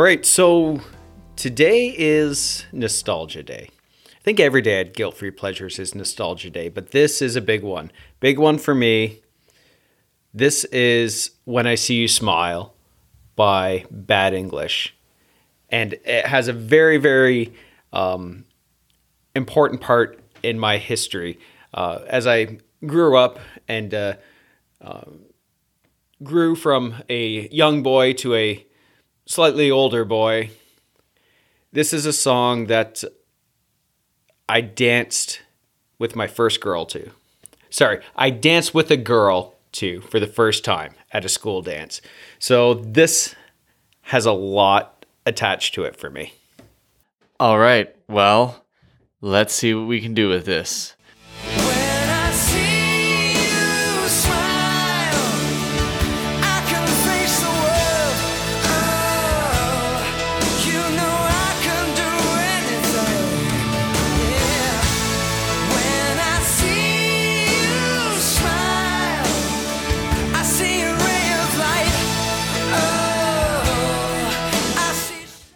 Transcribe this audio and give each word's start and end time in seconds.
right, 0.00 0.26
so 0.26 0.80
today 1.36 1.94
is 1.96 2.66
Nostalgia 2.72 3.44
Day. 3.44 3.70
I 4.06 4.20
think 4.24 4.40
every 4.40 4.60
day 4.60 4.80
at 4.80 4.92
Guilt 4.94 5.16
Free 5.16 5.30
Pleasures 5.30 5.78
is 5.78 5.94
Nostalgia 5.94 6.50
Day, 6.50 6.68
but 6.68 6.90
this 6.90 7.22
is 7.22 7.36
a 7.36 7.40
big 7.40 7.62
one. 7.62 7.92
Big 8.18 8.38
one 8.38 8.58
for 8.58 8.74
me. 8.74 9.20
This 10.32 10.64
is 10.64 11.30
When 11.44 11.68
I 11.68 11.76
See 11.76 11.94
You 11.94 12.08
Smile 12.08 12.74
by 13.36 13.84
Bad 13.90 14.34
English. 14.34 14.96
And 15.68 15.92
it 15.92 16.26
has 16.26 16.48
a 16.48 16.52
very, 16.52 16.96
very 16.96 17.54
um, 17.92 18.46
important 19.36 19.80
part 19.80 20.18
in 20.42 20.58
my 20.58 20.78
history. 20.78 21.38
Uh, 21.72 22.00
as 22.08 22.26
I 22.26 22.58
grew 22.84 23.16
up 23.16 23.38
and 23.68 23.94
uh, 23.94 24.14
grew 26.22 26.56
from 26.56 26.96
a 27.08 27.48
young 27.50 27.84
boy 27.84 28.12
to 28.14 28.34
a 28.34 28.66
slightly 29.26 29.70
older 29.70 30.04
boy, 30.04 30.50
this 31.72 31.92
is 31.92 32.06
a 32.06 32.12
song 32.12 32.66
that 32.66 33.02
I 34.48 34.60
danced 34.60 35.42
with 35.98 36.14
my 36.14 36.26
first 36.26 36.60
girl 36.60 36.86
to. 36.86 37.10
Sorry, 37.70 38.00
I 38.14 38.30
danced 38.30 38.74
with 38.74 38.90
a 38.90 38.96
girl 38.96 39.54
to 39.72 40.00
for 40.02 40.20
the 40.20 40.26
first 40.26 40.64
time 40.64 40.94
at 41.12 41.24
a 41.24 41.28
school 41.28 41.62
dance. 41.62 42.00
So 42.38 42.74
this 42.74 43.34
has 44.02 44.26
a 44.26 44.32
lot 44.32 45.04
attached 45.26 45.74
to 45.74 45.84
it 45.84 45.96
for 45.96 46.10
me. 46.10 46.34
All 47.40 47.58
right. 47.58 47.94
Well, 48.08 48.64
let's 49.20 49.54
see 49.54 49.74
what 49.74 49.88
we 49.88 50.00
can 50.00 50.14
do 50.14 50.28
with 50.28 50.44
this. 50.44 50.94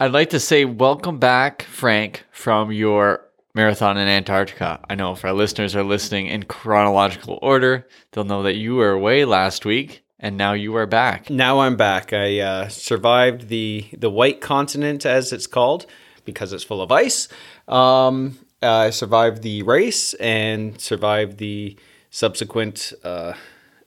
I'd 0.08 0.14
like 0.14 0.30
to 0.30 0.40
say 0.40 0.64
welcome 0.64 1.18
back, 1.18 1.64
Frank, 1.64 2.24
from 2.30 2.72
your 2.72 3.26
marathon 3.52 3.98
in 3.98 4.08
Antarctica. 4.08 4.80
I 4.88 4.94
know 4.94 5.12
if 5.12 5.22
our 5.22 5.34
listeners 5.34 5.76
are 5.76 5.82
listening 5.82 6.28
in 6.28 6.44
chronological 6.44 7.38
order, 7.42 7.86
they'll 8.10 8.24
know 8.24 8.42
that 8.44 8.56
you 8.56 8.76
were 8.76 8.92
away 8.92 9.26
last 9.26 9.66
week 9.66 10.02
and 10.18 10.38
now 10.38 10.54
you 10.54 10.74
are 10.76 10.86
back. 10.86 11.28
Now 11.28 11.60
I'm 11.60 11.76
back. 11.76 12.14
I 12.14 12.38
uh, 12.40 12.68
survived 12.70 13.48
the 13.48 13.86
the 13.92 14.08
white 14.08 14.40
continent, 14.40 15.04
as 15.04 15.30
it's 15.30 15.46
called, 15.46 15.84
because 16.24 16.54
it's 16.54 16.64
full 16.64 16.80
of 16.80 16.90
ice. 16.90 17.28
Um, 17.68 18.38
I 18.62 18.88
survived 18.88 19.42
the 19.42 19.62
race 19.62 20.14
and 20.14 20.80
survived 20.80 21.36
the 21.36 21.76
subsequent 22.08 22.94
uh, 23.04 23.34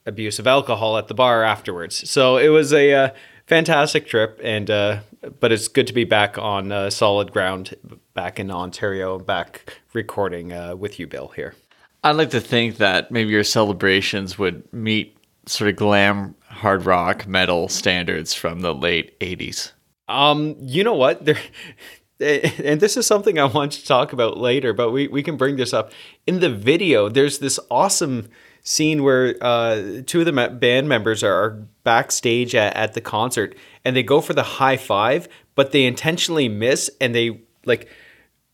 abuse 0.06 0.38
of 0.38 0.46
alcohol 0.46 1.00
at 1.00 1.08
the 1.08 1.16
bar 1.16 1.42
afterwards. 1.44 2.08
So 2.08 2.38
it 2.38 2.50
was 2.50 2.74
a 2.74 2.94
uh, 2.94 3.10
fantastic 3.48 4.06
trip, 4.06 4.40
and 4.44 4.70
uh, 4.70 5.00
but 5.40 5.52
it's 5.52 5.68
good 5.68 5.88
to 5.88 5.94
be 5.94 6.04
back 6.04 6.38
on 6.38 6.72
uh, 6.72 6.90
solid 6.90 7.32
ground, 7.32 7.76
back 8.14 8.40
in 8.40 8.50
Ontario, 8.52 9.20
back 9.20 9.78
recording 9.94 10.52
uh, 10.54 10.76
with 10.76 11.00
you, 11.00 11.08
Bill. 11.08 11.30
Here. 11.30 11.56
I'd 12.04 12.16
like 12.16 12.32
to 12.32 12.42
think 12.42 12.78
that 12.78 13.12
maybe 13.12 13.30
your 13.30 13.44
celebrations 13.44 14.40
would 14.40 14.72
meet 14.74 15.18
sort 15.46 15.70
of 15.70 15.76
glam 15.76 16.36
hard 16.48 16.86
rock 16.86 17.28
metal 17.28 17.68
standards 17.68 18.34
from 18.34 18.62
the 18.62 18.74
late 18.74 19.20
80s. 19.20 19.72
Um, 20.08 20.56
you 20.60 20.84
know 20.84 20.96
what? 20.96 21.24
There, 21.26 21.38
and 22.20 22.80
this 22.80 22.98
is 22.98 23.06
something 23.06 23.40
I 23.40 23.46
want 23.46 23.74
to 23.74 23.86
talk 23.86 24.14
about 24.14 24.38
later, 24.38 24.74
but 24.74 24.92
we, 24.92 25.08
we 25.08 25.24
can 25.24 25.38
bring 25.38 25.56
this 25.56 25.74
up. 25.74 25.92
In 26.28 26.40
the 26.40 26.50
video, 26.50 27.10
there's 27.10 27.40
this 27.40 27.60
awesome 27.70 28.30
scene 28.64 29.04
where 29.04 29.36
uh, 29.42 30.02
two 30.06 30.20
of 30.20 30.26
the 30.26 30.50
band 30.60 30.88
members 30.88 31.24
are, 31.24 31.52
backstage 31.84 32.54
at, 32.56 32.76
at 32.76 32.94
the 32.94 33.02
concert 33.02 33.56
and 33.84 33.96
they 33.96 34.04
go 34.04 34.22
for 34.22 34.34
the 34.34 34.44
high 34.44 34.78
five, 34.78 35.28
but 35.56 35.72
they 35.72 35.86
intentionally 35.86 36.48
miss 36.48 36.90
and 37.00 37.16
they 37.16 37.42
like 37.66 37.90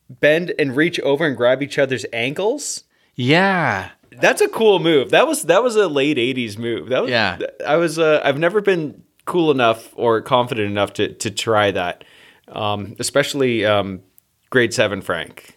bend 0.09 0.53
and 0.57 0.75
reach 0.75 0.99
over 1.01 1.25
and 1.25 1.35
grab 1.35 1.61
each 1.61 1.77
other's 1.77 2.05
ankles. 2.13 2.83
Yeah. 3.15 3.89
That's 4.11 4.41
a 4.41 4.47
cool 4.47 4.79
move. 4.79 5.11
That 5.11 5.27
was 5.27 5.43
that 5.43 5.63
was 5.63 5.75
a 5.75 5.87
late 5.87 6.17
'80s 6.17 6.57
move. 6.57 6.89
That 6.89 7.01
was, 7.03 7.11
Yeah. 7.11 7.37
I 7.65 7.75
was. 7.75 7.99
Uh, 7.99 8.21
I've 8.23 8.39
never 8.39 8.61
been 8.61 9.03
cool 9.25 9.51
enough 9.51 9.93
or 9.95 10.21
confident 10.21 10.71
enough 10.71 10.93
to 10.93 11.13
to 11.13 11.29
try 11.29 11.71
that, 11.71 12.03
um, 12.47 12.95
especially 12.99 13.65
um, 13.65 14.01
grade 14.49 14.73
seven 14.73 15.01
Frank. 15.01 15.56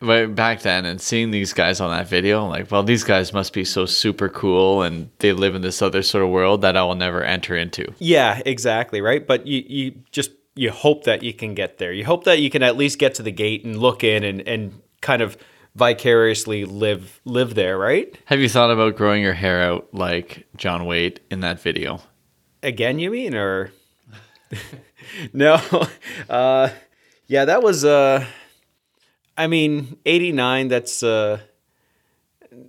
But 0.00 0.34
back 0.34 0.62
then 0.62 0.84
and 0.84 1.00
seeing 1.00 1.30
these 1.32 1.52
guys 1.52 1.80
on 1.80 1.90
that 1.90 2.06
video, 2.08 2.44
I'm 2.44 2.50
like, 2.50 2.70
well, 2.70 2.82
these 2.84 3.02
guys 3.02 3.32
must 3.32 3.52
be 3.52 3.64
so 3.64 3.84
super 3.84 4.28
cool 4.28 4.82
and 4.82 5.10
they 5.18 5.32
live 5.32 5.54
in 5.54 5.62
this 5.62 5.82
other 5.82 6.02
sort 6.02 6.22
of 6.22 6.30
world 6.30 6.62
that 6.62 6.76
I 6.76 6.84
will 6.84 6.94
never 6.94 7.22
enter 7.22 7.56
into. 7.56 7.92
Yeah, 7.98 8.40
exactly 8.46 9.00
right. 9.00 9.26
But 9.26 9.46
you 9.46 9.64
you 9.66 9.94
just 10.12 10.30
you 10.54 10.70
hope 10.70 11.04
that 11.04 11.22
you 11.22 11.32
can 11.32 11.54
get 11.54 11.78
there. 11.78 11.92
You 11.92 12.04
hope 12.04 12.24
that 12.24 12.40
you 12.40 12.50
can 12.50 12.62
at 12.62 12.76
least 12.76 12.98
get 12.98 13.14
to 13.14 13.22
the 13.22 13.32
gate 13.32 13.64
and 13.64 13.78
look 13.78 14.04
in 14.04 14.22
and 14.22 14.46
and 14.46 14.80
kind 15.00 15.20
of 15.20 15.36
vicariously 15.74 16.64
live 16.64 17.20
live 17.24 17.54
there, 17.54 17.76
right? 17.76 18.16
Have 18.26 18.40
you 18.40 18.48
thought 18.48 18.70
about 18.70 18.96
growing 18.96 19.22
your 19.22 19.34
hair 19.34 19.62
out 19.62 19.88
like 19.92 20.46
John 20.56 20.86
Waite 20.86 21.20
in 21.30 21.40
that 21.40 21.60
video? 21.60 22.00
Again, 22.62 22.98
you 22.98 23.10
mean 23.10 23.34
or 23.34 23.72
no? 25.32 25.60
Uh, 26.28 26.68
yeah, 27.26 27.46
that 27.46 27.62
was. 27.62 27.84
Uh, 27.84 28.24
I 29.38 29.46
mean, 29.46 29.96
eighty 30.04 30.32
nine. 30.32 30.68
That's 30.68 31.02
uh, 31.02 31.38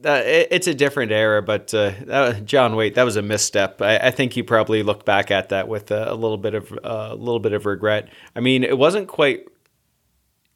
that 0.01 0.25
it's 0.25 0.67
a 0.67 0.73
different 0.73 1.11
era, 1.11 1.41
but 1.41 1.73
uh, 1.73 2.33
John 2.41 2.75
Waite, 2.75 2.95
that 2.95 3.03
was 3.03 3.15
a 3.15 3.21
misstep. 3.21 3.81
I, 3.81 3.97
I 3.97 4.11
think 4.11 4.33
he 4.33 4.43
probably 4.43 4.83
looked 4.83 5.05
back 5.05 5.31
at 5.31 5.49
that 5.49 5.67
with 5.67 5.91
a, 5.91 6.11
a 6.11 6.15
little 6.15 6.37
bit 6.37 6.53
of 6.53 6.71
uh, 6.71 7.09
a 7.11 7.15
little 7.15 7.39
bit 7.39 7.53
of 7.53 7.65
regret. 7.65 8.09
I 8.35 8.39
mean, 8.39 8.63
it 8.63 8.77
wasn't 8.77 9.07
quite. 9.07 9.45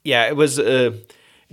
Yeah, 0.04 0.26
it 0.26 0.36
was. 0.36 0.58
Uh, 0.58 0.92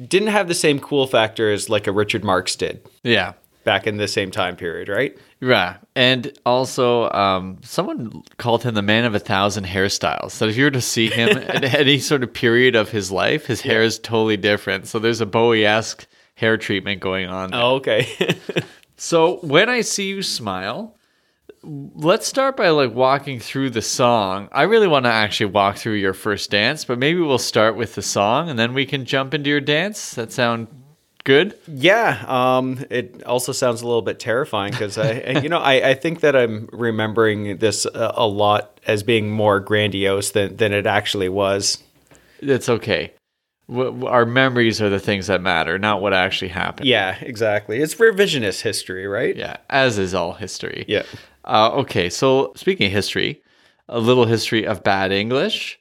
didn't 0.08 0.30
have 0.30 0.48
the 0.48 0.56
same 0.56 0.80
cool 0.80 1.08
factor 1.08 1.52
as 1.52 1.70
like 1.70 1.88
a 1.88 1.92
Richard 1.92 2.24
Marx 2.24 2.56
did 2.56 2.86
Yeah. 3.04 3.34
Back 3.64 3.88
in 3.88 3.98
the 3.98 4.08
same 4.08 4.32
time 4.32 4.56
period, 4.56 4.90
right? 4.90 5.18
Yeah. 5.40 5.78
And 5.96 6.38
also, 6.46 7.10
um, 7.12 7.60
someone 7.64 8.24
called 8.38 8.64
him 8.64 8.74
the 8.74 8.82
man 8.82 9.06
of 9.06 9.16
a 9.16 9.20
thousand 9.20 9.66
hairstyles. 9.66 10.32
So 10.32 10.48
if 10.48 10.58
you 10.58 10.66
were 10.66 10.72
to 10.72 10.82
see 10.82 11.10
him 11.10 11.30
at 11.38 11.64
any 11.64 12.00
sort 12.00 12.24
of 12.24 12.34
period 12.34 12.76
of 12.76 12.90
his 12.90 13.12
life, 13.12 13.46
his 13.46 13.62
hair 13.62 13.84
is 13.84 14.00
totally 14.00 14.38
different. 14.38 14.88
So 14.88 15.00
there's 15.00 15.22
a 15.22 15.26
Bowie 15.26 15.66
esque 15.66 16.08
hair 16.36 16.58
treatment 16.58 17.02
going 17.02 17.28
on. 17.28 17.52
there. 17.52 17.62
Oh, 17.62 17.76
okay. 17.76 18.36
So 19.02 19.38
when 19.38 19.68
I 19.68 19.82
see 19.82 20.10
you 20.10 20.22
smile, 20.22 20.96
let's 21.64 22.28
start 22.28 22.56
by 22.56 22.70
like 22.70 22.94
walking 22.94 23.40
through 23.40 23.72
the 23.72 23.82
song. 23.82 24.48
I 24.52 24.64
really 24.64 24.88
want 24.88 25.06
to 25.06 25.12
actually 25.12 25.48
walk 25.48 25.78
through 25.78 25.96
your 25.96 26.14
first 26.14 26.52
dance, 26.52 26.86
but 26.86 27.00
maybe 27.00 27.20
we'll 27.20 27.40
start 27.40 27.76
with 27.76 27.96
the 27.96 28.04
song 28.04 28.48
and 28.48 28.60
then 28.60 28.76
we 28.76 28.86
can 28.86 29.06
jump 29.06 29.34
into 29.34 29.50
your 29.50 29.60
dance. 29.60 30.14
That 30.14 30.32
sound 30.32 30.68
good? 31.24 31.58
Yeah, 31.68 32.24
um, 32.28 32.84
it 32.90 33.24
also 33.24 33.52
sounds 33.52 33.82
a 33.82 33.86
little 33.88 34.02
bit 34.02 34.20
terrifying 34.20 34.72
because 34.72 34.98
I, 34.98 35.40
you 35.44 35.50
know, 35.50 35.60
I, 35.60 35.90
I 35.90 35.94
think 35.94 36.22
that 36.22 36.36
I'm 36.36 36.70
remembering 36.72 37.58
this 37.58 37.86
a, 37.86 38.14
a 38.16 38.28
lot 38.28 38.80
as 38.88 39.04
being 39.04 39.30
more 39.32 39.60
grandiose 39.60 40.32
than, 40.32 40.58
than 40.58 40.74
it 40.74 40.86
actually 40.86 41.30
was. 41.30 41.78
It's 42.40 42.70
okay. 42.70 43.14
W- 43.70 44.06
Our 44.06 44.26
memories 44.26 44.82
are 44.82 44.90
the 44.90 45.00
things 45.00 45.28
that 45.28 45.42
matter, 45.42 45.78
not 45.78 46.02
what 46.02 46.14
actually 46.14 46.50
happened. 46.50 46.88
Yeah, 46.88 47.18
exactly. 47.22 47.80
It's 47.80 47.96
revisionist 47.96 48.62
history, 48.62 49.08
right? 49.08 49.36
Yeah, 49.36 49.58
as 49.70 49.98
is 49.98 50.14
all 50.14 50.34
history. 50.34 50.86
Yeah. 50.88 51.04
Uh, 51.46 51.72
okay, 51.74 52.10
so 52.10 52.54
speaking 52.56 52.88
of 52.88 52.94
history, 52.94 53.42
a 53.90 54.00
little 54.00 54.26
history 54.26 54.66
of 54.66 54.84
bad 54.84 55.12
English. 55.12 55.80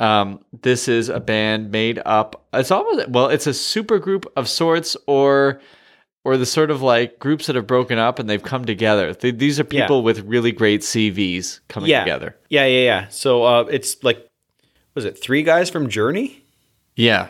Um, 0.00 0.44
this 0.62 0.88
is 0.88 1.08
a 1.08 1.20
band 1.20 1.70
made 1.70 2.00
up. 2.04 2.44
It's 2.52 2.70
almost 2.70 3.08
well, 3.08 3.28
it's 3.28 3.46
a 3.46 3.54
super 3.54 3.98
group 3.98 4.30
of 4.36 4.48
sorts, 4.48 4.96
or 5.06 5.60
or 6.24 6.36
the 6.36 6.46
sort 6.46 6.70
of 6.70 6.80
like 6.82 7.18
groups 7.18 7.46
that 7.46 7.54
have 7.56 7.66
broken 7.66 7.98
up 7.98 8.18
and 8.18 8.28
they've 8.28 8.42
come 8.42 8.64
together. 8.64 9.14
Th 9.14 9.36
these 9.36 9.60
are 9.60 9.66
Yeah. 9.70 9.82
people 9.82 10.02
with 10.02 10.20
really 10.20 10.52
great 10.52 10.80
CVs 10.82 11.60
coming 11.68 11.90
Yeah. 11.90 12.00
together. 12.02 12.36
Yeah, 12.48 12.66
yeah, 12.66 12.84
yeah. 12.84 13.08
So 13.08 13.42
uh, 13.44 13.64
it's 13.70 14.02
like, 14.02 14.26
was 14.94 15.04
it 15.04 15.20
three 15.20 15.42
guys 15.42 15.70
from 15.70 15.88
Journey? 15.88 16.44
Yeah, 16.96 17.28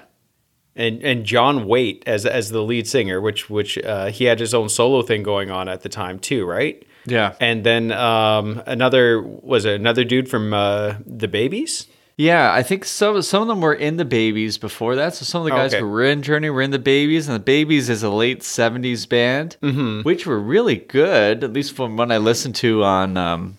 and 0.76 1.02
and 1.02 1.25
John 1.25 1.67
Waite 1.67 2.02
as 2.06 2.25
as 2.26 2.50
the 2.50 2.62
lead 2.62 2.87
singer, 2.87 3.20
which 3.20 3.50
which 3.50 3.78
uh, 3.78 4.06
he 4.06 4.25
had 4.25 4.40
his 4.40 4.55
own 4.55 4.69
solo 4.69 5.02
thing 5.02 5.22
going 5.22 5.50
on 5.50 5.69
at 5.69 5.82
the 5.82 5.88
time 5.88 6.19
too, 6.19 6.44
right? 6.46 6.82
yeah, 7.06 7.34
And 7.40 7.64
then 7.64 7.93
um, 7.93 8.62
another 8.67 9.20
was 9.22 9.64
it 9.67 9.75
another 9.78 10.05
dude 10.05 10.28
from 10.31 10.55
uh, 10.55 10.94
the 11.06 11.28
Babies? 11.28 11.87
Yeah. 12.16 12.52
I 12.52 12.62
think 12.62 12.84
some 12.84 13.20
some 13.22 13.43
of 13.43 13.49
them 13.49 13.61
were 13.61 13.75
in 13.75 13.96
the 13.96 14.05
Babies 14.05 14.58
before 14.58 14.96
that. 14.96 15.14
So 15.14 15.25
some 15.25 15.43
of 15.43 15.46
the 15.46 15.52
oh, 15.52 15.56
guys 15.56 15.75
Okay. 15.75 15.81
who 15.81 15.88
were 15.88 16.05
in 16.05 16.22
Journey 16.22 16.50
were 16.50 16.62
in 16.62 16.70
the 16.70 16.78
Babies, 16.78 17.28
and 17.28 17.34
the 17.34 17.44
Babies 17.44 17.88
is 17.88 18.02
a 18.02 18.11
late 18.11 18.40
'70s 18.40 19.08
band, 19.08 19.56
mm-hmm. 19.62 20.02
which 20.02 20.26
were 20.26 20.38
really 20.38 20.76
good, 20.76 21.44
at 21.44 21.52
least 21.52 21.75
from 21.75 21.96
what 21.96 22.11
I 22.12 22.19
listened 22.19 22.55
to 22.56 22.84
on 22.84 23.16
um, 23.16 23.58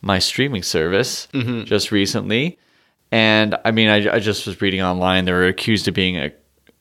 my 0.00 0.18
streaming 0.18 0.62
service 0.62 1.28
mm-hmm. 1.32 1.64
just 1.64 1.90
recently. 1.90 2.58
And 3.12 3.56
I 3.64 3.70
mean, 3.70 3.88
I, 3.88 4.14
I 4.14 4.18
just 4.20 4.46
was 4.46 4.60
reading 4.60 4.82
online 4.82 5.24
they 5.24 5.32
were 5.32 5.46
accused 5.46 5.88
of 5.88 5.94
being 5.94 6.16
a 6.16 6.32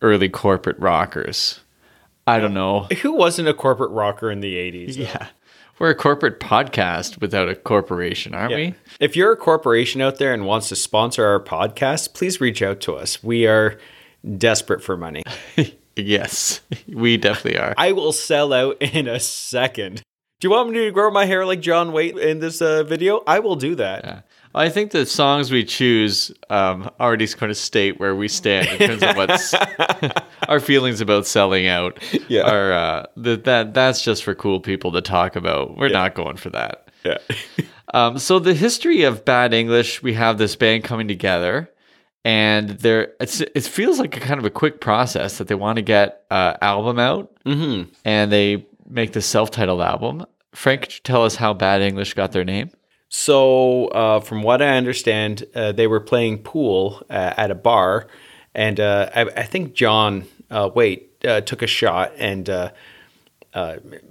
early 0.01 0.29
corporate 0.29 0.79
rockers. 0.79 1.59
I 2.27 2.39
don't 2.39 2.53
know. 2.53 2.81
Who 3.01 3.13
wasn't 3.13 3.47
a 3.47 3.53
corporate 3.53 3.89
rocker 3.89 4.29
in 4.29 4.39
the 4.41 4.55
80s? 4.55 4.95
though? 4.95 5.03
Yeah. 5.03 5.27
We're 5.79 5.91
a 5.91 5.95
corporate 5.95 6.41
podcast 6.41 7.21
without 7.21 7.47
a 7.47 7.55
corporation, 7.55 8.35
aren't 8.35 8.53
we? 8.53 8.75
If 8.99 9.15
you're 9.15 9.31
a 9.31 9.37
corporation 9.37 10.01
out 10.01 10.17
there 10.17 10.33
and 10.33 10.45
wants 10.45 10.67
to 10.69 10.75
sponsor 10.75 11.25
our 11.25 11.39
podcast, 11.39 12.13
please 12.13 12.41
reach 12.41 12.61
out 12.61 12.81
to 12.81 12.95
us. 12.95 13.23
We 13.23 13.47
are 13.47 13.79
desperate 14.37 14.83
for 14.83 14.97
money. 14.97 15.23
Yes, 15.95 16.61
we 16.87 17.17
definitely 17.17 17.59
are. 17.59 17.73
I 17.77 17.91
will 17.91 18.13
sell 18.13 18.53
out 18.53 18.77
in 18.81 19.05
a 19.09 19.19
second. 19.19 20.01
Do 20.39 20.47
you 20.47 20.51
want 20.51 20.69
me 20.69 20.85
to 20.85 20.91
grow 20.91 21.11
my 21.11 21.25
hair 21.25 21.45
like 21.45 21.59
John 21.59 21.91
Waite 21.91 22.17
in 22.17 22.39
this 22.39 22.61
uh, 22.61 22.83
video? 22.83 23.21
I 23.27 23.39
will 23.39 23.57
do 23.57 23.75
that. 23.75 24.05
Yeah. 24.05 24.21
I 24.55 24.69
think 24.69 24.91
the 24.91 25.05
songs 25.05 25.51
we 25.51 25.63
choose 25.63 26.31
um, 26.49 26.89
already 26.99 27.27
kind 27.27 27.51
of 27.51 27.57
state 27.57 27.99
where 27.99 28.15
we 28.15 28.27
stand 28.27 28.67
in 28.67 28.89
terms 28.89 29.03
of 29.03 29.15
what's 29.15 29.53
our 30.47 30.59
feelings 30.59 31.01
about 31.01 31.27
selling 31.27 31.67
out. 31.67 31.99
Yeah. 32.27 32.49
are 32.49 32.73
uh, 32.73 33.05
that 33.17 33.43
that 33.43 33.73
that's 33.73 34.01
just 34.01 34.23
for 34.23 34.33
cool 34.33 34.59
people 34.59 34.91
to 34.93 35.01
talk 35.01 35.35
about. 35.35 35.77
We're 35.77 35.89
not 35.89 36.15
going 36.15 36.37
for 36.37 36.49
that. 36.51 36.89
Yeah. 37.03 37.17
Um, 37.91 38.19
so 38.19 38.37
the 38.37 38.53
history 38.53 39.01
of 39.01 39.25
bad 39.25 39.51
English, 39.51 40.03
we 40.03 40.13
have 40.13 40.37
this 40.37 40.55
band 40.55 40.83
coming 40.83 41.07
together, 41.07 41.71
and 42.23 42.69
there 42.69 43.13
it's 43.19 43.41
it 43.41 43.63
feels 43.63 43.97
like 43.97 44.15
a 44.15 44.19
kind 44.19 44.39
of 44.39 44.45
a 44.45 44.51
quick 44.51 44.79
process 44.79 45.39
that 45.39 45.47
they 45.47 45.55
want 45.55 45.77
to 45.77 45.81
get 45.81 46.23
uh, 46.29 46.53
album 46.61 46.99
out, 46.99 47.31
hmm 47.47 47.85
and 48.05 48.31
they 48.31 48.67
make 48.87 49.13
the 49.13 49.23
self-titled 49.23 49.81
album. 49.81 50.23
Frank, 50.53 50.81
could 50.83 50.93
you 50.93 50.99
tell 51.03 51.23
us 51.25 51.35
how 51.35 51.51
Bad 51.55 51.81
English 51.81 52.13
got 52.13 52.31
their 52.31 52.45
name? 52.45 52.69
So, 53.09 53.87
uh, 53.87 54.19
from 54.19 54.43
what 54.43 54.61
I 54.61 54.77
understand, 54.77 55.43
uh, 55.55 55.71
they 55.71 55.87
were 55.87 55.99
playing 55.99 56.43
pool 56.43 57.01
uh, 57.09 57.33
at 57.35 57.49
a 57.49 57.55
bar, 57.55 58.07
and 58.53 58.79
uh, 58.79 59.09
I, 59.15 59.21
I 59.21 59.43
think 59.43 59.73
John 59.73 60.25
uh, 60.51 60.69
Waite 60.73 61.09
uh, 61.25 61.41
took 61.41 61.63
a 61.63 61.67
shot 61.67 62.13
and 62.17 62.71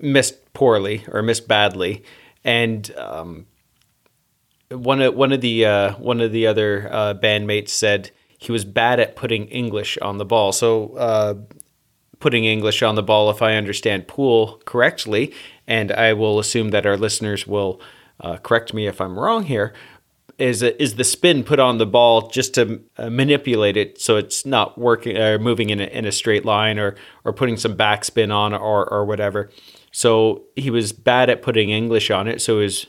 missed 0.00 0.53
poorly 0.53 1.05
or 1.12 1.23
missed 1.23 1.47
badly, 1.47 2.03
and 2.43 2.91
um, 2.97 3.47
one 4.69 5.01
of 5.01 5.15
one 5.15 5.33
of 5.33 5.43
the 5.43 5.94
one 5.99 6.21
of 6.21 6.33
the 6.33 6.49
other 6.49 6.89
bandmates 7.23 7.69
said 7.69 8.11
he 8.37 8.51
was 8.51 8.65
bad 8.65 8.99
at 8.99 9.15
putting 9.15 9.47
English 9.47 9.97
on 9.99 10.19
the 10.19 10.27
ball. 10.27 10.53
So. 10.53 11.47
Putting 12.21 12.47
English 12.47 12.83
on 12.83 12.97
the 12.97 13.03
ball 13.05 13.31
if 13.31 13.43
I 13.43 13.55
understand 13.55 14.09
pool 14.09 14.61
correctly, 14.65 15.33
and 15.69 15.93
I 15.93 16.15
will 16.15 16.41
assume 16.41 16.71
that 16.71 16.85
our 16.85 16.97
listeners 16.97 17.47
will 17.47 17.81
uh, 18.20 18.37
correct 18.38 18.75
me 18.75 18.87
if 18.87 19.00
I'm 19.00 19.19
wrong 19.19 19.44
here. 19.44 19.73
Is 20.38 20.62
is 20.62 20.94
the 20.94 21.05
spin 21.05 21.43
put 21.43 21.59
on 21.59 21.79
the 21.79 21.87
ball 21.87 22.29
just 22.29 22.55
to 22.55 22.81
uh, 22.97 23.11
manipulate 23.11 23.76
it 23.76 24.00
so 24.00 24.17
it's 24.17 24.47
not 24.47 24.79
working 24.79 25.17
or 25.17 25.37
moving 25.37 25.70
in 25.70 25.81
a, 25.81 25.87
in 25.87 26.05
a 26.05 26.12
straight 26.12 26.44
line 26.44 26.79
or 26.79 26.94
or 27.25 27.32
putting 27.32 27.56
some 27.56 27.76
backspin 27.76 28.32
on 28.32 28.55
or 28.55 28.88
or 28.88 29.05
whatever. 29.05 29.50
So 29.91 30.44
he 30.55 30.70
was 30.70 30.93
bad 30.93 31.29
at 31.29 31.43
putting 31.43 31.70
English 31.70 32.11
on 32.12 32.29
it, 32.29 32.41
so 32.41 32.59
it 32.59 32.62
was 32.62 32.87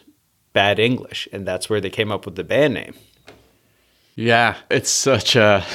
bad 0.54 0.78
English, 0.78 1.28
and 1.34 1.48
that's 1.48 1.70
where 1.72 1.82
they 1.82 1.90
came 1.90 2.12
up 2.12 2.26
with 2.26 2.36
the 2.36 2.44
band 2.44 2.76
name. 2.76 2.94
Yeah, 4.16 4.58
it's 4.70 4.92
such 4.92 5.36
a 5.36 5.66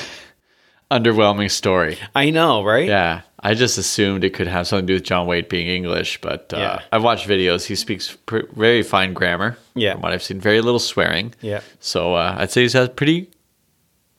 underwhelming 0.99 1.51
story. 1.51 1.99
I 2.15 2.31
know, 2.31 2.63
right? 2.65 2.87
Yeah, 2.89 3.23
I 3.41 3.55
just 3.55 3.79
assumed 3.79 4.25
it 4.25 4.31
could 4.35 4.47
have 4.47 4.67
something 4.67 4.87
to 4.87 4.91
do 4.93 4.95
with 4.95 5.05
John 5.05 5.27
Waite 5.27 5.49
being 5.49 5.67
English, 5.69 6.21
but 6.21 6.53
uh, 6.55 6.59
Yeah. 6.59 6.83
I've 6.93 7.03
watched 7.03 7.29
videos. 7.29 7.67
He 7.67 7.75
speaks 7.75 8.17
pr- 8.27 8.47
very 8.55 8.83
fine 8.83 9.13
grammar. 9.13 9.57
Yeah. 9.75 9.93
from 9.93 10.03
what 10.03 10.13
I've 10.13 10.23
seen, 10.23 10.41
very 10.41 10.61
little 10.61 10.79
swearing. 10.79 11.35
Yeah. 11.41 11.61
So 11.81 12.15
uh, 12.15 12.37
I'd 12.39 12.51
say 12.51 12.67
he 12.67 12.79
has 12.79 12.89
pretty 12.91 13.31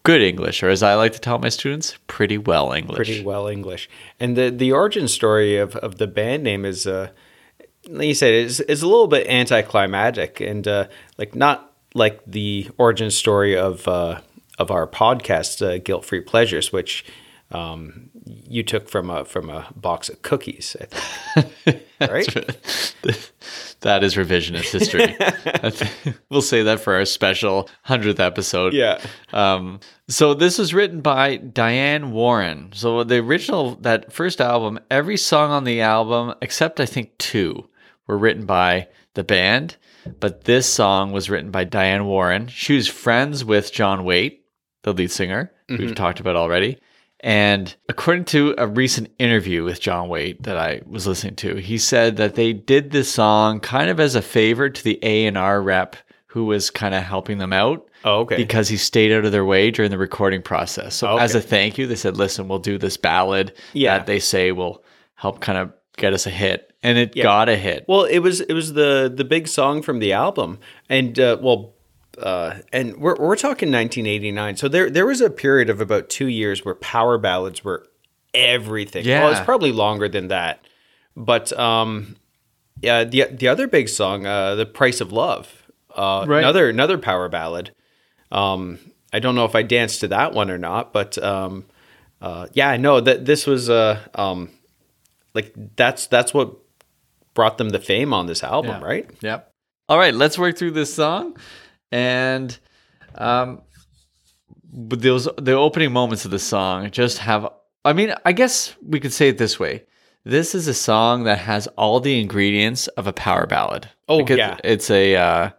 good 0.03 0.21
English, 0.21 0.61
or 0.63 0.69
as 0.69 0.83
I 0.83 0.93
like 0.95 1.13
to 1.13 1.19
tell 1.19 1.39
my 1.39 1.49
students, 1.49 1.97
pretty 2.07 2.37
well 2.37 2.71
English. 2.73 2.95
pretty 2.97 3.23
well 3.23 3.47
English. 3.47 3.89
And 4.19 4.35
the 4.35 4.49
the 4.51 4.71
origin 4.71 5.07
story 5.07 5.57
of, 5.57 5.75
of 5.77 5.97
the 5.97 6.07
band 6.07 6.43
name 6.43 6.63
is, 6.65 6.85
uh, 6.85 7.07
like 7.87 8.07
you 8.09 8.13
said, 8.13 8.33
is 8.33 8.59
is 8.59 8.83
a 8.83 8.87
little 8.87 9.07
bit 9.07 9.25
anticlimactic 9.27 10.41
and 10.41 10.67
uh, 10.67 10.85
like 11.17 11.33
not 11.35 11.71
like 11.95 12.19
the 12.27 12.69
origin 12.77 13.09
story 13.09 13.55
of 13.57 13.87
uh, 13.87 14.19
of 14.57 14.71
our 14.71 14.87
podcast, 14.87 15.65
uh, 15.65 15.77
Guilt 15.77 16.05
Free 16.05 16.21
Pleasures, 16.21 16.71
which 16.71 17.05
um, 17.51 18.09
you 18.25 18.63
took 18.63 18.89
from 18.89 19.09
a 19.09 19.23
from 19.25 19.49
a 19.49 19.67
box 19.75 20.09
of 20.09 20.21
cookies, 20.21 20.75
I 20.79 20.85
think. 20.85 21.83
right? 22.01 22.33
that 23.81 24.03
is 24.03 24.15
revisionist 24.15 24.71
history. 24.71 25.15
we'll 26.29 26.41
say 26.41 26.63
that 26.63 26.79
for 26.79 26.95
our 26.95 27.05
special 27.05 27.69
hundredth 27.83 28.19
episode. 28.19 28.73
Yeah. 28.73 28.99
Um, 29.31 29.79
so 30.07 30.33
this 30.33 30.57
was 30.57 30.73
written 30.73 31.01
by 31.01 31.37
Diane 31.37 32.11
Warren. 32.11 32.71
So 32.73 33.03
the 33.03 33.17
original, 33.17 33.75
that 33.77 34.11
first 34.11 34.41
album, 34.41 34.79
every 34.89 35.17
song 35.17 35.51
on 35.51 35.65
the 35.65 35.81
album, 35.81 36.33
except 36.41 36.79
I 36.79 36.85
think 36.85 37.17
two, 37.17 37.69
were 38.07 38.17
written 38.17 38.45
by 38.45 38.87
the 39.13 39.23
band. 39.23 39.77
But 40.19 40.43
this 40.43 40.67
song 40.67 41.11
was 41.11 41.29
written 41.29 41.49
by 41.49 41.63
Diane 41.63 42.05
Warren. 42.05 42.47
She 42.47 42.75
was 42.75 42.87
friends 42.87 43.43
with 43.43 43.73
John 43.73 44.03
Waite, 44.03 44.44
the 44.85 44.93
lead 44.93 45.11
singer, 45.11 45.51
we've 45.67 45.95
talked 45.95 46.19
about 46.19 46.35
already. 46.35 46.77
And 47.21 47.73
according 47.89 48.25
to 48.25 48.53
a 48.57 48.67
recent 48.67 49.09
interview 49.19 49.63
with 49.63 49.81
John 49.81 50.09
Waite 50.09 50.43
that 50.43 50.57
I 50.57 50.81
was 50.85 51.07
listening 51.07 51.35
to, 51.37 51.55
he 51.55 51.77
said 51.77 52.17
that 52.17 52.35
they 52.35 52.53
did 52.53 52.91
this 52.91 53.11
song 53.11 53.59
kind 53.59 53.89
of 53.89 53.99
as 53.99 54.15
a 54.15 54.21
favor 54.21 54.69
to 54.69 54.83
the 54.83 54.99
A&R 55.01 55.61
rep 55.61 55.95
who 56.27 56.45
was 56.45 56.69
kind 56.69 56.93
of 56.93 57.01
helping 57.03 57.37
them 57.39 57.51
out 57.53 57.87
Oh, 58.03 58.19
okay. 58.21 58.35
because 58.37 58.67
he 58.67 58.77
stayed 58.77 59.11
out 59.11 59.25
of 59.25 59.31
their 59.31 59.45
way 59.45 59.71
during 59.71 59.89
the 59.89 59.97
recording 59.97 60.41
process. 60.43 60.93
So 60.95 61.07
Okay. 61.07 61.23
as 61.23 61.33
a 61.33 61.41
thank 61.41 61.77
you, 61.79 61.87
they 61.87 61.95
said, 61.95 62.17
"Listen, 62.17 62.47
we'll 62.47 62.59
do 62.59 62.77
this 62.77 62.97
ballad 62.97 63.53
Yeah. 63.73 63.97
that 63.97 64.05
they 64.05 64.19
say 64.19 64.51
will 64.51 64.83
help 65.15 65.39
kind 65.39 65.57
of 65.57 65.71
get 65.97 66.13
us 66.13 66.27
a 66.27 66.29
hit," 66.29 66.73
and 66.83 66.97
it 66.97 67.13
Yeah. 67.15 67.23
got 67.23 67.47
a 67.49 67.55
hit. 67.55 67.85
Well, 67.87 68.03
it 68.03 68.19
was 68.19 68.41
it 68.41 68.53
was 68.53 68.73
the 68.73 69.11
the 69.11 69.23
big 69.23 69.47
song 69.47 69.81
from 69.81 69.99
the 69.99 70.11
album, 70.13 70.59
and 70.89 71.17
uh, 71.17 71.37
well, 71.41 71.74
uh, 72.17 72.59
and 72.73 72.97
we're 72.97 73.15
we're 73.17 73.35
talking 73.35 73.71
1989. 73.71 74.57
So 74.57 74.67
there 74.67 74.89
there 74.89 75.05
was 75.05 75.21
a 75.21 75.29
period 75.29 75.69
of 75.69 75.81
about 75.81 76.09
two 76.09 76.27
years 76.27 76.63
where 76.65 76.75
power 76.75 77.17
ballads 77.17 77.63
were 77.63 77.85
everything. 78.33 79.05
well, 79.07 79.29
it's 79.31 79.39
Yeah. 79.39 79.45
probably 79.45 79.71
longer 79.71 80.07
than 80.09 80.27
that, 80.29 80.65
but 81.15 81.57
um, 81.57 82.15
yeah, 82.81 83.03
the 83.03 83.25
the 83.31 83.47
other 83.47 83.67
big 83.67 83.89
song, 83.89 84.25
uh, 84.25 84.55
"The 84.55 84.65
Price 84.65 85.01
of 85.01 85.11
Love," 85.11 85.69
uh, 85.95 86.25
Right. 86.27 86.39
another 86.39 86.69
another 86.69 86.97
power 86.97 87.29
ballad. 87.29 87.71
Um, 88.31 88.79
I 89.13 89.19
don't 89.19 89.35
know 89.35 89.45
if 89.45 89.55
I 89.55 89.61
danced 89.63 90.01
to 90.01 90.07
that 90.09 90.33
one 90.33 90.51
or 90.51 90.57
not, 90.57 90.91
but 90.91 91.17
um, 91.23 91.65
uh, 92.21 92.47
yeah, 92.53 92.69
I 92.69 92.77
know 92.77 92.99
that 92.99 93.25
this 93.25 93.47
was 93.47 93.69
uh, 93.69 93.99
um, 94.15 94.49
like 95.33 95.53
that's 95.77 96.07
that's 96.07 96.33
what 96.33 96.53
brought 97.33 97.57
them 97.57 97.69
the 97.69 97.79
fame 97.79 98.13
on 98.13 98.27
this 98.27 98.43
album, 98.43 98.81
Yeah. 98.81 98.85
right? 98.87 99.09
Yep. 99.21 99.51
All 99.87 99.97
right, 99.97 100.13
let's 100.13 100.37
work 100.39 100.57
through 100.57 100.71
this 100.71 100.93
song, 100.93 101.37
and 101.95 102.59
um, 103.15 103.61
but 104.73 105.01
those 105.01 105.29
the 105.37 105.53
opening 105.53 105.91
moments 105.93 106.25
of 106.25 106.31
the 106.31 106.39
song 106.39 106.91
just 106.91 107.19
have. 107.19 107.47
I 107.85 107.93
mean, 107.93 108.13
I 108.25 108.31
guess 108.33 108.75
we 108.85 108.99
could 108.99 109.13
say 109.13 109.29
it 109.29 109.37
this 109.37 109.59
way. 109.59 109.83
This 110.23 110.55
is 110.55 110.67
a 110.67 110.73
song 110.73 111.23
that 111.25 111.37
has 111.37 111.67
all 111.77 111.99
the 111.99 112.19
ingredients 112.19 112.87
of 112.97 113.05
a 113.07 113.13
power 113.13 113.45
ballad. 113.45 113.89
Oh, 114.09 114.17
Because 114.17 114.39
yeah. 114.39 114.57
it's 114.63 114.89
a 114.89 115.15
uh, 115.15 115.49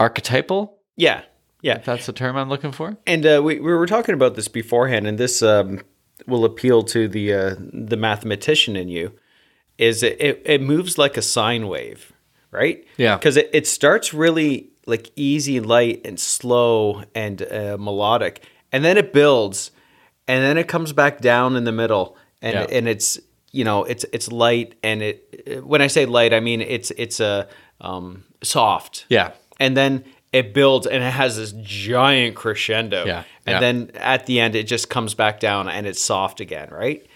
archetypal. 0.00 0.78
Yeah, 0.96 1.22
yeah. 1.62 1.78
That's 1.78 2.06
the 2.06 2.12
term 2.12 2.36
I'm 2.36 2.48
looking 2.48 2.72
for. 2.72 2.96
And 3.06 3.24
uh, 3.24 3.40
we 3.44 3.60
we 3.60 3.72
were 3.72 3.86
talking 3.86 4.14
about 4.14 4.34
this 4.34 4.48
beforehand, 4.48 5.06
and 5.06 5.18
this 5.18 5.40
um, 5.42 5.80
will 6.26 6.44
appeal 6.44 6.82
to 6.82 7.08
the 7.08 7.32
uh, 7.32 7.54
the 7.72 7.96
mathematician 7.96 8.76
in 8.76 8.88
you. 8.88 9.12
Is 9.78 10.02
it, 10.02 10.20
it 10.20 10.42
it 10.44 10.60
moves 10.60 10.98
like 10.98 11.16
a 11.16 11.22
sine 11.22 11.68
wave, 11.68 12.12
right? 12.50 12.84
Yeah. 12.96 13.16
because 13.16 13.36
it, 13.36 13.48
it 13.52 13.66
starts 13.66 14.12
really 14.12 14.70
like 14.86 15.10
easy, 15.16 15.60
light, 15.60 16.02
and 16.06 16.18
slow 16.18 17.02
and 17.14 17.42
uh, 17.42 17.76
melodic, 17.78 18.44
and 18.72 18.84
then 18.84 18.96
it 18.96 19.12
builds, 19.12 19.70
and 20.28 20.42
then 20.42 20.56
it 20.56 20.68
comes 20.68 20.92
back 20.92 21.20
down 21.20 21.56
in 21.56 21.64
the 21.64 21.72
middle, 21.72 22.16
and 22.40 22.54
Yeah. 22.54 22.66
and 22.78 22.88
it's 22.88 23.18
you 23.52 23.64
know 23.64 23.84
it's 23.84 24.04
it's 24.12 24.30
light, 24.30 24.74
and 24.82 25.02
it 25.02 25.64
when 25.64 25.82
I 25.82 25.86
say 25.88 26.06
light, 26.06 26.32
I 26.32 26.40
mean 26.40 26.60
it's 26.60 26.90
it's 26.92 27.20
a 27.20 27.48
um, 27.80 28.24
soft, 28.42 29.04
Yeah. 29.08 29.32
and 29.60 29.76
then 29.76 30.04
it 30.32 30.52
builds 30.54 30.86
and 30.86 31.02
it 31.02 31.12
has 31.12 31.36
this 31.36 31.52
giant 31.62 32.34
crescendo. 32.36 33.04
Yeah, 33.06 33.24
And 33.46 33.54
yeah. 33.54 33.60
then 33.60 33.90
at 33.94 34.26
the 34.26 34.40
end 34.40 34.54
it 34.54 34.64
just 34.64 34.90
comes 34.90 35.14
back 35.14 35.40
down 35.40 35.68
and 35.68 35.86
it's 35.86 36.02
soft 36.02 36.40
again, 36.40 36.68
right? 36.70 37.06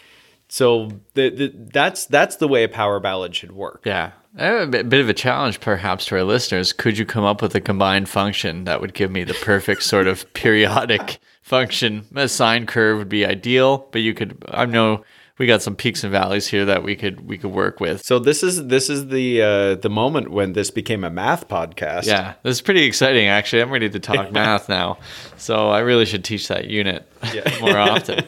So 0.49 0.89
the, 1.15 1.29
the 1.31 1.53
that's 1.73 2.07
that's 2.07 2.37
the 2.37 2.49
way 2.49 2.65
a 2.65 2.69
power 2.69 2.99
ballad 3.01 3.35
should 3.35 3.53
work. 3.53 3.83
Yeah. 3.85 4.13
A 4.39 4.67
bit 4.67 5.01
of 5.01 5.09
a 5.09 5.15
challenge, 5.15 5.61
perhaps, 5.61 6.07
to 6.07 6.17
our 6.17 6.23
listeners. 6.23 6.73
Could 6.73 6.97
you 6.97 7.05
come 7.05 7.25
up 7.25 7.43
with 7.43 7.55
a 7.55 7.61
combined 7.61 8.09
function 8.09 8.65
that 8.65 8.81
would 8.81 8.95
give 8.95 9.11
me 9.11 9.25
the 9.25 9.35
perfect 9.35 9.83
sort 9.83 10.07
of 10.07 10.33
periodic 10.35 11.19
function? 11.43 12.07
A 12.15 12.29
sine 12.29 12.67
curve 12.67 12.99
would 12.99 13.09
be 13.09 13.27
ideal, 13.27 13.89
but 13.91 14.03
you 14.03 14.15
could, 14.15 14.43
I 14.49 14.67
know 14.67 15.05
we 15.41 15.47
got 15.47 15.63
some 15.63 15.75
peaks 15.75 16.05
and 16.05 16.13
valleys 16.13 16.47
here 16.47 16.67
that 16.67 16.83
we 16.83 16.95
could 16.95 17.27
we 17.27 17.39
could 17.39 17.51
work 17.51 17.81
with. 17.81 18.05
So 18.05 18.19
this 18.19 18.43
is 18.43 18.67
this 18.67 18.91
is 18.91 19.09
the 19.09 19.41
uh, 19.41 19.75
the 19.77 19.89
moment 19.89 20.31
when 20.31 20.53
this 20.53 20.71
became 20.71 21.03
a 21.03 21.09
math 21.09 21.49
podcast. 21.49 22.05
Yeah, 22.05 22.35
this 22.43 22.57
is 22.57 22.61
pretty 22.61 22.83
exciting. 22.83 23.27
Actually, 23.27 23.63
I'm 23.63 23.71
ready 23.71 23.89
to 23.89 23.99
talk 23.99 24.31
math 24.33 24.69
now, 24.69 24.99
so 25.39 25.71
I 25.71 25.79
really 25.79 26.05
should 26.05 26.25
teach 26.25 26.49
that 26.49 26.67
unit 26.67 27.11
more 27.63 27.79
often. 27.79 28.27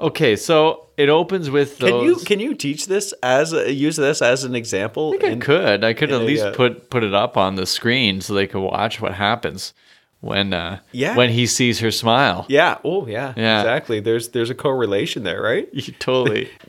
Okay, 0.00 0.36
so 0.36 0.88
it 0.96 1.08
opens 1.08 1.50
with 1.50 1.78
those. 1.78 1.90
Can 1.90 2.04
you 2.04 2.16
can 2.16 2.40
you 2.40 2.54
teach 2.54 2.86
this 2.86 3.12
as 3.22 3.52
a, 3.52 3.72
use 3.72 3.96
this 3.96 4.22
as 4.22 4.44
an 4.44 4.54
example? 4.54 5.14
I 5.22 5.26
in- 5.26 5.40
could. 5.40 5.84
I 5.84 5.92
could 5.94 6.12
at 6.12 6.22
least 6.22 6.44
uh, 6.44 6.52
put 6.54 6.90
put 6.90 7.04
it 7.04 7.14
up 7.14 7.36
on 7.36 7.54
the 7.54 7.66
screen 7.66 8.20
so 8.20 8.34
they 8.34 8.46
could 8.46 8.60
watch 8.62 9.00
what 9.00 9.14
happens 9.14 9.72
when 10.20 10.52
uh, 10.52 10.80
Yeah. 10.92 11.16
when 11.16 11.30
he 11.30 11.46
sees 11.46 11.80
her 11.80 11.90
smile. 11.90 12.46
Yeah. 12.48 12.78
Oh, 12.82 13.06
yeah. 13.06 13.34
Yeah. 13.36 13.60
Exactly. 13.60 14.00
There's 14.00 14.30
there's 14.30 14.50
a 14.50 14.54
correlation 14.54 15.22
there, 15.22 15.42
right? 15.42 15.68
You 15.72 15.92
totally. 15.98 16.50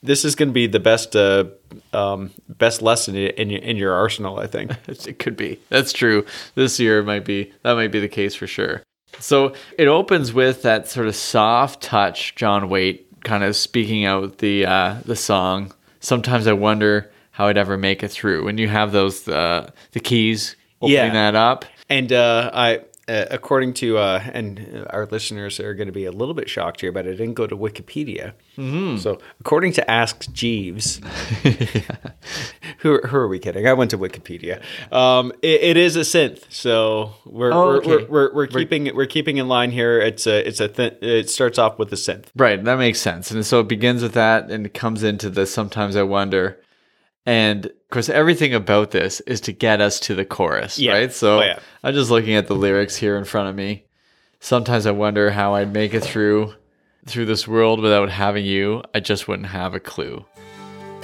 This 0.00 0.24
is 0.24 0.36
going 0.36 0.50
to 0.50 0.52
be 0.52 0.68
the 0.68 0.78
best 0.78 1.16
uh, 1.16 1.46
um, 1.92 2.30
best 2.48 2.82
lesson 2.82 3.16
in 3.16 3.50
your, 3.50 3.60
in 3.60 3.76
your 3.76 3.92
arsenal, 3.94 4.38
I 4.38 4.46
think. 4.46 4.70
it 4.86 5.18
could 5.18 5.36
be. 5.36 5.58
That's 5.70 5.92
true. 5.92 6.24
This 6.54 6.78
year 6.78 7.02
might 7.02 7.24
be 7.24 7.52
that 7.64 7.74
might 7.74 7.90
be 7.90 7.98
the 7.98 8.08
case 8.08 8.36
for 8.36 8.46
sure. 8.46 8.84
So 9.20 9.54
it 9.76 9.88
opens 9.88 10.32
with 10.32 10.62
that 10.62 10.88
sort 10.88 11.06
of 11.08 11.16
soft 11.16 11.82
touch, 11.82 12.34
John 12.34 12.68
Waite 12.68 13.04
kind 13.24 13.42
of 13.44 13.56
speaking 13.56 14.04
out 14.04 14.38
the 14.38 14.64
uh, 14.66 14.96
the 15.04 15.16
song. 15.16 15.72
Sometimes 16.00 16.46
I 16.46 16.52
wonder 16.52 17.10
how 17.32 17.46
I'd 17.48 17.58
ever 17.58 17.76
make 17.76 18.02
it 18.02 18.08
through. 18.08 18.44
When 18.44 18.58
you 18.58 18.68
have 18.68 18.92
those 18.92 19.26
uh, 19.28 19.70
the 19.92 20.00
keys 20.00 20.56
opening 20.80 20.94
Yeah. 20.96 21.12
that 21.12 21.34
up. 21.34 21.64
And 21.90 22.12
uh, 22.12 22.50
I, 22.52 22.80
uh, 23.08 23.26
according 23.30 23.74
to, 23.74 23.98
uh, 23.98 24.22
and 24.32 24.86
our 24.90 25.06
listeners 25.06 25.58
are 25.58 25.74
going 25.74 25.86
to 25.86 25.92
be 25.92 26.04
a 26.04 26.12
little 26.12 26.34
bit 26.34 26.48
shocked 26.48 26.80
here, 26.82 26.92
but 26.92 27.06
I 27.06 27.10
didn't 27.10 27.34
go 27.34 27.46
to 27.46 27.56
Wikipedia. 27.56 28.32
Mm-hmm. 28.56 28.98
So, 28.98 29.18
according 29.40 29.72
to 29.74 29.90
Ask 29.90 30.30
Jeeves, 30.32 31.00
who, 32.78 32.98
who 32.98 33.16
are 33.16 33.28
we 33.28 33.38
kidding? 33.38 33.66
I 33.66 33.72
went 33.72 33.90
to 33.92 33.98
Wikipedia. 33.98 34.62
Um, 34.92 35.32
it, 35.42 35.62
it 35.62 35.76
is 35.76 35.96
a 35.96 36.00
synth, 36.00 36.44
so 36.50 37.14
we're 37.24 37.52
Oh, 37.52 37.66
we're, 37.66 37.76
okay. 37.78 37.88
we're, 37.88 38.06
we're, 38.08 38.34
we're 38.34 38.46
keeping 38.46 38.86
it 38.86 38.94
we're 38.94 39.06
keeping 39.06 39.36
in 39.38 39.48
line 39.48 39.70
here. 39.70 40.00
It's 40.00 40.26
a 40.26 40.46
it's 40.46 40.60
a 40.60 40.68
th- 40.68 40.98
it 41.02 41.30
starts 41.30 41.58
off 41.58 41.78
with 41.78 41.92
a 41.92 41.96
synth. 41.96 42.26
Right, 42.36 42.62
that 42.62 42.78
makes 42.78 43.00
sense. 43.00 43.30
And 43.30 43.44
so 43.44 43.60
it 43.60 43.68
begins 43.68 44.02
with 44.02 44.14
that 44.14 44.50
and 44.50 44.66
it 44.66 44.74
comes 44.74 45.02
into 45.02 45.30
the 45.30 45.46
sometimes 45.46 45.96
I 45.96 46.02
wonder. 46.02 46.60
And 47.28 47.66
of 47.66 47.72
course, 47.90 48.08
everything 48.08 48.54
about 48.54 48.90
this 48.90 49.20
is 49.20 49.42
to 49.42 49.52
get 49.52 49.82
us 49.82 50.00
to 50.00 50.14
the 50.14 50.24
chorus, 50.24 50.78
Yeah. 50.78 50.92
right? 50.92 51.12
So 51.12 51.40
Oh, 51.40 51.42
yeah. 51.44 51.58
I'm 51.84 51.92
just 51.92 52.10
looking 52.10 52.34
at 52.34 52.46
the 52.46 52.54
lyrics 52.56 52.96
here 52.96 53.18
in 53.18 53.24
front 53.24 53.50
of 53.50 53.54
me. 53.54 53.84
Sometimes 54.40 54.86
I 54.86 54.92
wonder 54.92 55.30
how 55.30 55.54
I'd 55.54 55.70
make 55.72 55.92
it 55.92 56.00
through 56.02 56.54
through 57.06 57.26
this 57.26 57.46
world 57.46 57.80
without 57.80 58.08
having 58.08 58.46
you. 58.46 58.82
I 58.94 59.00
just 59.00 59.28
wouldn't 59.28 59.48
have 59.48 59.74
a 59.74 59.80
clue. 59.80 60.24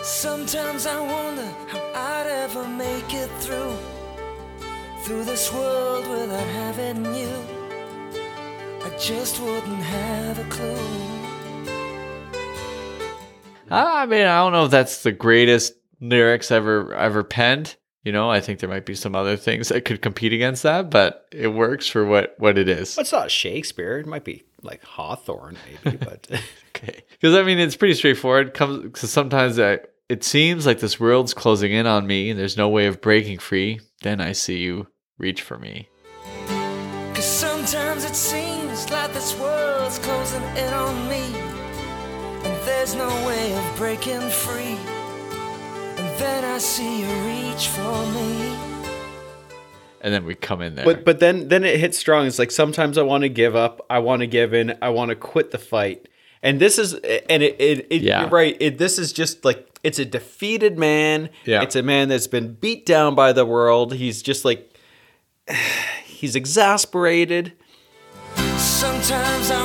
Sometimes 0.03 0.87
I 0.87 0.99
wonder 0.99 1.47
how 1.69 1.83
I'd 1.95 2.27
ever 2.27 2.67
make 2.69 3.13
it 3.13 3.29
through 3.41 3.77
through 5.03 5.25
this 5.25 5.53
world 5.53 6.09
without 6.09 6.47
having 6.63 7.05
you. 7.15 7.33
I 8.83 8.91
just 8.99 9.41
wouldn't 9.43 9.83
have 9.83 10.39
a 10.39 10.45
clue. 10.45 10.89
I 13.71 14.03
I 14.03 14.07
mean, 14.07 14.27
I 14.27 14.39
don't 14.39 14.53
know 14.53 14.65
if 14.67 14.71
that's 14.71 15.03
the 15.03 15.13
greatest 15.13 15.75
lyrics 16.09 16.51
ever 16.51 16.95
ever 16.95 17.25
penned. 17.25 17.77
You 18.03 18.13
know, 18.13 18.31
I 18.31 18.41
think 18.41 18.59
there 18.59 18.69
might 18.69 18.85
be 18.85 18.95
some 18.95 19.15
other 19.15 19.37
things 19.37 19.71
that 19.71 19.87
could 19.87 20.03
compete 20.03 20.35
against 20.35 20.63
that, 20.63 20.91
but 20.91 21.27
it 21.33 21.49
works 21.49 21.89
for 21.89 22.05
what 22.05 22.35
what 22.39 22.59
it 22.59 22.69
is. 22.69 22.99
It's 22.99 23.13
not 23.13 23.31
Shakespeare. 23.31 23.99
It 23.99 24.07
might 24.07 24.25
be 24.25 24.45
like 24.63 24.85
Hawthorne, 24.85 25.57
maybe, 25.85 25.97
but 26.05 26.29
Okay. 26.77 27.05
Because 27.13 27.35
I 27.35 27.43
mean, 27.43 27.59
it's 27.59 27.77
pretty 27.77 27.95
straightforward. 27.95 28.55
Comes 28.55 28.83
because 28.83 29.11
sometimes 29.11 29.59
I, 29.59 29.81
it 30.09 30.25
seems 30.25 30.67
like 30.67 30.81
this 30.81 30.99
world's 30.99 31.35
closing 31.35 31.73
in 31.73 31.87
on 31.87 32.07
me, 32.07 32.31
and 32.31 32.39
there's 32.39 32.57
no 32.57 32.69
way 32.69 32.87
of 32.87 33.01
breaking 33.01 33.39
free. 33.39 33.81
Then 34.03 34.21
I 34.21 34.33
see 34.33 34.59
you 34.59 34.89
reach 35.19 35.43
for 35.43 35.59
me. 35.59 35.89
Cause 37.15 37.25
sometimes 37.25 38.05
it 38.05 38.17
seems 38.17 38.91
like 38.91 39.13
this 39.13 39.39
world's 39.39 39.99
closing 40.01 40.43
in 40.57 40.73
on 40.75 41.09
me. 41.09 41.25
And 42.45 42.67
there's 42.67 42.95
no 42.95 43.09
way 43.27 43.55
of 43.55 43.77
breaking 43.77 44.29
free. 44.29 44.77
And 46.15 46.23
then 46.23 46.45
I 46.45 46.59
see 46.59 47.01
you 47.01 47.09
reach 47.27 47.67
for 47.69 48.07
me. 48.13 48.55
And 50.01 50.15
then 50.15 50.25
we 50.25 50.37
come 50.37 50.61
in 50.63 50.77
there. 50.77 50.85
but 50.85 51.05
but 51.05 51.19
then 51.19 51.49
then 51.49 51.65
it 51.65 51.81
hits 51.81 51.99
strong. 51.99 52.27
It's 52.27 52.39
like 52.39 52.53
sometimes 52.53 52.99
I 52.99 53.03
want 53.03 53.23
to 53.23 53.29
give 53.29 53.57
up. 53.57 53.85
I 53.91 53.99
want 53.99 54.21
to 54.21 54.27
give 54.29 54.55
in. 54.55 54.79
I 54.81 54.91
want 54.91 55.09
to 55.09 55.17
quit 55.17 55.51
the 55.51 55.59
fight. 55.59 56.07
And 56.43 56.61
this 56.61 56.79
is 56.79 56.95
and 56.95 57.43
it, 57.43 57.57
it, 57.61 57.87
it 57.91 58.03
Yeah. 58.03 58.21
you're 58.21 58.31
right. 58.31 58.57
It, 58.61 58.79
this 58.79 58.99
is 58.99 59.13
just 59.13 59.45
like 59.45 59.81
it's 59.83 59.99
a 59.99 60.05
defeated 60.05 60.79
man. 60.79 61.31
Yeah. 61.47 61.63
It's 61.63 61.75
a 61.75 61.83
man 61.83 62.09
that's 62.09 62.29
been 62.29 62.55
beat 62.55 62.87
down 62.87 63.15
by 63.17 63.33
the 63.33 63.45
world. 63.45 63.95
He's 63.95 64.23
just 64.23 64.45
like 64.45 64.73
he's 66.05 66.37
exasperated. 66.37 67.55
Sometimes 68.57 69.51
I 69.51 69.64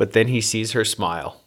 But 0.00 0.12
then 0.14 0.26
he 0.28 0.40
sees 0.40 0.72
her 0.72 0.84
smile. 0.84 1.40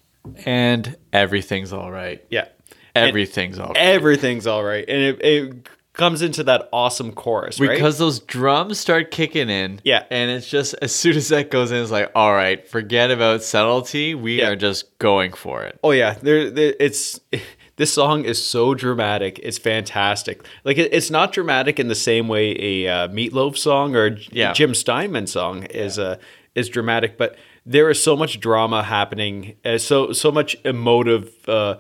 and 0.46 0.96
everything's 1.12 1.74
all 1.74 1.92
right. 1.92 2.24
Yeah. 2.30 2.48
Everything's 2.96 3.60
all 3.60 3.70
right. 3.70 3.78
Everything's 3.78 4.46
all 4.48 4.64
right. 4.64 4.86
And 4.88 5.02
it, 5.02 5.22
it 5.22 5.70
comes 5.94 6.22
into 6.22 6.44
that 6.44 6.70
awesome 6.72 7.12
chorus, 7.12 7.60
right? 7.60 7.72
Because 7.72 7.98
those 7.98 8.20
drums 8.20 8.80
start 8.80 9.12
kicking 9.12 9.50
in. 9.50 9.82
Yeah. 9.84 10.04
And 10.12 10.30
it's 10.32 10.48
just, 10.48 10.76
as 10.82 10.94
soon 10.94 11.16
as 11.18 11.28
that 11.30 11.50
goes 11.52 11.72
in, 11.72 11.78
it's 11.82 11.92
like, 11.92 12.12
all 12.16 12.34
right, 12.34 12.66
forget 12.68 13.12
about 13.12 13.44
subtlety. 13.44 14.14
We 14.16 14.40
Yeah. 14.40 14.50
are 14.50 14.56
just 14.56 14.98
going 15.00 15.34
for 15.34 15.64
it. 15.64 15.80
Oh 15.84 15.92
yeah, 15.92 16.14
there, 16.22 16.50
there 16.52 16.74
it's 16.80 17.20
this 17.76 17.92
song 17.92 18.24
is 18.26 18.44
so 18.44 18.74
dramatic. 18.76 19.40
It's 19.40 19.58
fantastic. 19.58 20.46
Like 20.64 20.78
it, 20.78 20.94
it's 20.94 21.10
not 21.12 21.32
dramatic 21.34 21.80
in 21.80 21.88
the 21.90 21.96
same 21.96 22.28
way 22.28 22.56
a 22.86 22.88
uh, 22.88 23.08
Meatloaf 23.10 23.58
song 23.58 23.96
or 23.96 24.18
Yeah. 24.32 24.54
Jim 24.54 24.74
Steinman 24.74 25.28
song 25.28 25.64
is 25.64 25.98
uh, 26.00 26.18
is 26.56 26.70
dramatic, 26.70 27.18
but 27.18 27.36
there 27.66 27.90
is 27.90 28.02
so 28.02 28.16
much 28.16 28.40
drama 28.40 28.84
happening. 28.84 29.56
Uh, 29.64 29.78
so 29.78 30.12
so 30.14 30.32
much 30.32 30.56
emotive. 30.66 31.32
Uh, 31.48 31.76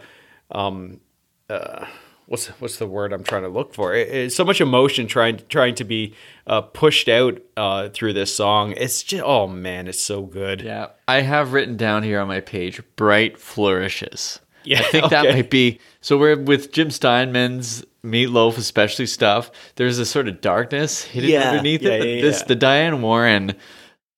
um, 0.51 0.99
uh, 1.49 1.85
what's 2.27 2.47
what's 2.59 2.77
the 2.77 2.87
word 2.87 3.11
I'm 3.13 3.23
trying 3.23 3.43
to 3.43 3.49
look 3.49 3.73
for? 3.73 3.93
It- 3.93 4.07
it's 4.09 4.35
so 4.35 4.45
much 4.45 4.61
emotion 4.61 5.07
trying 5.07 5.41
trying 5.49 5.75
to 5.75 5.83
be 5.83 6.13
uh, 6.47 6.61
pushed 6.61 7.09
out 7.09 7.41
uh, 7.57 7.89
through 7.89 8.13
this 8.13 8.35
song. 8.35 8.73
It's 8.77 9.03
just 9.03 9.23
oh 9.25 9.47
man, 9.47 9.87
it's 9.87 9.99
so 10.01 10.21
good. 10.23 10.61
Yeah. 10.61 10.87
I 11.07 11.21
have 11.21 11.53
written 11.53 11.75
down 11.77 12.03
here 12.03 12.19
on 12.19 12.27
my 12.27 12.39
page, 12.39 12.81
bright 12.95 13.37
flourishes. 13.39 14.39
Yeah, 14.65 14.79
I 14.79 14.83
think 14.83 15.09
that 15.09 15.25
might 15.25 15.49
be 15.49 15.79
so. 15.99 16.17
We're 16.17 16.37
with 16.39 16.71
Jim 16.71 16.89
Steinman's 16.89 17.83
Meatloaf, 18.05 18.57
especially 18.57 19.07
stuff. 19.07 19.51
There's 19.75 19.99
a 19.99 20.05
sort 20.05 20.29
of 20.29 20.39
darkness 20.39 21.03
hidden 21.03 21.29
Yeah, 21.31 21.49
underneath 21.51 21.81
yeah, 21.81 21.89
it. 21.91 21.99
But 21.99 22.07
yeah, 22.07 22.21
this, 22.21 22.39
yeah. 22.39 22.47
the 22.47 22.55
Diane 22.55 23.01
Warren 23.01 23.55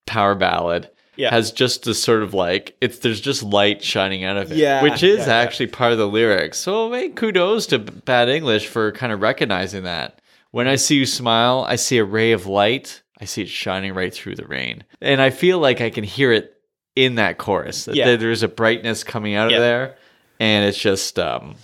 power 0.05 0.35
ballad, 0.35 0.91
Yeah. 1.17 1.29
has 1.31 1.51
just 1.51 1.83
this 1.83 2.01
sort 2.01 2.23
of 2.23 2.33
like 2.33 2.75
it's 2.81 2.99
there's 2.99 3.21
just 3.21 3.41
light 3.43 3.83
shining 3.83 4.23
out 4.23 4.37
of 4.37 4.51
it, 4.51 4.57
Yeah, 4.57 4.83
which 4.83 5.01
is 5.03 5.27
yeah, 5.27 5.35
actually 5.35 5.67
part 5.67 5.91
of 5.91 5.97
the 5.97 6.07
lyrics. 6.07 6.57
So, 6.57 6.91
hey, 6.91 7.09
kudos 7.09 7.67
to 7.67 7.79
Bad 7.79 8.29
English 8.29 8.67
for 8.67 8.91
kind 8.91 9.11
of 9.13 9.21
recognizing 9.21 9.83
that. 9.83 10.19
When 10.51 10.67
I 10.67 10.75
see 10.75 10.95
you 10.95 11.05
smile, 11.05 11.65
I 11.67 11.75
see 11.75 11.97
a 11.97 12.05
ray 12.05 12.31
of 12.31 12.45
light. 12.47 13.01
I 13.19 13.25
see 13.25 13.41
it 13.43 13.49
shining 13.49 13.93
right 13.93 14.13
through 14.13 14.35
the 14.35 14.45
rain, 14.45 14.83
and 15.01 15.21
I 15.21 15.29
feel 15.29 15.59
like 15.59 15.79
I 15.81 15.89
can 15.89 16.03
hear 16.03 16.31
it 16.33 16.51
in 16.95 17.15
that 17.15 17.37
chorus. 17.37 17.85
That 17.85 17.95
Yeah. 17.95 18.15
there's 18.15 18.43
a 18.43 18.47
brightness 18.47 19.03
coming 19.03 19.35
out 19.35 19.51
of 19.53 19.59
there, 19.59 19.95
and 20.39 20.65
it's 20.67 20.77
just 20.77 21.17
um, 21.19 21.55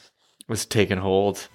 it's 0.50 0.66
taking 0.66 0.98
hold. 0.98 1.48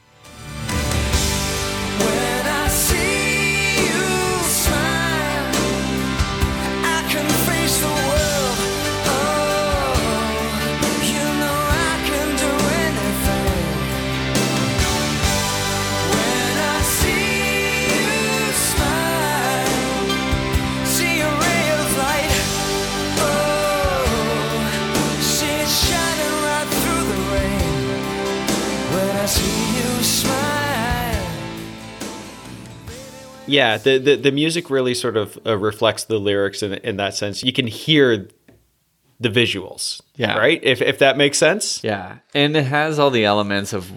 Yeah, 33.47 33.79
the, 33.79 33.99
the 33.99 34.17
the 34.17 34.33
music 34.33 34.71
really 34.71 34.95
sort 34.95 35.17
of 35.17 35.39
uh, 35.47 35.57
reflects 35.57 36.05
the 36.05 36.19
lyrics 36.19 36.63
in 36.63 36.75
in 36.75 36.97
that 36.97 37.15
sense. 37.15 37.43
You 37.43 37.53
can 37.53 37.67
hear 37.67 38.29
the 39.21 39.29
visuals. 39.29 40.01
Yeah. 40.17 40.37
Right? 40.37 40.61
If 40.63 40.83
if 40.83 40.99
that 40.99 41.17
makes 41.17 41.39
sense. 41.39 41.83
Yeah. 41.83 42.19
And 42.35 42.57
it 42.57 42.65
has 42.65 42.99
all 42.99 43.11
the 43.11 43.25
elements 43.25 43.73
of 43.73 43.91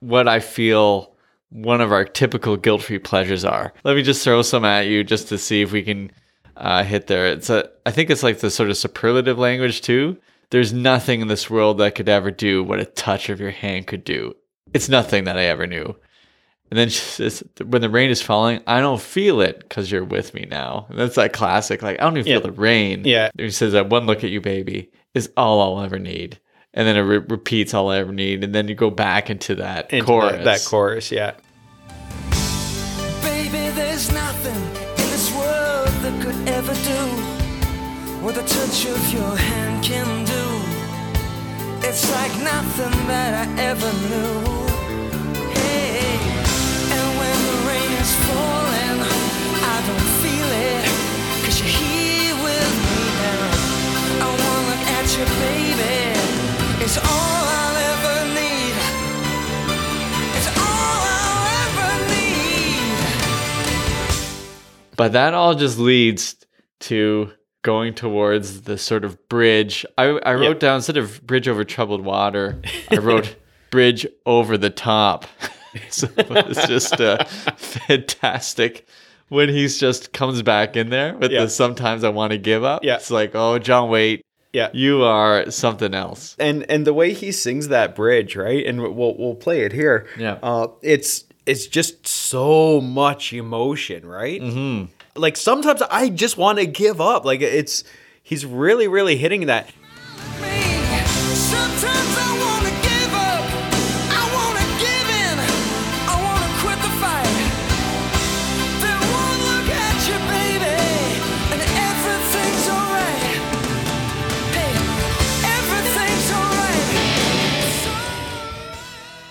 what 0.00 0.28
I 0.28 0.40
feel 0.40 1.14
one 1.50 1.80
of 1.80 1.92
our 1.92 2.04
typical 2.04 2.56
guilt 2.56 2.82
free 2.82 2.98
pleasures 2.98 3.44
are. 3.44 3.72
Let 3.84 3.96
me 3.96 4.02
just 4.02 4.24
throw 4.24 4.42
some 4.42 4.64
at 4.64 4.86
you 4.86 5.04
just 5.04 5.28
to 5.28 5.38
see 5.38 5.62
if 5.62 5.72
we 5.72 5.82
can 5.82 6.10
uh, 6.56 6.82
hit 6.82 7.06
there. 7.06 7.28
It's 7.28 7.50
a, 7.50 7.70
I 7.84 7.92
think 7.92 8.10
it's 8.10 8.22
like 8.22 8.40
the 8.40 8.50
sort 8.50 8.70
of 8.70 8.76
superlative 8.76 9.38
language 9.38 9.80
too. 9.80 10.18
There's 10.50 10.72
nothing 10.72 11.20
in 11.20 11.28
this 11.28 11.48
world 11.50 11.78
that 11.78 11.94
could 11.94 12.08
ever 12.08 12.30
do 12.30 12.62
what 12.62 12.80
a 12.80 12.84
touch 12.84 13.28
of 13.28 13.40
your 13.40 13.50
hand 13.50 13.86
could 13.86 14.04
do. 14.04 14.34
It's 14.72 14.88
nothing 14.88 15.24
that 15.24 15.38
I 15.38 15.44
ever 15.44 15.66
knew. 15.66 15.96
And 16.70 16.78
then 16.78 16.88
she 16.90 16.98
says, 17.00 17.44
when 17.64 17.80
the 17.82 17.88
rain 17.90 18.10
is 18.10 18.20
falling, 18.22 18.60
I 18.66 18.80
don't 18.80 19.00
feel 19.00 19.40
it 19.40 19.60
because 19.60 19.90
you're 19.90 20.04
with 20.04 20.34
me 20.34 20.46
now. 20.50 20.86
And 20.90 20.98
that's 20.98 21.14
that 21.16 21.32
classic, 21.32 21.82
like, 21.82 22.00
I 22.00 22.04
don't 22.04 22.16
even 22.18 22.30
Yeah. 22.30 22.38
feel 22.40 22.50
the 22.50 22.52
rain. 22.60 23.02
Yeah. 23.04 23.30
He 23.38 23.50
says 23.50 23.72
that 23.72 23.88
one 23.88 24.06
look 24.06 24.24
at 24.24 24.30
you, 24.30 24.40
baby, 24.40 24.90
is 25.14 25.30
all 25.36 25.60
I'll 25.78 25.84
ever 25.84 25.98
need. 25.98 26.40
And 26.74 26.86
then 26.86 26.96
it 26.96 27.00
re- 27.00 27.18
repeats 27.18 27.72
all 27.72 27.88
I 27.90 27.98
ever 27.98 28.12
need. 28.12 28.44
And 28.44 28.54
then 28.54 28.68
you 28.68 28.74
go 28.74 28.90
back 28.90 29.30
into 29.30 29.54
that 29.56 29.90
Into 29.92 30.04
chorus. 30.04 30.32
That, 30.32 30.44
that 30.44 30.64
chorus, 30.66 31.10
yeah. 31.10 31.32
Baby, 33.22 33.70
there's 33.74 34.12
nothing 34.12 34.54
in 34.54 35.10
this 35.10 35.32
world 35.34 35.88
that 36.02 36.22
could 36.22 36.48
ever 36.48 36.74
do 36.74 38.22
what 38.22 38.34
the 38.34 38.42
touch 38.42 38.86
of 38.86 39.12
your 39.12 39.36
hand 39.36 39.84
can 39.84 40.24
do. 40.24 41.86
It's 41.88 42.10
like 42.12 42.32
nothing 42.42 43.06
that 43.06 43.46
I 43.48 43.62
ever 43.62 43.92
knew. 44.08 44.65
But 64.96 65.12
that 65.12 65.34
all 65.34 65.54
just 65.54 65.78
leads 65.78 66.36
to 66.80 67.30
going 67.62 67.94
towards 67.94 68.62
the 68.62 68.78
sort 68.78 69.04
of 69.04 69.28
bridge. 69.28 69.84
I, 69.98 70.04
I 70.04 70.34
wrote 70.34 70.54
Yeah. 70.56 70.68
down 70.68 70.76
instead 70.76 70.96
of 70.96 71.26
bridge 71.26 71.48
over 71.48 71.64
troubled 71.64 72.02
water, 72.02 72.60
I 72.90 72.96
wrote 72.96 73.36
bridge 73.70 74.06
over 74.24 74.56
the 74.56 74.70
top. 74.70 75.26
so 75.90 76.08
it's 76.16 76.66
just 76.66 77.00
uh, 77.00 77.24
fantastic 77.56 78.86
when 79.28 79.48
he's 79.48 79.78
just 79.80 80.12
comes 80.12 80.42
back 80.42 80.76
in 80.76 80.90
there 80.90 81.14
with 81.16 81.32
Yeah. 81.32 81.42
the 81.44 81.50
sometimes 81.50 82.04
I 82.04 82.08
want 82.10 82.32
to 82.32 82.38
give 82.38 82.62
up. 82.64 82.84
Yeah. 82.84 82.96
It's 82.96 83.10
like, 83.10 83.32
oh, 83.34 83.58
John 83.58 83.90
Waite, 83.90 84.24
Yeah. 84.52 84.68
you 84.72 85.02
are 85.04 85.50
something 85.50 85.94
else. 85.94 86.36
and 86.38 86.64
and 86.70 86.86
the 86.86 86.94
way 86.94 87.12
he 87.12 87.32
sings 87.32 87.68
that 87.68 87.94
bridge, 87.94 88.36
right? 88.36 88.64
And 88.66 88.80
we'll 88.82 89.16
we'll 89.16 89.34
play 89.34 89.62
it 89.62 89.72
here. 89.72 90.06
Yeah. 90.18 90.38
Uh, 90.42 90.68
it's 90.82 91.24
it's 91.46 91.66
just 91.66 92.06
so 92.06 92.80
much 92.80 93.32
emotion, 93.32 94.04
right? 94.06 94.40
Mm-hmm. 94.40 94.86
Like 95.20 95.36
sometimes 95.36 95.82
I 95.90 96.08
just 96.08 96.36
want 96.36 96.58
to 96.58 96.66
give 96.66 97.00
up. 97.00 97.24
Like 97.24 97.40
it's 97.40 97.84
he's 98.22 98.44
really 98.46 98.88
really 98.88 99.16
hitting 99.16 99.46
that. 99.46 99.68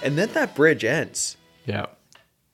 And 0.05 0.17
then 0.17 0.29
that 0.33 0.55
bridge 0.55 0.85
ends, 0.85 1.35
Yeah. 1.65 1.87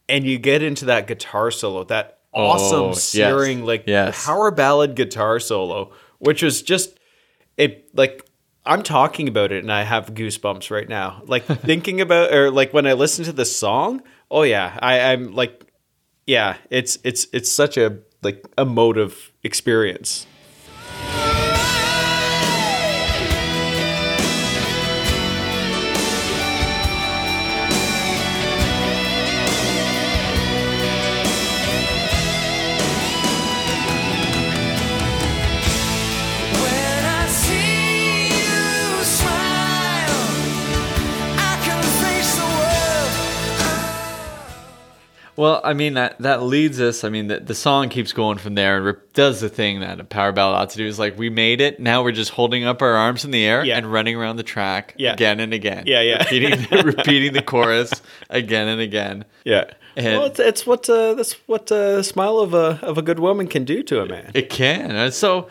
and 0.09 0.25
you 0.25 0.39
get 0.39 0.63
into 0.63 0.85
that 0.85 1.05
guitar 1.05 1.51
solo, 1.51 1.83
that 1.85 2.17
Oh, 2.33 2.45
awesome, 2.45 2.87
yes. 2.89 3.03
searing, 3.03 3.65
like 3.65 3.83
Yes. 3.87 4.25
power 4.25 4.51
ballad 4.51 4.95
guitar 4.95 5.37
solo, 5.39 5.91
which 6.19 6.41
was 6.41 6.61
just 6.61 6.97
it. 7.57 7.89
Like 7.93 8.25
I'm 8.65 8.83
talking 8.83 9.27
about 9.27 9.51
it, 9.51 9.63
and 9.63 9.71
I 9.71 9.83
have 9.83 10.13
goosebumps 10.13 10.71
right 10.71 10.87
now. 10.87 11.23
Like 11.25 11.43
thinking 11.67 11.99
about, 11.99 12.33
or 12.33 12.49
like 12.49 12.73
when 12.73 12.87
I 12.87 12.93
listen 12.93 13.25
to 13.25 13.33
the 13.33 13.43
song. 13.45 14.01
Oh 14.29 14.43
yeah, 14.43 14.79
I, 14.81 15.11
I'm 15.11 15.33
like, 15.33 15.65
yeah, 16.25 16.55
it's 16.69 16.97
it's 17.03 17.27
it's 17.33 17.51
such 17.51 17.75
a 17.77 17.97
like 18.23 18.45
emotive 18.57 19.33
experience. 19.43 20.25
Well, 45.41 45.59
I 45.63 45.73
mean 45.73 45.95
that 45.95 46.19
that 46.19 46.43
leads 46.43 46.79
us. 46.79 47.03
I 47.03 47.09
mean 47.09 47.25
the, 47.27 47.39
the 47.39 47.55
song 47.55 47.89
keeps 47.89 48.13
going 48.13 48.37
from 48.37 48.53
there 48.53 48.77
and 48.77 48.85
re- 48.85 48.93
does 49.13 49.41
the 49.41 49.49
thing 49.49 49.79
that 49.79 49.99
a 49.99 50.03
power 50.03 50.31
ballad 50.31 50.55
ought 50.61 50.69
to 50.69 50.77
do. 50.77 50.85
Is 50.85 50.99
like 50.99 51.17
we 51.17 51.31
made 51.31 51.61
it. 51.61 51.79
Now 51.79 52.03
we're 52.03 52.11
just 52.11 52.29
holding 52.29 52.63
up 52.63 52.81
our 52.83 52.93
arms 52.93 53.25
in 53.25 53.31
the 53.31 53.43
air 53.43 53.65
Yeah. 53.65 53.77
and 53.77 53.91
running 53.91 54.15
around 54.15 54.35
the 54.35 54.43
track 54.43 54.93
Yeah. 54.99 55.13
again 55.13 55.39
and 55.39 55.51
again. 55.51 55.85
Yeah, 55.87 56.01
yeah. 56.01 56.19
Repeating 56.19 56.51
the, 56.69 56.83
repeating 56.95 57.33
the 57.33 57.41
chorus 57.41 58.03
again 58.29 58.67
and 58.67 58.79
again. 58.79 59.25
Yeah. 59.43 59.65
And- 59.95 60.05
well, 60.19 60.25
it's, 60.27 60.39
it's 60.39 60.67
what 60.67 60.87
uh, 60.89 61.15
that's 61.15 61.33
what 61.47 61.71
uh, 61.71 61.95
the 61.97 62.03
smile 62.03 62.37
of 62.37 62.53
a 62.53 62.79
of 62.83 62.99
a 62.99 63.01
good 63.01 63.19
woman 63.19 63.47
can 63.47 63.65
do 63.65 63.81
to 63.83 64.01
a 64.01 64.05
man. 64.05 64.29
It 64.35 64.49
can. 64.51 64.91
And 64.91 65.11
so, 65.13 65.47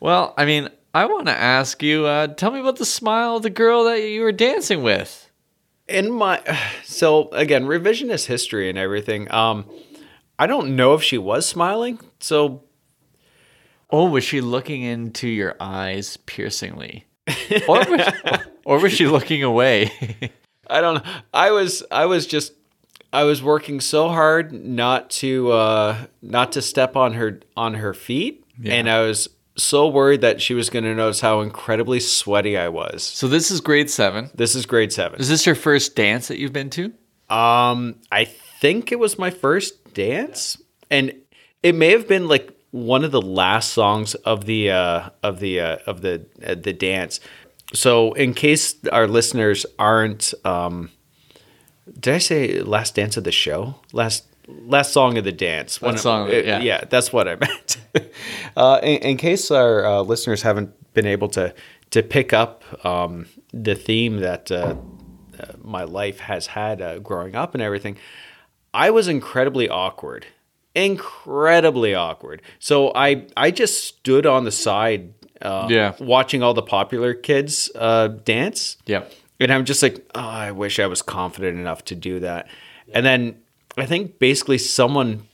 well, 0.00 0.34
I 0.36 0.44
mean, 0.44 0.68
I 0.94 1.06
want 1.06 1.26
to 1.26 1.32
ask 1.36 1.82
you. 1.82 2.04
Uh, 2.04 2.26
tell 2.26 2.50
me 2.50 2.60
about 2.60 2.76
the 2.76 2.84
smile 2.84 3.36
of 3.36 3.42
the 3.42 3.48
girl 3.50 3.84
that 3.84 4.02
you 4.02 4.20
were 4.20 4.32
dancing 4.32 4.82
with. 4.82 5.19
In 5.90 6.10
my 6.10 6.40
so 6.84 7.28
again 7.30 7.64
revisionist 7.66 8.26
history 8.26 8.68
and 8.68 8.78
everything 8.78 9.30
um 9.32 9.64
i 10.38 10.46
don't 10.46 10.74
know 10.76 10.94
if 10.94 11.02
she 11.02 11.18
was 11.18 11.46
smiling 11.46 11.98
so 12.20 12.62
Oh, 13.92 14.08
was 14.08 14.22
she 14.22 14.40
looking 14.40 14.82
into 14.82 15.26
your 15.26 15.56
eyes 15.58 16.16
piercingly, 16.18 17.06
or 17.66 17.78
was, 17.90 18.12
or 18.64 18.78
was 18.78 18.92
she 18.92 19.08
looking 19.08 19.42
away? 19.42 19.90
i 20.68 20.80
don't 20.80 21.04
know. 21.04 21.10
i 21.34 21.50
was 21.50 21.82
i 21.90 22.06
was 22.06 22.24
just 22.28 22.52
i 23.12 23.24
was 23.24 23.42
working 23.42 23.80
so 23.80 24.08
hard 24.08 24.52
not 24.52 25.10
to 25.10 25.50
uh 25.50 26.04
not 26.22 26.52
to 26.52 26.62
step 26.62 26.94
on 26.94 27.14
her 27.14 27.40
on 27.56 27.74
her 27.74 27.92
feet 27.92 28.44
Yeah. 28.60 28.74
and 28.74 28.88
i 28.88 29.00
was 29.00 29.28
so 29.62 29.88
worried 29.88 30.20
that 30.20 30.40
she 30.40 30.54
was 30.54 30.70
going 30.70 30.84
to 30.84 30.94
notice 30.94 31.20
how 31.20 31.40
incredibly 31.40 32.00
sweaty 32.00 32.56
i 32.56 32.68
was 32.68 33.02
so 33.02 33.28
this 33.28 33.50
is 33.50 33.60
grade 33.60 33.90
seven. 33.90 34.30
this 34.34 34.54
is 34.54 34.66
grade 34.66 34.92
seven 34.92 35.20
Is 35.20 35.28
this 35.28 35.46
your 35.46 35.54
first 35.54 35.96
dance 35.96 36.28
that 36.28 36.38
you've 36.38 36.52
been 36.52 36.70
to? 36.70 36.92
Um, 37.28 37.96
I 38.10 38.24
think 38.24 38.92
it 38.92 38.98
was 38.98 39.18
my 39.18 39.30
first 39.30 39.94
dance, 39.94 40.60
and 40.90 41.14
it 41.62 41.74
may 41.74 41.92
have 41.92 42.08
been 42.08 42.28
like 42.28 42.52
one 42.72 43.04
of 43.04 43.10
the 43.10 43.22
last 43.22 43.72
songs 43.72 44.14
of 44.16 44.44
the 44.44 44.70
uh, 44.70 45.10
of 45.22 45.40
the 45.40 45.60
uh, 45.60 45.76
of 45.86 46.02
the 46.02 46.26
uh, 46.44 46.54
the 46.54 46.72
dance. 46.72 47.20
So, 47.72 48.12
in 48.14 48.34
case 48.34 48.74
our 48.90 49.06
listeners 49.06 49.64
aren't, 49.78 50.34
um, 50.44 50.90
did 51.98 52.14
I 52.14 52.18
say 52.18 52.60
last 52.60 52.96
dance 52.96 53.16
of 53.16 53.24
the 53.24 53.32
show? 53.32 53.76
Last 53.92 54.26
last 54.66 54.92
song 54.92 55.18
of 55.18 55.24
the 55.24 55.32
dance. 55.32 55.80
Last 55.82 56.02
song, 56.02 56.28
yeah. 56.30 56.60
yeah, 56.60 56.84
that's 56.88 57.12
what 57.12 57.28
I 57.28 57.36
meant. 57.40 57.76
uh, 58.56 58.80
in, 58.82 58.98
in 59.02 59.16
case 59.16 59.50
our 59.50 59.84
uh, 59.84 60.00
listeners 60.02 60.42
haven't 60.42 60.70
been 60.94 61.06
able 61.06 61.28
to 61.28 61.54
to 61.90 62.02
pick 62.02 62.32
up 62.32 62.62
um, 62.86 63.26
the 63.52 63.74
theme 63.74 64.18
that 64.20 64.50
uh, 64.52 64.76
uh, 65.38 65.46
my 65.62 65.82
life 65.84 66.20
has 66.20 66.46
had 66.48 66.80
uh, 66.80 66.98
growing 67.00 67.34
up 67.34 67.54
and 67.54 67.62
everything, 67.62 67.96
I 68.72 68.90
was 68.90 69.08
incredibly 69.08 69.68
awkward, 69.68 70.26
incredibly 70.74 71.94
awkward. 71.94 72.42
So 72.58 72.92
I 72.94 73.26
I 73.36 73.50
just 73.50 73.84
stood 73.84 74.26
on 74.26 74.44
the 74.44 74.50
side, 74.52 75.12
uh, 75.42 75.66
Yeah. 75.70 75.94
watching 76.00 76.42
all 76.42 76.54
the 76.54 76.62
popular 76.62 77.14
kids 77.14 77.70
uh, 77.74 78.08
dance. 78.08 78.76
Yep. 78.86 79.12
And 79.40 79.50
I'm 79.52 79.64
just 79.64 79.82
like, 79.82 80.04
oh, 80.14 80.20
I 80.20 80.52
wish 80.52 80.78
I 80.78 80.86
was 80.86 81.00
confident 81.02 81.58
enough 81.58 81.84
to 81.86 81.94
do 81.94 82.20
that. 82.20 82.46
And 82.92 83.06
then 83.06 83.36
I 83.76 83.86
think 83.86 84.18
basically 84.18 84.58
someone 84.58 85.26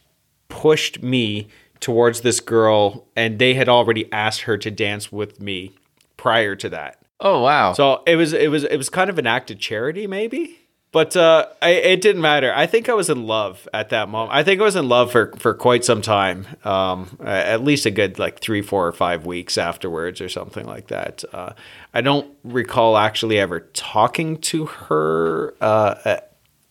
pushed 0.49 1.03
me 1.03 1.49
towards 1.81 2.23
this 2.23 2.41
girl, 2.41 3.07
and 3.15 3.39
they 3.39 3.55
had 3.55 3.69
already 3.69 4.11
asked 4.13 4.43
her 4.43 4.57
to 4.59 4.71
dance 4.71 5.13
with 5.13 5.41
me 5.41 5.73
prior 6.17 6.57
to 6.57 6.69
that. 6.71 6.99
Oh 7.21 7.43
wow. 7.43 7.73
So 7.73 8.03
it 8.07 8.17
was 8.17 8.33
it 8.33 8.51
was 8.51 8.65
it 8.65 8.77
was 8.77 8.89
kind 8.89 9.11
of 9.11 9.19
an 9.19 9.27
act 9.27 9.51
of 9.51 9.59
charity, 9.59 10.07
maybe. 10.07 10.59
but 10.97 11.15
uh, 11.15 11.47
I, 11.61 11.71
it 11.73 12.01
didn't 12.01 12.23
matter. 12.23 12.51
I 12.55 12.67
think 12.67 12.89
I 12.89 12.95
was 12.95 13.11
in 13.11 13.27
love 13.27 13.69
at 13.75 13.91
that 13.91 14.09
moment. 14.09 14.35
I 14.35 14.43
think 14.43 14.63
I 14.63 14.65
was 14.65 14.77
in 14.77 14.89
love 14.89 15.13
for, 15.13 15.31
for 15.37 15.53
quite 15.53 15.85
some 15.85 16.01
time, 16.01 16.47
um, 16.65 17.19
at 17.23 17.63
least 17.63 17.85
a 17.85 17.91
good 17.91 18.19
like 18.19 18.41
three, 18.41 18.63
four, 18.63 18.87
or 18.87 18.93
five 18.93 19.27
weeks 19.27 19.59
afterwards, 19.59 20.23
or 20.23 20.31
something 20.31 20.65
like 20.65 20.87
that. 20.89 21.23
Uh, 21.35 21.53
I 21.93 22.01
don't 22.01 22.35
recall 22.45 22.97
actually 22.97 23.39
ever 23.39 23.61
talking 23.75 24.39
to 24.39 24.65
her, 24.65 25.55
uh, 25.61 26.21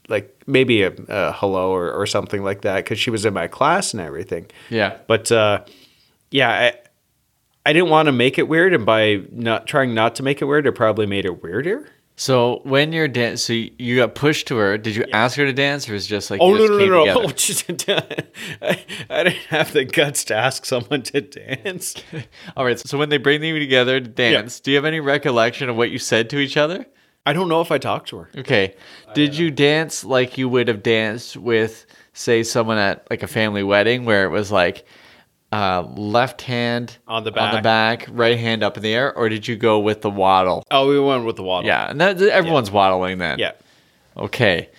like 0.07 0.43
maybe 0.47 0.83
a, 0.83 0.93
a 1.07 1.31
hello 1.33 1.71
or, 1.71 1.91
or 1.91 2.05
something 2.05 2.43
like 2.43 2.61
that, 2.61 2.77
because 2.77 2.99
she 2.99 3.09
was 3.09 3.25
in 3.25 3.33
my 3.33 3.47
class 3.47 3.93
and 3.93 4.01
everything. 4.01 4.47
Yeah. 4.69 4.97
But 5.07 5.31
uh, 5.31 5.63
yeah, 6.31 6.49
I, 6.49 6.73
I 7.65 7.73
didn't 7.73 7.89
want 7.89 8.07
to 8.07 8.11
make 8.11 8.37
it 8.37 8.47
weird, 8.47 8.73
and 8.73 8.85
by 8.85 9.23
not 9.31 9.65
trying 9.67 9.93
not 9.93 10.15
to 10.15 10.23
make 10.23 10.41
it 10.41 10.45
weird, 10.45 10.67
it 10.67 10.73
probably 10.73 11.05
made 11.05 11.25
it 11.25 11.41
weirder. 11.41 11.89
So 12.17 12.61
when 12.63 12.93
you're 12.93 13.09
dan- 13.09 13.35
so 13.35 13.51
you 13.51 13.97
got 13.97 14.15
pushed 14.15 14.47
to 14.47 14.55
her. 14.55 14.77
Did 14.77 14.95
you 14.95 15.03
ask 15.11 15.35
her 15.35 15.45
to 15.45 15.51
dance, 15.51 15.89
or 15.89 15.95
is 15.95 16.05
it 16.05 16.09
just 16.09 16.31
like 16.31 16.39
Oh 16.39 16.53
no 16.53 16.65
no 16.65 16.77
no! 16.77 17.03
no. 17.05 17.21
Oh, 17.23 17.27
just- 17.31 17.69
I, 17.89 18.79
I 19.09 19.23
didn't 19.23 19.35
have 19.49 19.73
the 19.73 19.83
guts 19.83 20.23
to 20.25 20.35
ask 20.35 20.65
someone 20.65 21.01
to 21.03 21.19
dance. 21.21 21.95
All 22.55 22.63
right. 22.63 22.79
So 22.79 22.97
when 22.97 23.09
they 23.09 23.17
bring 23.17 23.43
you 23.43 23.59
together 23.59 23.99
to 23.99 24.07
dance, 24.07 24.61
do 24.61 24.71
you 24.71 24.77
have 24.77 24.85
any 24.85 25.01
recollection 25.01 25.67
of 25.69 25.75
what 25.75 25.91
you 25.91 25.99
said 25.99 26.29
to 26.29 26.37
each 26.39 26.55
other? 26.55 26.85
I 27.25 27.33
don't 27.33 27.49
know 27.49 27.61
if 27.61 27.71
I 27.71 27.77
talked 27.77 28.09
to 28.09 28.17
her. 28.17 28.29
Okay. 28.37 28.75
Did 29.13 29.35
you 29.37 29.49
dance 29.51 30.03
like 30.03 30.37
you 30.37 30.47
would 30.49 30.67
have 30.67 30.83
danced 30.83 31.37
with, 31.37 31.85
say, 32.13 32.43
someone 32.43 32.77
at 32.77 33.05
like 33.09 33.23
a 33.23 33.27
family 33.27 33.63
wedding 33.63 34.05
where 34.05 34.25
it 34.25 34.29
was 34.29 34.51
like 34.51 34.85
uh, 35.51 35.81
left 35.95 36.41
hand 36.43 36.97
On 37.07 37.23
the 37.23 37.37
on 37.39 37.55
the 37.55 37.61
back, 37.61 38.07
right 38.11 38.37
hand 38.37 38.61
up 38.63 38.77
in 38.77 38.83
the 38.83 38.93
air, 38.93 39.15
or 39.15 39.29
did 39.29 39.47
you 39.47 39.55
go 39.55 39.79
with 39.79 40.01
the 40.01 40.09
waddle? 40.09 40.63
Oh, 40.69 40.87
we 40.89 40.99
went 40.99 41.25
with 41.25 41.35
the 41.37 41.43
waddle. 41.43 41.67
Yeah, 41.67 41.89
and 41.89 41.99
that, 42.01 42.21
everyone's 42.21 42.69
waddling 42.71 43.17
then. 43.19 43.39
yeah. 43.39 43.51
Okay. 44.17 44.69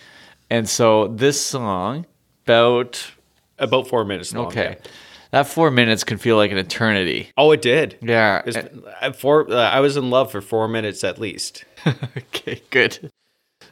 And 0.51 0.69
so 0.69 1.09
this 1.09 1.41
song, 1.41 2.07
about 2.45 3.13
About 3.59 3.89
four 3.89 4.05
minutes 4.05 4.33
long. 4.33 4.47
okay, 4.47 4.77
yeah. 4.81 4.91
that 5.33 5.47
four 5.49 5.71
minutes 5.71 6.05
can 6.05 6.19
feel 6.19 6.37
like 6.37 6.53
an 6.53 6.59
eternity. 6.59 7.31
Oh, 7.37 7.51
it 7.53 7.61
did. 7.63 7.99
Yeah. 8.01 8.43
It's, 8.47 8.57
uh, 8.57 9.13
four, 9.13 9.51
uh, 9.51 9.57
I 9.57 9.81
was 9.81 9.97
in 9.97 10.11
love 10.11 10.31
for 10.31 10.41
four 10.41 10.69
minutes 10.69 11.03
at 11.05 11.19
least. 11.19 11.65
okay. 12.17 12.63
Good. 12.71 13.11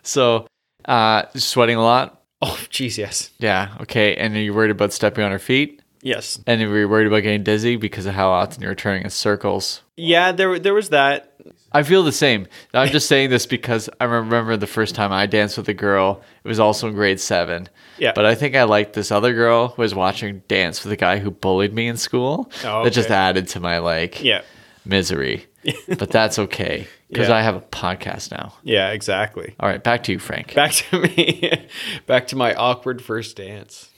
So, 0.02 0.46
uh, 0.84 1.24
sweating 1.34 1.76
a 1.76 1.82
lot. 1.82 2.22
Oh, 2.42 2.58
jeez, 2.70 2.98
yes, 2.98 3.30
Yeah. 3.38 3.74
Okay. 3.80 4.16
And 4.16 4.36
are 4.36 4.40
you 4.40 4.52
worried 4.52 4.70
about 4.70 4.92
stepping 4.92 5.24
on 5.24 5.30
her 5.30 5.38
feet? 5.38 5.80
yes, 6.02 6.38
And 6.46 6.60
were 6.68 6.80
you 6.80 6.88
worried 6.88 7.06
about 7.06 7.20
getting 7.22 7.42
dizzy 7.42 7.76
because 7.76 8.04
of 8.04 8.14
how 8.14 8.28
often 8.28 8.62
you're 8.62 8.74
turning 8.74 9.04
in 9.04 9.10
circles? 9.10 9.80
yeah. 9.96 10.32
There, 10.32 10.58
there 10.58 10.74
was 10.74 10.90
that. 10.90 11.30
I 11.72 11.82
feel 11.82 12.02
the 12.02 12.12
same. 12.12 12.46
I'm 12.74 12.88
just 12.88 13.08
saying 13.08 13.30
this 13.30 13.46
because 13.46 13.88
I 14.00 14.04
remember 14.04 14.56
the 14.58 14.66
first 14.66 14.94
time 14.94 15.10
I 15.12 15.24
danced 15.26 15.56
with 15.56 15.68
a 15.68 15.74
girl. 15.74 16.22
It 16.44 16.48
was 16.48 16.60
also 16.60 16.86
in 16.88 16.94
grade 16.94 17.18
seven. 17.20 17.68
Yeah. 17.98 18.12
But 18.14 18.26
I 18.26 18.34
think 18.34 18.54
I 18.54 18.62
liked 18.64 18.92
this 18.92 19.10
other 19.10 19.32
girl 19.32 19.68
who 19.68 19.82
was 19.82 19.94
watching 19.94 20.42
dance 20.48 20.84
with 20.84 20.92
a 20.92 20.96
guy 20.96 21.18
who 21.18 21.30
bullied 21.30 21.72
me 21.72 21.88
in 21.88 21.96
school. 21.96 22.50
Oh, 22.64 22.84
That 22.84 22.92
just 22.92 23.10
added 23.10 23.48
to 23.48 23.60
my 23.60 23.78
like 23.78 24.22
Yeah, 24.22 24.42
misery. 24.84 25.46
but 25.98 26.10
that's 26.10 26.38
okay 26.38 26.86
because 27.08 27.28
Yeah. 27.28 27.36
I 27.36 27.42
have 27.42 27.56
a 27.56 27.60
podcast 27.60 28.30
now. 28.32 28.54
yeah, 28.62 28.90
exactly. 28.90 29.54
All 29.60 29.68
right, 29.68 29.82
back 29.82 30.02
to 30.04 30.12
you, 30.12 30.18
Frank. 30.18 30.54
Back 30.54 30.72
to 30.72 30.98
me. 31.16 31.66
Back 32.06 32.26
to 32.28 32.36
my 32.36 32.54
awkward 32.54 33.02
first 33.02 33.36
dance. 33.36 33.90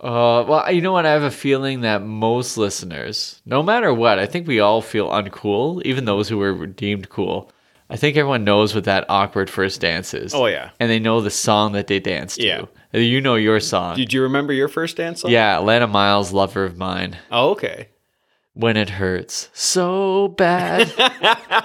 Uh, 0.00 0.44
well, 0.48 0.72
you 0.72 0.80
know 0.80 0.92
what? 0.92 1.06
I 1.06 1.12
have 1.12 1.22
a 1.22 1.30
feeling 1.30 1.82
that 1.82 2.02
most 2.02 2.56
listeners, 2.58 3.40
no 3.46 3.62
matter 3.62 3.94
what, 3.94 4.18
I 4.18 4.26
think 4.26 4.48
we 4.48 4.58
all 4.58 4.82
feel 4.82 5.08
uncool, 5.08 5.80
even 5.84 6.06
those 6.06 6.28
who 6.28 6.38
were 6.38 6.66
deemed 6.66 7.08
cool. 7.08 7.52
I 7.88 7.96
think 7.96 8.16
everyone 8.16 8.42
knows 8.42 8.74
what 8.74 8.84
that 8.84 9.04
awkward 9.08 9.48
first 9.48 9.80
dance 9.80 10.12
is. 10.14 10.34
Oh, 10.34 10.46
yeah. 10.46 10.70
and 10.80 10.90
they 10.90 10.98
know 10.98 11.20
the 11.20 11.30
song 11.30 11.72
that 11.72 11.86
they 11.86 12.00
dance 12.00 12.36
to. 12.36 12.42
Yeah. 12.44 12.64
you 12.98 13.20
know 13.20 13.36
your 13.36 13.60
song. 13.60 13.94
Did 13.96 14.12
you 14.12 14.22
remember 14.22 14.52
your 14.52 14.66
first 14.68 14.96
dance 14.96 15.20
song? 15.20 15.30
yeah, 15.30 15.58
Alannah 15.60 15.86
Myles, 15.88 16.32
"Lover 16.32 16.64
of 16.64 16.76
Mine." 16.76 17.16
Oh, 17.30 17.50
okay. 17.50 17.88
When 18.54 18.76
it 18.76 18.90
hurts 18.90 19.48
so 19.54 20.28
bad, 20.28 20.92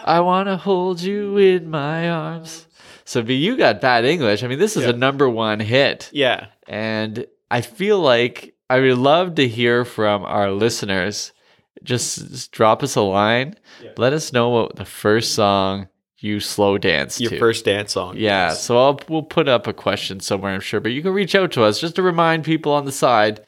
I 0.06 0.21
want 0.21 0.47
to 0.47 0.56
hold 0.56 1.02
you 1.02 1.36
in 1.38 1.69
my 1.69 2.10
arms. 2.10 2.65
So, 3.04 3.21
but 3.21 3.36
you 3.36 3.58
got 3.58 3.82
bad 3.82 4.06
English. 4.06 4.41
I 4.43 4.47
mean, 4.47 4.60
this 4.60 4.78
is 4.78 4.84
Yeah. 4.84 4.89
a 4.91 4.93
number 4.93 5.30
one 5.30 5.60
hit. 5.60 6.10
Yeah. 6.13 6.47
And 6.67 7.26
I 7.52 7.60
feel 7.62 8.00
like 8.00 8.54
I 8.69 8.80
would 8.80 8.97
love 8.97 9.36
to 9.36 9.47
hear 9.47 9.84
from 9.86 10.23
our 10.23 10.52
listeners. 10.52 11.34
Just, 11.84 12.30
just 12.30 12.52
drop 12.52 12.84
us 12.84 12.95
a 12.95 13.02
line. 13.02 13.56
Let 13.97 14.13
us 14.13 14.32
know 14.34 14.50
what 14.50 14.76
the 14.78 14.86
first 14.86 15.34
song 15.36 15.88
you 16.19 16.39
slow 16.39 16.78
dance 16.78 17.19
Your 17.21 17.30
to. 17.32 17.39
first 17.39 17.65
dance 17.65 17.91
song. 17.93 18.15
yeah. 18.17 18.47
Yes. 18.47 18.63
So 18.63 18.78
I'll 18.78 19.00
we'll 19.08 19.23
put 19.23 19.47
up 19.47 19.67
a 19.67 19.73
question 19.73 20.19
somewhere, 20.19 20.54
I'm 20.54 20.62
sure. 20.62 20.80
But 20.80 20.93
you 20.93 21.02
can 21.02 21.12
reach 21.13 21.36
out 21.36 21.52
to 21.52 21.63
us 21.63 21.80
just 21.80 21.95
to 21.97 22.02
remind 22.02 22.43
people 22.45 22.71
on 22.71 22.86
the 22.86 22.91
side. 22.91 23.45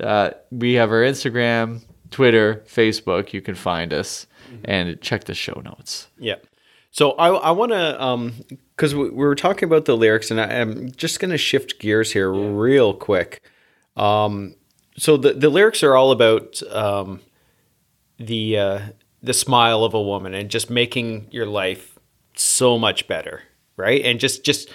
Uh, 0.00 0.30
we 0.50 0.74
have 0.74 0.90
our 0.90 1.02
Instagram, 1.02 1.82
Twitter, 2.10 2.62
Facebook. 2.66 3.32
You 3.32 3.40
can 3.40 3.54
find 3.54 3.92
us 3.92 4.26
Mm-hmm. 4.50 4.64
and 4.64 5.00
check 5.00 5.24
the 5.24 5.34
show 5.34 5.60
notes. 5.64 6.08
Yeah. 6.18 6.36
So 6.90 7.12
I 7.12 7.28
I 7.28 7.50
want 7.52 7.70
to 7.70 8.02
um 8.02 8.32
because 8.74 8.96
we, 8.96 9.04
we 9.04 9.24
were 9.24 9.36
talking 9.36 9.68
about 9.68 9.84
the 9.84 9.96
lyrics 9.96 10.30
and 10.32 10.40
I, 10.40 10.46
am 10.54 10.90
just 10.90 11.20
going 11.20 11.30
to 11.30 11.38
shift 11.38 11.78
gears 11.78 12.10
here 12.12 12.32
real 12.32 12.92
quick. 12.92 13.42
Um, 13.96 14.56
so 14.96 15.16
the 15.16 15.34
the 15.34 15.50
lyrics 15.50 15.84
are 15.84 15.94
all 15.94 16.10
about 16.10 16.60
um 16.72 17.20
the 18.18 18.58
uh, 18.58 18.80
the 19.22 19.34
smile 19.34 19.84
of 19.84 19.94
a 19.94 20.02
woman 20.02 20.34
and 20.34 20.50
just 20.50 20.68
making 20.68 21.28
your 21.30 21.46
life 21.46 21.96
so 22.34 22.76
much 22.76 23.06
better, 23.06 23.42
right? 23.76 24.04
And 24.04 24.18
just 24.18 24.44
just 24.44 24.68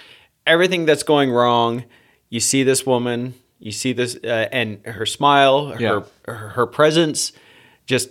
everything 0.46 0.86
that's 0.86 1.02
going 1.02 1.30
wrong, 1.30 1.84
you 2.30 2.40
see 2.40 2.62
this 2.62 2.86
woman, 2.86 3.34
you 3.58 3.72
see 3.72 3.92
this, 3.92 4.16
uh, 4.24 4.48
and 4.52 4.84
her 4.84 5.06
smile, 5.06 5.74
Yeah. 5.78 6.00
her 6.26 6.34
her 6.52 6.66
presence, 6.66 7.32
just 7.86 8.10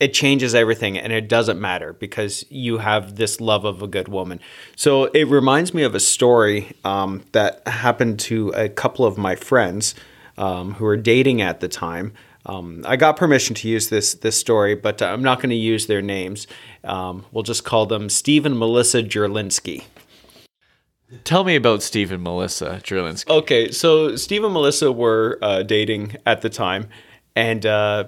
it 0.00 0.14
changes 0.14 0.54
everything 0.54 0.96
and 0.96 1.12
it 1.12 1.28
doesn't 1.28 1.60
matter 1.60 1.92
because 1.92 2.44
you 2.50 2.78
have 2.78 3.16
this 3.16 3.40
love 3.40 3.64
of 3.64 3.82
a 3.82 3.86
good 3.88 4.06
woman. 4.06 4.38
So 4.76 5.06
it 5.06 5.26
reminds 5.26 5.74
me 5.74 5.82
of 5.82 5.96
a 5.96 6.00
story 6.00 6.70
um, 6.84 7.24
that 7.32 7.66
happened 7.66 8.20
to 8.20 8.50
a 8.50 8.68
couple 8.68 9.04
of 9.04 9.18
my 9.18 9.34
friends 9.34 9.96
um, 10.36 10.74
who 10.74 10.84
were 10.84 10.96
dating 10.96 11.40
at 11.42 11.58
the 11.58 11.66
time. 11.66 12.12
Um, 12.46 12.84
I 12.86 12.94
got 12.96 13.16
permission 13.16 13.56
to 13.56 13.68
use 13.68 13.88
this 13.88 14.14
this 14.14 14.38
story, 14.38 14.76
but 14.76 15.02
I'm 15.02 15.22
not 15.22 15.38
going 15.38 15.50
to 15.50 15.56
use 15.56 15.86
their 15.86 16.00
names. 16.00 16.46
Um, 16.84 17.26
we'll 17.32 17.42
just 17.42 17.64
call 17.64 17.84
them 17.86 18.08
Steve 18.08 18.46
and 18.46 18.56
Melissa 18.56 19.02
Jerlinski. 19.02 19.82
Tell 21.24 21.42
me 21.44 21.56
about 21.56 21.82
Steve 21.82 22.12
and 22.12 22.22
Melissa 22.22 22.80
Jerlinski. 22.82 23.30
Okay, 23.30 23.70
so 23.70 24.14
Steve 24.16 24.44
and 24.44 24.52
Melissa 24.52 24.92
were 24.92 25.38
uh, 25.40 25.62
dating 25.62 26.16
at 26.26 26.42
the 26.42 26.50
time, 26.50 26.88
and 27.34 27.64
uh, 27.64 28.04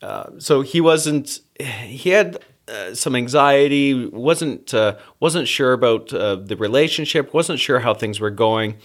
uh, 0.00 0.30
so 0.38 0.60
he 0.60 0.80
wasn't. 0.80 1.40
He 1.58 2.10
had 2.10 2.38
uh, 2.68 2.94
some 2.94 3.16
anxiety. 3.16 4.06
wasn't 4.06 4.72
uh, 4.72 4.96
wasn't 5.18 5.48
sure 5.48 5.72
about 5.72 6.12
uh, 6.12 6.36
the 6.36 6.56
relationship. 6.56 7.34
wasn't 7.34 7.58
sure 7.58 7.80
how 7.80 7.94
things 7.94 8.20
were 8.20 8.30
going, 8.30 8.76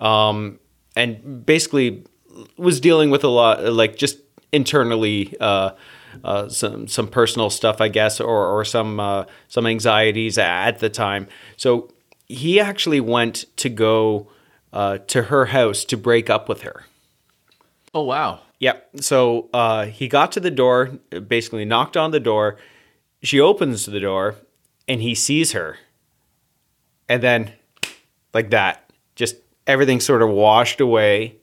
um, 0.00 0.60
and 0.94 1.44
basically 1.44 2.04
was 2.56 2.78
dealing 2.78 3.10
with 3.10 3.24
a 3.24 3.28
lot, 3.28 3.64
like 3.64 3.96
just 3.96 4.18
internally. 4.52 5.34
Uh, 5.40 5.72
some 6.48 6.88
some 6.88 7.06
personal 7.06 7.50
stuff, 7.50 7.80
I 7.80 7.88
guess, 7.88 8.18
or 8.18 8.46
or 8.46 8.64
some 8.64 8.98
uh, 8.98 9.24
some 9.46 9.66
anxieties 9.66 10.38
at 10.38 10.78
the 10.78 10.88
time. 10.88 11.28
So 11.56 11.90
he 12.28 12.60
actually 12.60 13.00
went 13.00 13.44
to 13.56 13.68
go 13.68 14.28
uh, 14.72 14.98
to 14.98 15.24
her 15.24 15.46
house 15.46 15.84
to 15.86 15.96
break 15.96 16.28
up 16.28 16.48
with 16.48 16.62
her. 16.62 16.84
Oh 17.94 18.02
wow. 18.02 18.40
Yeah. 18.58 18.78
So 19.00 19.48
uh, 19.54 19.86
he 19.86 20.08
got 20.08 20.32
to 20.32 20.40
the 20.40 20.50
door, 20.50 20.86
basically 21.26 21.64
knocked 21.64 21.96
on 21.96 22.10
the 22.10 22.20
door. 22.20 22.58
She 23.22 23.40
opens 23.40 23.86
the 23.86 24.00
door, 24.00 24.36
and 24.86 25.00
he 25.00 25.14
sees 25.14 25.52
her. 25.52 25.78
And 27.08 27.22
then, 27.22 27.52
like 28.34 28.50
that, 28.50 28.92
just 29.14 29.36
everything 29.66 30.00
sort 30.00 30.22
of 30.22 30.28
washed 30.28 30.80
away, 30.80 31.36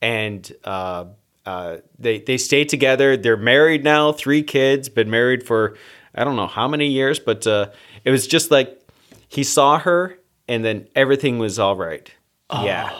and 0.00 0.50
uh, 0.64 1.04
uh, 1.46 1.78
they 1.98 2.18
they 2.18 2.36
stay 2.36 2.64
together. 2.64 3.16
They're 3.16 3.36
married 3.36 3.84
now, 3.84 4.12
three 4.12 4.42
kids, 4.42 4.88
been 4.88 5.10
married 5.10 5.46
for 5.46 5.76
I 6.14 6.24
don't 6.24 6.36
know 6.36 6.48
how 6.48 6.66
many 6.66 6.88
years, 6.88 7.18
but 7.18 7.46
uh, 7.46 7.70
it 8.04 8.10
was 8.10 8.26
just 8.26 8.50
like 8.50 8.81
he 9.32 9.42
saw 9.44 9.78
her, 9.78 10.18
and 10.46 10.64
then 10.64 10.88
everything 10.94 11.38
was 11.38 11.58
all 11.58 11.76
right. 11.76 12.10
Oh, 12.50 12.64
yeah, 12.66 12.92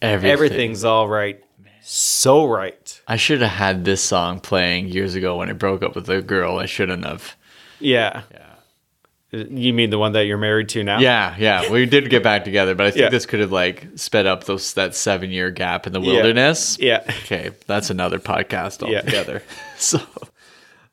Everything. 0.00 0.30
everything's 0.32 0.84
all 0.84 1.08
right. 1.08 1.42
So 1.82 2.46
right. 2.46 3.02
I 3.06 3.16
should 3.16 3.42
have 3.42 3.50
had 3.50 3.84
this 3.84 4.02
song 4.02 4.40
playing 4.40 4.88
years 4.88 5.14
ago 5.14 5.36
when 5.36 5.50
I 5.50 5.52
broke 5.52 5.82
up 5.82 5.94
with 5.94 6.08
a 6.08 6.22
girl. 6.22 6.58
I 6.58 6.64
shouldn't 6.64 7.04
have. 7.04 7.36
Yeah. 7.78 8.22
Yeah. 8.32 9.44
You 9.50 9.74
mean 9.74 9.90
the 9.90 9.98
one 9.98 10.12
that 10.12 10.26
you're 10.26 10.38
married 10.38 10.68
to 10.70 10.84
now? 10.84 11.00
Yeah, 11.00 11.34
yeah. 11.38 11.68
We 11.70 11.84
did 11.86 12.08
get 12.08 12.22
back 12.22 12.44
together, 12.44 12.74
but 12.76 12.86
I 12.86 12.90
think 12.92 13.02
Yeah. 13.02 13.08
this 13.10 13.26
could 13.26 13.40
have 13.40 13.50
like 13.52 13.86
sped 13.96 14.24
up 14.26 14.44
those 14.44 14.72
that 14.74 14.94
seven 14.94 15.30
year 15.30 15.50
gap 15.50 15.86
in 15.86 15.92
the 15.92 16.00
wilderness. 16.00 16.78
Yeah. 16.80 17.02
Okay, 17.08 17.50
that's 17.66 17.90
another 17.90 18.18
podcast 18.20 18.88
Yeah. 18.88 18.98
altogether. 19.00 19.42
so, 19.76 20.00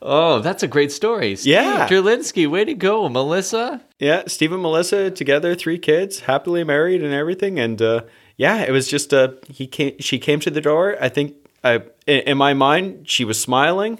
Oh, 0.01 0.39
that's 0.39 0.63
a 0.63 0.67
great 0.67 0.91
story. 0.91 1.35
Steve 1.35 1.53
Yeah. 1.53 1.87
Jerlinski, 1.87 2.49
way 2.49 2.65
to 2.65 2.73
go, 2.73 3.07
Melissa. 3.07 3.81
Yeah, 3.99 4.23
Steve 4.27 4.51
and 4.51 4.61
Melissa 4.61 5.11
together, 5.11 5.53
three 5.55 5.77
kids, 5.77 6.21
happily 6.21 6.63
married 6.63 7.03
and 7.03 7.13
everything. 7.13 7.59
And 7.59 7.79
uh, 7.81 8.01
yeah, 8.37 8.63
it 8.63 8.71
was 8.71 8.87
just 8.87 9.13
uh, 9.13 9.33
he 9.49 9.67
came. 9.67 9.95
She 9.99 10.17
came 10.17 10.39
to 10.39 10.49
the 10.49 10.61
door. 10.61 10.97
I 10.99 11.09
think 11.09 11.35
I, 11.63 11.75
in, 12.07 12.21
in 12.21 12.37
my 12.37 12.53
mind, 12.55 13.07
she 13.07 13.23
was 13.25 13.39
smiling. 13.39 13.99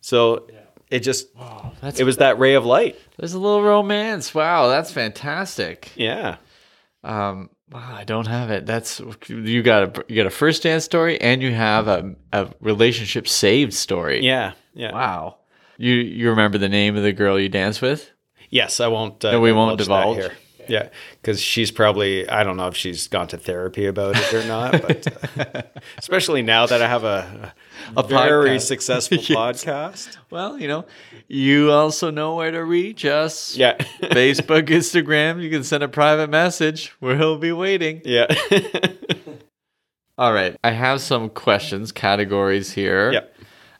So 0.00 0.46
it 0.90 1.00
just 1.00 1.28
That's 1.80 1.98
it 1.98 2.04
was 2.04 2.18
that 2.18 2.38
ray 2.38 2.54
of 2.54 2.64
light. 2.64 2.96
there's 3.18 3.34
a 3.34 3.38
little 3.38 3.62
romance. 3.62 4.32
Wow, 4.34 4.68
that's 4.68 4.92
fantastic. 4.92 5.90
Yeah. 5.96 6.36
Um, 7.02 7.50
wow, 7.72 7.94
I 7.96 8.04
don't 8.04 8.26
have 8.28 8.50
it. 8.50 8.66
That's 8.66 9.00
you 9.26 9.62
got 9.62 9.98
a 9.98 10.04
you 10.08 10.16
got 10.16 10.26
a 10.26 10.30
first 10.30 10.62
dance 10.62 10.84
story, 10.84 11.20
and 11.20 11.42
you 11.42 11.52
have 11.52 11.88
a, 11.88 12.14
a 12.32 12.48
relationship 12.60 13.26
saved 13.26 13.74
story. 13.74 14.24
Yeah. 14.24 14.52
Yeah. 14.74 14.92
Wow. 14.92 15.38
You 15.80 15.94
you 15.94 16.28
remember 16.30 16.58
the 16.58 16.68
name 16.68 16.96
of 16.96 17.02
the 17.02 17.12
girl 17.12 17.38
you 17.40 17.48
danced 17.48 17.80
with? 17.80 18.10
Yes, 18.50 18.80
I 18.80 18.88
won't. 18.88 19.24
Uh, 19.24 19.32
No, 19.32 19.40
we 19.40 19.52
won't 19.52 19.78
divulge 19.78 20.16
here. 20.18 20.32
Yeah, 20.68 20.90
because 21.20 21.40
she's 21.40 21.70
probably 21.70 22.28
I 22.28 22.44
don't 22.44 22.56
know 22.56 22.68
if 22.68 22.76
she's 22.76 23.08
gone 23.08 23.26
to 23.28 23.38
therapy 23.38 23.86
about 23.86 24.14
it 24.16 24.34
or 24.34 24.44
not, 24.46 24.72
but 24.82 25.06
uh, 25.56 25.62
especially 25.98 26.42
now 26.42 26.66
that 26.66 26.82
I 26.82 26.86
have 26.86 27.02
a, 27.02 27.54
a, 27.96 28.02
very 28.02 28.50
podcast. 28.58 28.60
successful 28.74 29.16
Yes. 29.18 29.28
podcast. 29.64 30.16
Well, 30.28 30.58
you 30.60 30.68
know, 30.68 30.84
you 31.28 31.72
also 31.72 32.10
know 32.10 32.34
where 32.36 32.50
to 32.50 32.62
reach 32.62 33.04
us. 33.06 33.56
Yeah, 33.56 33.78
Facebook, 34.02 34.68
Instagram. 34.68 35.42
You 35.42 35.50
can 35.50 35.64
send 35.64 35.82
a 35.82 35.88
private 35.88 36.28
message. 36.30 36.92
We'll 37.00 37.38
be 37.38 37.52
waiting. 37.52 38.02
yeah, 38.04 38.26
All 40.18 40.32
right. 40.32 40.56
I 40.62 40.70
have 40.72 41.00
some 41.00 41.30
questions, 41.30 41.90
categories 41.90 42.70
here. 42.70 43.12
yeah. 43.12 43.24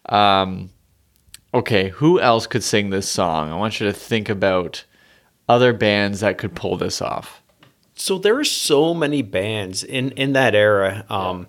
Um, 0.08 0.70
okay, 1.52 1.88
who 1.90 2.20
else 2.20 2.46
could 2.46 2.62
sing 2.62 2.90
this 2.90 3.08
song? 3.08 3.50
I 3.50 3.56
want 3.56 3.80
you 3.80 3.86
to 3.86 3.92
think 3.92 4.28
about 4.28 4.84
other 5.48 5.72
bands 5.72 6.20
that 6.20 6.38
could 6.38 6.54
pull 6.54 6.76
this 6.76 7.02
off. 7.02 7.42
So 7.94 8.18
there 8.18 8.38
are 8.38 8.44
so 8.44 8.94
many 8.94 9.22
bands 9.22 9.84
in 9.84 10.12
in 10.12 10.32
that 10.32 10.54
era 10.54 11.04
um, 11.10 11.48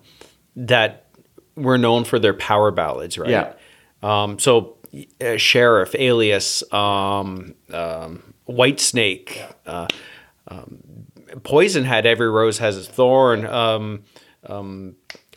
that 0.55 1.07
were 1.55 1.77
known 1.77 2.03
for 2.03 2.19
their 2.19 2.33
power 2.33 2.71
ballads, 2.71 3.17
right? 3.17 3.29
Yeah. 3.29 3.53
Um, 4.03 4.39
so 4.39 4.77
uh, 5.21 5.37
Sheriff, 5.37 5.95
Alias, 5.97 6.63
um, 6.73 7.55
um, 7.71 8.33
Whitesnake, 8.49 9.53
uh, 9.65 9.87
um, 10.47 10.79
Poison 11.43 11.85
had 11.85 12.05
Every 12.05 12.29
Rose 12.29 12.57
Has 12.57 12.77
Its 12.77 12.87
Thorn. 12.87 13.45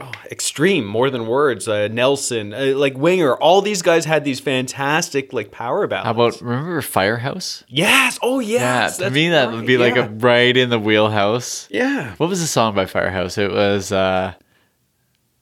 Oh, 0.01 0.11
Extreme, 0.29 0.87
More 0.87 1.09
Than 1.09 1.27
Words, 1.29 1.69
uh, 1.69 1.87
Nelson, 1.87 2.53
uh, 2.53 2.73
like 2.75 2.99
Winger. 2.99 3.37
All 3.37 3.63
these 3.63 3.81
guys 3.81 4.05
had 4.05 4.25
these 4.25 4.41
fantastic 4.41 5.33
like 5.33 5.53
power 5.53 5.87
ballads. 5.87 6.05
How 6.07 6.11
about 6.11 6.41
remember 6.41 6.83
Firehouse? 6.83 7.63
Yes. 7.69 8.19
Oh 8.21 8.41
yes. 8.41 8.99
Yeah, 8.99 9.09
to 9.09 9.15
me 9.15 9.29
that 9.29 9.53
would 9.53 9.67
be 9.67 9.79
like 9.79 9.95
yeah. 9.95 10.07
a 10.07 10.09
right 10.09 10.57
in 10.57 10.71
the 10.71 10.81
wheelhouse. 10.81 11.69
yeah. 11.71 12.15
What 12.17 12.29
was 12.29 12.41
the 12.41 12.49
song 12.49 12.75
by 12.75 12.87
Firehouse? 12.87 13.39
It 13.39 13.53
was 13.53 13.93
uh, 13.93 14.35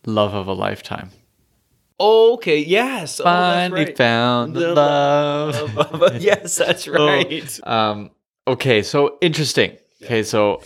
"Love 0.05 0.35
of 0.35 0.49
a 0.49 0.53
Lifetime." 0.53 1.11
Oh, 1.99 2.35
okay. 2.35 2.59
Yes. 2.59 3.21
Oh, 3.21 3.25
Finally 3.25 3.85
right. 3.87 3.97
found 3.97 4.55
the, 4.55 4.61
The 4.61 4.75
love. 4.75 5.75
love. 5.77 6.17
yes, 6.21 6.57
that's 6.57 6.87
right. 6.88 7.61
Um, 7.67 8.11
okay, 8.47 8.83
so 8.83 9.17
interesting. 9.23 9.79
Okay, 10.03 10.25
so 10.25 10.62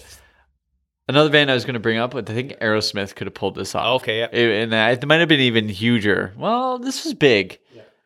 another 1.08 1.30
band 1.30 1.50
I 1.50 1.54
was 1.54 1.64
going 1.64 1.74
to 1.74 1.80
bring 1.80 1.98
up, 1.98 2.12
but 2.12 2.28
I 2.28 2.34
think 2.34 2.52
Aerosmith 2.60 3.14
could 3.14 3.26
have 3.26 3.34
pulled 3.34 3.54
this 3.54 3.74
off. 3.74 4.02
Okay, 4.02 4.18
yeah. 4.18 4.28
It- 4.32 4.72
and 4.72 4.74
it 4.74 5.06
might 5.06 5.20
have 5.20 5.28
been 5.28 5.40
even 5.40 5.68
huger. 5.68 6.32
Well, 6.36 6.78
this 6.78 7.04
was 7.04 7.14
big. 7.14 7.58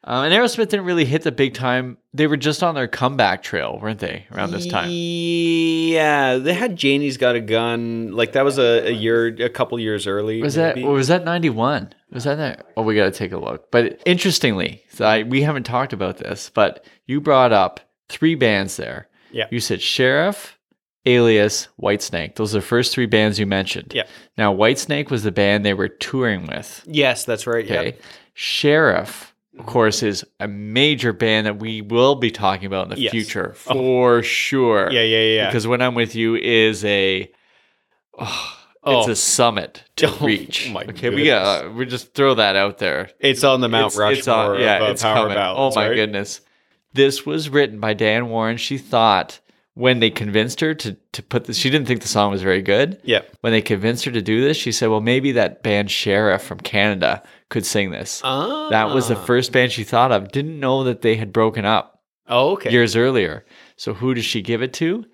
Um, 0.02 0.24
and 0.24 0.32
Aerosmith 0.32 0.70
didn't 0.70 0.86
really 0.86 1.04
hit 1.04 1.22
the 1.24 1.30
big 1.30 1.52
time. 1.52 1.98
They 2.14 2.26
were 2.26 2.38
just 2.38 2.62
on 2.62 2.74
their 2.74 2.88
comeback 2.88 3.42
trail, 3.42 3.78
weren't 3.82 3.98
they, 4.00 4.26
around 4.32 4.50
this 4.50 4.66
time? 4.66 4.88
Yeah, 4.90 6.36
they 6.38 6.54
had 6.54 6.74
Janie's 6.76 7.18
got 7.18 7.36
a 7.36 7.40
gun. 7.40 8.12
Like 8.12 8.32
that 8.32 8.42
was 8.42 8.58
a, 8.58 8.88
a 8.88 8.90
year, 8.92 9.26
a 9.26 9.50
couple 9.50 9.78
years 9.78 10.06
early. 10.06 10.40
Was 10.40 10.54
that 10.54 10.78
or 10.78 10.92
was 10.92 11.08
that 11.08 11.24
ninety 11.26 11.50
one? 11.50 11.92
Was 12.10 12.24
that 12.24 12.36
that? 12.36 12.66
Oh, 12.78 12.82
we 12.82 12.94
got 12.96 13.04
to 13.04 13.10
take 13.10 13.32
a 13.32 13.36
look. 13.38 13.70
But 13.70 14.00
interestingly, 14.06 14.82
so 14.88 15.04
I, 15.04 15.22
we 15.22 15.42
haven't 15.42 15.64
talked 15.64 15.92
about 15.92 16.16
this, 16.16 16.50
but 16.54 16.84
you 17.06 17.20
brought 17.20 17.52
up 17.52 17.80
three 18.08 18.34
bands 18.36 18.78
there. 18.78 19.06
Yeah. 19.32 19.48
You 19.50 19.60
said 19.60 19.82
Sheriff, 19.82 20.58
Alias, 21.06 21.68
Whitesnake. 21.80 22.34
Those 22.36 22.54
are 22.54 22.58
the 22.60 22.66
first 22.66 22.92
three 22.92 23.06
bands 23.06 23.38
you 23.38 23.46
mentioned. 23.46 23.92
Yeah. 23.94 24.04
Now, 24.36 24.54
Whitesnake 24.54 25.10
was 25.10 25.22
the 25.22 25.32
band 25.32 25.64
they 25.64 25.74
were 25.74 25.88
touring 25.88 26.46
with. 26.46 26.82
Yes, 26.86 27.24
that's 27.24 27.46
right. 27.46 27.64
Okay. 27.64 27.86
Yeah. 27.96 28.04
Sheriff, 28.34 29.34
of 29.58 29.66
course, 29.66 30.02
is 30.02 30.24
a 30.40 30.46
major 30.48 31.12
band 31.12 31.46
that 31.46 31.58
we 31.58 31.80
will 31.80 32.14
be 32.16 32.30
talking 32.30 32.66
about 32.66 32.84
in 32.84 32.90
the 32.94 33.00
Yes. 33.00 33.10
future 33.12 33.54
for 33.54 34.22
sure. 34.22 34.90
Yeah, 34.92 35.02
yeah, 35.02 35.22
yeah. 35.36 35.46
Because 35.46 35.66
when 35.66 35.80
I'm 35.82 35.94
with 35.94 36.14
you 36.14 36.36
is 36.36 36.84
a 36.84 37.30
it's 38.18 38.26
Oh. 38.82 39.10
a 39.10 39.16
summit 39.16 39.84
to 39.96 40.06
Oh, 40.20 40.24
reach. 40.24 40.70
my 40.70 40.82
okay, 40.84 41.10
we 41.10 41.24
got 41.26 41.74
we 41.74 41.84
just 41.86 42.14
throw 42.14 42.34
that 42.34 42.56
out 42.56 42.78
there. 42.78 43.10
it's 43.20 43.44
on 43.44 43.60
the 43.60 43.68
Mount 43.68 43.92
It's- 43.92 43.98
Rushmore 43.98 44.18
it's 44.18 44.28
on- 44.28 44.60
yeah, 44.60 44.76
of 44.76 44.82
uh, 44.82 44.90
it's 44.92 45.02
power 45.02 45.14
coming. 45.16 45.34
ballads. 45.34 45.76
oh 45.76 45.78
my 45.80 45.88
right? 45.88 45.94
goodness, 45.94 46.40
this 46.94 47.26
was 47.26 47.48
written 47.50 47.78
by 47.80 47.92
Dan 47.94 48.28
Warren. 48.30 48.56
She 48.56 48.78
thought 48.78 49.40
when 49.74 50.00
they 50.00 50.11
convinced 50.11 50.61
her 50.61 50.74
to 50.74 50.96
to 51.12 51.22
put 51.22 51.44
this, 51.44 51.56
she 51.56 51.70
didn't 51.70 51.87
think 51.87 52.02
the 52.02 52.09
song 52.09 52.30
was 52.30 52.42
very 52.42 52.62
good. 52.62 53.00
Yeah. 53.04 53.20
When 53.40 53.52
they 53.52 53.62
convinced 53.62 54.04
her 54.04 54.11
to 54.12 54.22
do 54.22 54.40
this, 54.40 54.56
she 54.56 54.72
said, 54.72 54.88
"Well, 54.88 55.00
maybe 55.00 55.33
that 55.33 55.62
band 55.62 55.90
Sheriff 55.90 56.42
from 56.42 56.61
Canada 56.61 57.22
could 57.48 57.64
sing 57.64 57.90
this." 57.90 58.20
Ah. 58.24 58.68
That 58.70 58.90
was 58.94 59.09
the 59.09 59.16
first 59.16 59.52
band 59.52 59.72
she 59.72 59.85
thought 59.85 60.12
of. 60.12 60.33
Didn't 60.33 60.59
know 60.61 60.85
that 60.85 61.02
they 61.02 61.16
had 61.16 61.33
broken 61.33 61.64
up 61.64 62.02
Oh, 62.28 62.52
okay. 62.52 62.70
years 62.70 62.96
earlier. 62.96 63.44
So 63.76 63.94
who 63.94 64.14
does 64.14 64.24
she 64.24 64.42
give 64.42 64.62
it 64.62 64.72
to? 64.74 65.04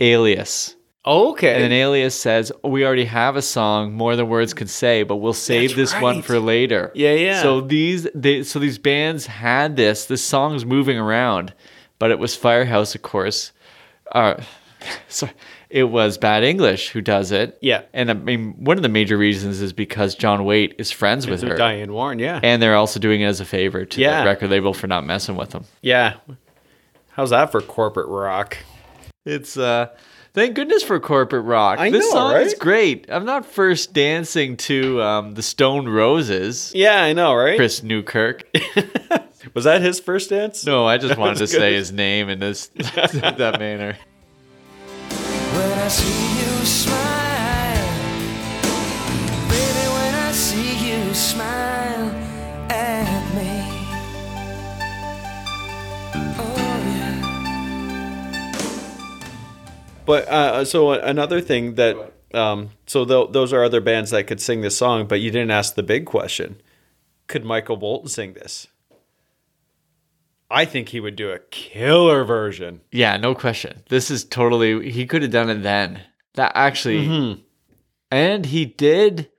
Alias. 0.00 0.76
Oh, 1.06 1.32
okay. 1.32 1.52
And 1.54 1.62
then 1.62 1.72
Alias 1.72 2.18
says, 2.18 2.50
oh, 2.62 2.70
"We 2.70 2.86
already 2.86 3.04
have 3.04 3.36
a 3.36 3.42
song, 3.42 3.92
more 3.92 4.16
than 4.16 4.28
words 4.28 4.54
can 4.54 4.68
say, 4.68 5.02
but 5.02 5.16
we'll 5.16 5.34
save 5.34 5.76
That's 5.76 5.92
this 5.92 6.00
one 6.00 6.22
for 6.22 6.38
later." 6.38 6.92
Yeah, 6.94 7.12
yeah. 7.12 7.42
So 7.42 7.60
these, 7.60 8.08
they, 8.14 8.42
so 8.42 8.58
these 8.58 8.78
bands 8.78 9.26
had 9.26 9.76
this. 9.76 10.06
This 10.06 10.22
song's 10.22 10.64
moving 10.64 10.96
around, 10.96 11.52
but 11.98 12.10
it 12.10 12.18
was 12.18 12.34
Firehouse, 12.34 12.94
of 12.94 13.02
course. 13.02 13.52
Uh, 14.14 14.40
so 15.08 15.28
it 15.70 15.84
was 15.84 16.16
Bad 16.18 16.44
English 16.44 16.90
who 16.90 17.00
does 17.00 17.32
it. 17.32 17.58
Yeah. 17.60 17.82
And 17.92 18.10
I 18.10 18.14
mean, 18.14 18.52
one 18.64 18.76
of 18.76 18.82
the 18.82 18.88
major 18.88 19.16
reasons 19.16 19.60
is 19.60 19.72
because 19.72 20.14
John 20.14 20.44
Waite 20.44 20.74
is 20.78 20.90
friends 20.90 21.26
with 21.26 21.40
So 21.40 21.48
her, 21.48 21.56
Diane 21.56 21.92
Warren. 21.92 22.18
Yeah. 22.18 22.40
and 22.42 22.62
they're 22.62 22.76
also 22.76 23.00
doing 23.00 23.20
it 23.22 23.26
as 23.26 23.40
a 23.40 23.44
favor 23.44 23.84
to 23.84 24.00
Yeah. 24.00 24.20
the 24.20 24.26
record 24.26 24.50
label 24.50 24.72
for 24.72 24.86
not 24.86 25.04
messing 25.04 25.36
with 25.36 25.50
them. 25.50 25.64
yeah. 25.82 26.14
How's 27.12 27.30
that 27.30 27.52
for 27.52 27.60
corporate 27.60 28.08
rock? 28.08 28.56
It's 29.24 29.56
uh 29.56 29.86
thank 30.32 30.54
goodness 30.56 30.82
for 30.82 30.98
corporate 30.98 31.44
rock. 31.44 31.78
I 31.78 31.90
this 31.90 32.04
know, 32.06 32.10
song 32.10 32.36
is 32.40 32.54
great. 32.54 33.06
I'm 33.08 33.24
not 33.24 33.46
first 33.46 33.92
dancing 33.92 34.56
to 34.58 35.00
um, 35.00 35.34
the 35.34 35.42
Stone 35.42 35.88
Roses. 35.88 36.72
Yeah, 36.74 37.00
I 37.02 37.12
know, 37.12 37.32
right? 37.34 37.56
Chris 37.56 37.82
Newkirk. 37.84 38.44
Was 39.54 39.64
that 39.64 39.82
his 39.82 40.00
first 40.00 40.30
dance? 40.30 40.66
No, 40.66 40.84
I 40.84 40.98
just 40.98 41.16
wanted 41.18 41.36
to 41.36 41.44
was 41.44 41.52
say 41.52 41.74
his 41.74 41.92
name 41.92 42.28
in 42.28 42.40
this 42.40 42.66
that 42.74 43.56
manner. 43.58 43.96
When 45.08 45.78
I 45.78 45.88
see 45.88 46.40
you 46.40 46.64
smile, 46.66 47.88
baby, 49.48 49.88
when 49.94 50.14
I 50.14 50.32
see 50.32 50.90
you 50.90 51.14
smile 51.14 52.10
at 52.68 53.34
me. 53.36 53.62
Oh, 56.36 56.56
yeah. 56.90 57.22
But 60.04 60.28
uh, 60.28 60.64
so 60.64 60.90
another 60.90 61.40
thing 61.40 61.76
that 61.76 61.96
um, 62.34 62.70
so 62.86 63.04
th- 63.04 63.30
those 63.30 63.52
are 63.52 63.62
other 63.62 63.80
bands 63.80 64.10
that 64.10 64.26
could 64.26 64.40
sing 64.40 64.62
this 64.62 64.76
song, 64.76 65.06
but 65.06 65.20
you 65.20 65.30
didn't 65.30 65.52
ask 65.52 65.76
the 65.76 65.84
big 65.84 66.06
question: 66.06 66.60
Could 67.28 67.44
Michael 67.44 67.76
Bolton 67.76 68.08
sing 68.08 68.32
this? 68.32 68.66
I 70.50 70.64
think 70.64 70.90
he 70.90 71.00
would 71.00 71.16
do 71.16 71.30
a 71.30 71.38
killer 71.50 72.24
version. 72.24 72.80
Yeah, 72.92 73.16
no 73.16 73.34
question. 73.34 73.82
This 73.88 74.10
is 74.10 74.24
totally 74.24 74.90
he 74.90 75.06
could 75.06 75.22
have 75.22 75.30
done 75.30 75.50
it 75.50 75.62
then. 75.62 76.00
That 76.34 76.52
actually 76.54 77.06
Mm-hmm. 77.06 77.40
and 78.10 78.46
he 78.46 78.64
did 78.64 79.30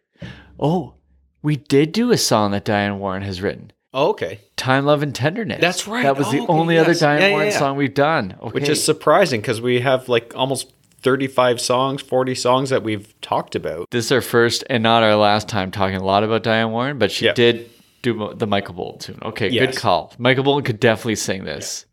Oh, 0.59 0.93
we 1.41 1.57
did 1.57 1.91
do 1.91 2.11
a 2.11 2.17
song 2.17 2.51
that 2.51 2.65
Diane 2.65 2.97
Warren 2.99 3.21
has 3.23 3.41
written. 3.41 3.71
Oh, 3.93 4.09
okay, 4.09 4.39
Time, 4.57 4.85
Love, 4.85 5.03
and 5.03 5.13
Tenderness. 5.15 5.61
That's 5.61 5.87
right. 5.87 6.03
That 6.03 6.17
was 6.17 6.29
the 6.31 6.39
Oh, 6.39 6.43
okay, 6.43 6.53
only 6.53 6.77
other 6.77 6.89
yes. 6.91 6.99
Diane 6.99 7.21
Yeah, 7.21 7.27
yeah, 7.27 7.33
Warren 7.33 7.47
yeah. 7.51 7.59
song 7.59 7.77
we've 7.77 7.93
done. 7.93 8.35
Okay. 8.41 8.51
which 8.51 8.67
is 8.69 8.83
surprising 8.83 9.39
because 9.41 9.61
we 9.61 9.79
have 9.81 10.09
like 10.09 10.33
almost 10.35 10.73
thirty-five 11.01 11.61
songs, 11.61 12.01
forty 12.01 12.35
songs 12.35 12.71
that 12.71 12.83
we've 12.83 13.13
talked 13.21 13.55
about. 13.55 13.89
this 13.91 14.05
is 14.05 14.11
our 14.11 14.21
first 14.21 14.63
and 14.69 14.81
not 14.83 15.03
our 15.03 15.15
last 15.15 15.47
time 15.47 15.71
talking 15.71 15.95
a 15.97 16.03
lot 16.03 16.23
about 16.23 16.43
Diane 16.43 16.71
Warren, 16.71 16.97
but 16.97 17.11
she 17.11 17.25
Yeah. 17.25 17.33
did 17.33 17.69
do 18.13 18.33
the 18.35 18.47
Michael 18.47 18.73
Bolton 18.75 19.15
tune. 19.15 19.23
Okay, 19.29 19.49
good 19.49 19.75
call. 19.75 20.13
Michael 20.17 20.43
Bolton 20.43 20.63
could 20.63 20.79
definitely 20.79 21.15
sing 21.15 21.43
this. 21.43 21.85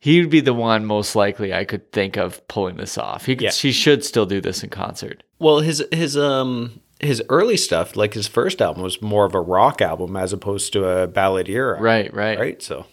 He 0.00 0.20
would 0.20 0.28
be 0.30 0.40
the 0.40 0.52
one 0.52 0.84
most 0.84 1.16
likely 1.16 1.54
I 1.54 1.64
could 1.64 1.90
think 1.92 2.16
of 2.18 2.46
pulling 2.48 2.76
this 2.76 2.98
off. 2.98 3.24
He 3.26 3.36
could, 3.36 3.44
Yeah. 3.44 3.50
she 3.50 3.72
should 3.72 4.04
still 4.04 4.26
do 4.26 4.40
this 4.40 4.62
in 4.62 4.68
concert. 4.70 5.22
Well, 5.38 5.60
his 5.60 5.82
his 5.92 6.16
um 6.16 6.80
his 7.00 7.22
early 7.28 7.56
stuff, 7.56 7.96
like 7.96 8.14
his 8.14 8.26
first 8.26 8.60
album, 8.60 8.82
was 8.82 9.00
more 9.00 9.24
of 9.24 9.34
a 9.34 9.40
rock 9.40 9.80
album 9.80 10.16
as 10.16 10.32
opposed 10.32 10.72
to 10.74 10.86
a 10.86 11.06
ballad 11.06 11.48
era. 11.48 11.80
Right, 11.80 12.12
right. 12.12 12.38
Right. 12.38 12.62
So 12.62 12.86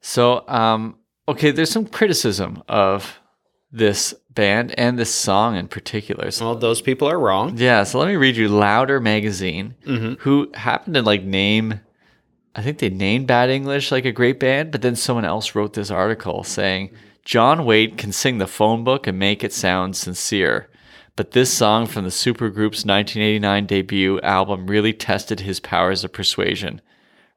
So, 0.00 0.44
um, 0.48 0.98
okay, 1.28 1.50
there's 1.50 1.70
some 1.70 1.86
criticism 1.86 2.62
of 2.68 3.18
this 3.74 4.14
band 4.30 4.72
and 4.78 4.96
this 4.98 5.12
song 5.14 5.56
in 5.56 5.66
particular. 5.68 6.30
So, 6.30 6.46
Well, 6.46 6.54
those 6.54 6.80
people 6.80 7.08
are 7.08 7.18
wrong. 7.18 7.56
yeah, 7.58 7.82
so 7.82 7.98
let 7.98 8.06
me 8.08 8.14
read 8.16 8.36
you 8.36 8.48
Louder 8.48 9.00
Magazine, 9.00 9.74
Mm-hmm. 9.84 10.14
who 10.20 10.50
happened 10.54 10.94
to 10.94 11.02
like 11.02 11.24
name, 11.24 11.80
I 12.54 12.62
think 12.62 12.78
they 12.78 12.88
named 12.88 13.26
Bad 13.26 13.50
English 13.50 13.90
like 13.90 14.04
a 14.04 14.12
great 14.12 14.38
band, 14.38 14.70
but 14.70 14.80
then 14.82 14.94
someone 14.94 15.24
else 15.24 15.54
wrote 15.56 15.72
this 15.74 15.90
article 15.90 16.44
saying 16.44 16.90
John 17.24 17.64
Waite 17.64 17.98
can 17.98 18.12
sing 18.12 18.38
the 18.38 18.46
phone 18.46 18.84
book 18.84 19.06
and 19.08 19.18
make 19.18 19.42
it 19.42 19.52
sound 19.52 19.96
sincere. 19.96 20.68
But 21.16 21.30
this 21.32 21.52
song 21.52 21.86
from 21.86 22.04
the 22.04 22.10
supergroup's 22.10 22.84
1989 22.84 23.66
debut 23.66 24.20
album 24.20 24.66
really 24.68 24.92
tested 24.92 25.40
his 25.40 25.58
powers 25.60 26.04
of 26.04 26.12
persuasion. 26.12 26.80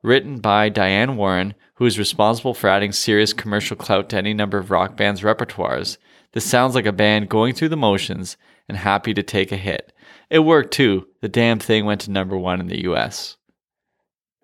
Written 0.07 0.37
by 0.39 0.69
Diane 0.69 1.17
Warren, 1.17 1.53
who 1.73 1.85
is 1.85 1.99
responsible 1.99 2.53
for 2.53 2.69
adding 2.69 2.93
serious 2.93 3.33
commercial 3.33 3.75
clout 3.75 4.07
to 4.07 4.15
any 4.15 4.33
number 4.33 4.57
of 4.57 4.71
rock 4.71 4.95
bands' 4.95 5.19
repertoires, 5.19 5.97
this 6.31 6.45
sounds 6.45 6.75
like 6.75 6.85
a 6.85 6.93
band 6.93 7.27
going 7.27 7.53
through 7.53 7.67
the 7.67 7.75
motions 7.75 8.37
and 8.69 8.77
happy 8.77 9.13
to 9.13 9.21
take 9.21 9.51
a 9.51 9.57
hit. 9.57 9.91
It 10.29 10.39
worked 10.39 10.71
too. 10.71 11.09
The 11.19 11.27
damn 11.27 11.59
thing 11.59 11.83
went 11.83 11.99
to 12.01 12.11
number 12.11 12.37
one 12.37 12.61
in 12.61 12.67
the 12.67 12.85
US. 12.85 13.35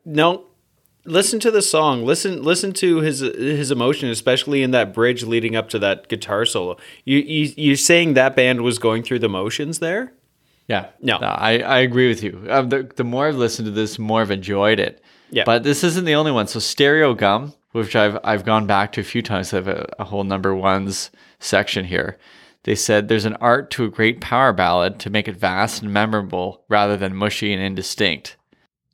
No, 0.04 0.48
listen 1.06 1.40
to 1.40 1.50
the 1.50 1.62
song. 1.62 2.04
Listen, 2.04 2.44
listen 2.44 2.74
to 2.74 2.98
his 2.98 3.22
his 3.22 3.72
emotion, 3.72 4.10
especially 4.10 4.64
in 4.64 4.72
that 4.72 4.94
bridge 4.94 5.24
leading 5.24 5.56
up 5.56 5.70
to 5.70 5.80
that 5.80 6.10
guitar 6.10 6.44
solo. 6.44 6.76
You 7.06 7.20
you 7.20 7.54
you're 7.56 7.78
saying 7.78 8.16
that 8.16 8.36
band 8.36 8.64
was 8.64 8.80
going 8.80 9.02
through 9.02 9.20
the 9.20 9.30
motions 9.30 9.80
there? 9.80 10.12
Yeah. 10.68 10.88
No. 11.00 11.20
I, 11.20 11.60
I 11.60 11.80
agree 11.80 12.10
with 12.10 12.22
you. 12.22 12.46
Um, 12.50 12.68
the, 12.68 12.84
the 12.84 13.04
more 13.06 13.28
I've 13.28 13.36
listened 13.36 13.68
to 13.68 13.72
this, 13.72 13.96
the 13.96 14.02
more 14.02 14.20
I've 14.20 14.32
enjoyed 14.32 14.80
it. 14.80 15.02
Yeah. 15.30 15.44
But 15.46 15.64
this 15.64 15.84
isn't 15.84 16.06
the 16.06 16.16
only 16.16 16.32
one. 16.32 16.48
So 16.48 16.60
Stereogum, 16.60 17.56
which 17.72 17.96
I've 17.96 18.18
I've 18.24 18.46
gone 18.46 18.68
back 18.68 18.92
to 18.94 19.02
a 19.02 19.06
few 19.06 19.22
times. 19.22 19.54
I 19.54 19.58
have 19.58 19.68
a, 19.68 19.94
a 20.00 20.04
whole 20.06 20.24
number 20.24 20.54
ones 20.54 21.12
section 21.40 21.86
here. 21.86 22.18
They 22.64 22.76
said 22.76 23.08
there's 23.08 23.26
an 23.26 23.36
art 23.36 23.70
to 23.72 23.84
a 23.84 23.90
great 23.90 24.22
power 24.22 24.54
ballad 24.54 25.00
to 25.00 25.10
make 25.10 25.28
it 25.28 25.36
vast 25.36 25.82
and 25.82 25.92
memorable 25.92 26.64
rather 26.70 26.96
than 26.96 27.16
mushy 27.16 27.54
and 27.54 27.62
indistinct. 27.62 28.38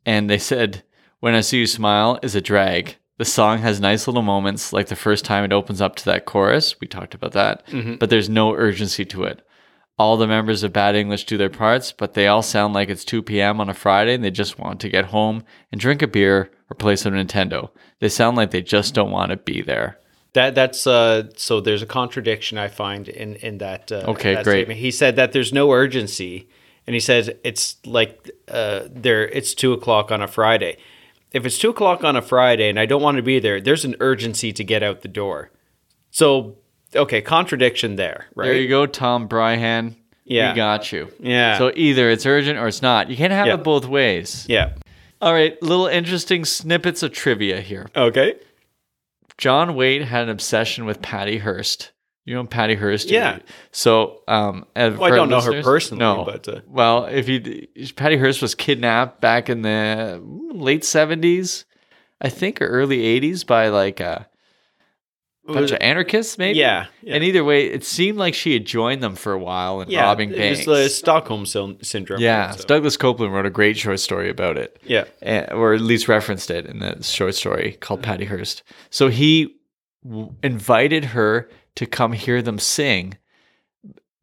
And 0.05 0.29
they 0.29 0.39
said, 0.39 0.83
When 1.19 1.35
I 1.35 1.41
See 1.41 1.59
You 1.59 1.67
Smile 1.67 2.19
is 2.23 2.35
a 2.35 2.41
drag. 2.41 2.95
The 3.17 3.25
song 3.25 3.59
has 3.59 3.81
nice 3.81 4.07
little 4.07 4.21
moments, 4.21 4.71
like 4.71 4.87
the 4.87 4.95
first 4.95 5.25
time 5.25 5.43
it 5.43 5.51
opens 5.51 5.81
up 5.81 5.97
to 5.97 6.05
that 6.05 6.25
chorus. 6.25 6.79
We 6.79 6.87
talked 6.87 7.13
about 7.13 7.33
that. 7.33 7.67
Mm-hmm. 7.67 7.95
But 7.95 8.09
there's 8.09 8.29
no 8.29 8.53
urgency 8.55 9.03
to 9.05 9.25
it. 9.25 9.45
All 9.99 10.15
the 10.15 10.27
members 10.27 10.63
of 10.63 10.71
Bad 10.71 10.95
English 10.95 11.25
do 11.25 11.37
their 11.37 11.49
parts, 11.49 11.91
but 11.91 12.13
they 12.13 12.25
all 12.27 12.41
sound 12.41 12.73
like 12.73 12.87
it's 12.89 13.03
2 13.03 13.21
p.m. 13.21 13.59
on 13.59 13.69
a 13.69 13.73
Friday 13.73 14.13
and 14.13 14.23
they 14.23 14.31
just 14.31 14.57
want 14.57 14.79
to 14.79 14.89
get 14.89 15.05
home 15.05 15.43
and 15.71 15.81
drink 15.81 16.01
a 16.01 16.07
beer 16.07 16.49
or 16.71 16.75
play 16.75 16.95
some 16.95 17.13
Nintendo. 17.13 17.69
They 17.99 18.07
sound 18.07 18.37
like 18.37 18.51
they 18.51 18.61
just 18.61 18.93
don't 18.93 19.11
want 19.11 19.31
to 19.31 19.37
be 19.37 19.61
there. 19.61 19.99
That 20.33 20.55
that's 20.55 20.85
uh 20.87 21.29
so 21.35 21.59
there's 21.59 21.81
a 21.81 21.87
contradiction 21.87 22.57
I 22.57 22.67
find 22.69 23.09
in 23.09 23.35
in 23.35 23.57
that 23.57 23.91
uh, 23.91 24.05
Okay, 24.07 24.35
that 24.35 24.43
great. 24.45 24.59
statement. 24.61 24.79
He 24.79 24.91
said 24.91 25.15
that 25.17 25.31
there's 25.33 25.51
no 25.51 25.71
urgency, 25.71 26.47
and 26.87 26.93
he 26.93 26.99
says 26.99 27.31
it's 27.43 27.77
like 27.85 28.29
uh 28.47 28.81
there 28.89 29.27
it's 29.27 29.53
two 29.53 29.73
o'clock 29.73 30.11
on 30.11 30.21
a 30.21 30.27
Friday. 30.27 30.77
If 31.33 31.45
it's 31.45 31.57
two 31.57 31.71
o'clock 31.71 32.03
on 32.03 32.15
a 32.15 32.21
Friday 32.21 32.69
and 32.69 32.79
I 32.79 32.85
don't 32.85 33.01
want 33.01 33.17
to 33.17 33.23
be 33.23 33.39
there, 33.39 33.59
there's 33.59 33.85
an 33.85 33.95
urgency 33.99 34.53
to 34.53 34.63
get 34.63 34.81
out 34.81 35.01
the 35.01 35.07
door. 35.07 35.51
So 36.11 36.57
okay, 36.95 37.21
contradiction 37.21 37.95
there, 37.95 38.25
right? 38.35 38.45
There 38.47 38.55
you 38.55 38.67
go, 38.67 38.85
Tom 38.85 39.27
Breihan. 39.27 39.95
Yeah. 40.25 40.51
We 40.51 40.55
got 40.57 40.91
you. 40.91 41.11
Yeah. 41.19 41.57
So 41.57 41.71
either 41.75 42.09
it's 42.11 42.25
urgent 42.25 42.59
or 42.59 42.67
it's 42.67 42.81
not. 42.83 43.09
You 43.09 43.17
can't 43.17 43.33
have 43.33 43.47
Yeah. 43.47 43.55
it 43.55 43.63
both 43.63 43.87
ways. 43.87 44.45
Yeah. 44.47 44.73
All 45.21 45.33
right, 45.33 45.61
little 45.61 45.87
interesting 45.87 46.45
snippets 46.45 47.03
of 47.03 47.11
trivia 47.11 47.61
here. 47.61 47.87
Okay. 47.95 48.35
John 49.37 49.75
Waite 49.75 50.03
had 50.03 50.23
an 50.23 50.29
obsession 50.29 50.85
with 50.85 51.01
Patty 51.01 51.37
Hearst. 51.39 51.91
You 52.25 52.35
know 52.35 52.45
Patty 52.45 52.75
Hearst? 52.75 53.09
Yeah. 53.09 53.39
So, 53.71 54.21
um, 54.27 54.65
Well, 54.75 55.03
I 55.05 55.09
don't 55.09 55.29
know 55.29 55.41
her 55.41 55.63
personally, 55.63 55.99
no. 56.01 56.23
but, 56.25 56.47
uh, 56.47 56.59
well, 56.67 57.05
if 57.05 57.27
you 57.27 57.67
Patty 57.95 58.17
Hearst 58.17 58.41
was 58.41 58.53
kidnapped 58.53 59.19
back 59.19 59.49
in 59.49 59.63
the 59.63 60.21
late 60.53 60.85
seventies, 60.85 61.65
I 62.21 62.29
think, 62.29 62.61
or 62.61 62.67
early 62.67 63.03
eighties 63.03 63.43
by 63.43 63.69
like 63.69 63.99
a 63.99 64.27
bunch 65.53 65.71
of 65.71 65.77
anarchists, 65.81 66.37
maybe. 66.37 66.59
Yeah, 66.59 66.85
yeah. 67.01 67.15
And 67.15 67.23
either 67.23 67.43
way, 67.43 67.65
it 67.67 67.83
seemed 67.83 68.17
like 68.17 68.33
she 68.33 68.53
had 68.53 68.65
joined 68.65 69.01
them 69.03 69.15
for 69.15 69.33
a 69.33 69.39
while 69.39 69.81
and 69.81 69.91
Yeah. 69.91 70.03
robbing 70.03 70.31
it 70.31 70.37
banks. 70.37 70.65
was 70.65 70.83
the 70.85 70.89
Stockholm 70.89 71.45
syndrome. 71.45 72.19
yeah, 72.21 72.51
so- 72.51 72.65
Douglas 72.67 72.97
Coupland 72.97 73.31
wrote 73.31 73.45
a 73.45 73.49
great 73.49 73.77
short 73.77 73.99
story 73.99 74.29
about 74.29 74.57
it 74.57 74.79
Yeah. 74.85 75.05
eh, 75.21 75.45
or 75.51 75.73
at 75.73 75.81
least 75.81 76.07
referenced 76.07 76.49
it 76.51 76.65
in 76.65 76.79
that 76.79 77.03
short 77.05 77.35
story 77.35 77.77
called 77.79 78.01
Patty 78.03 78.25
Hearst. 78.25 78.63
So 78.89 79.09
he 79.09 79.55
w- 80.07 80.33
invited 80.43 81.05
her 81.05 81.49
to 81.75 81.85
come 81.85 82.13
hear 82.13 82.41
them 82.41 82.59
sing 82.59 83.17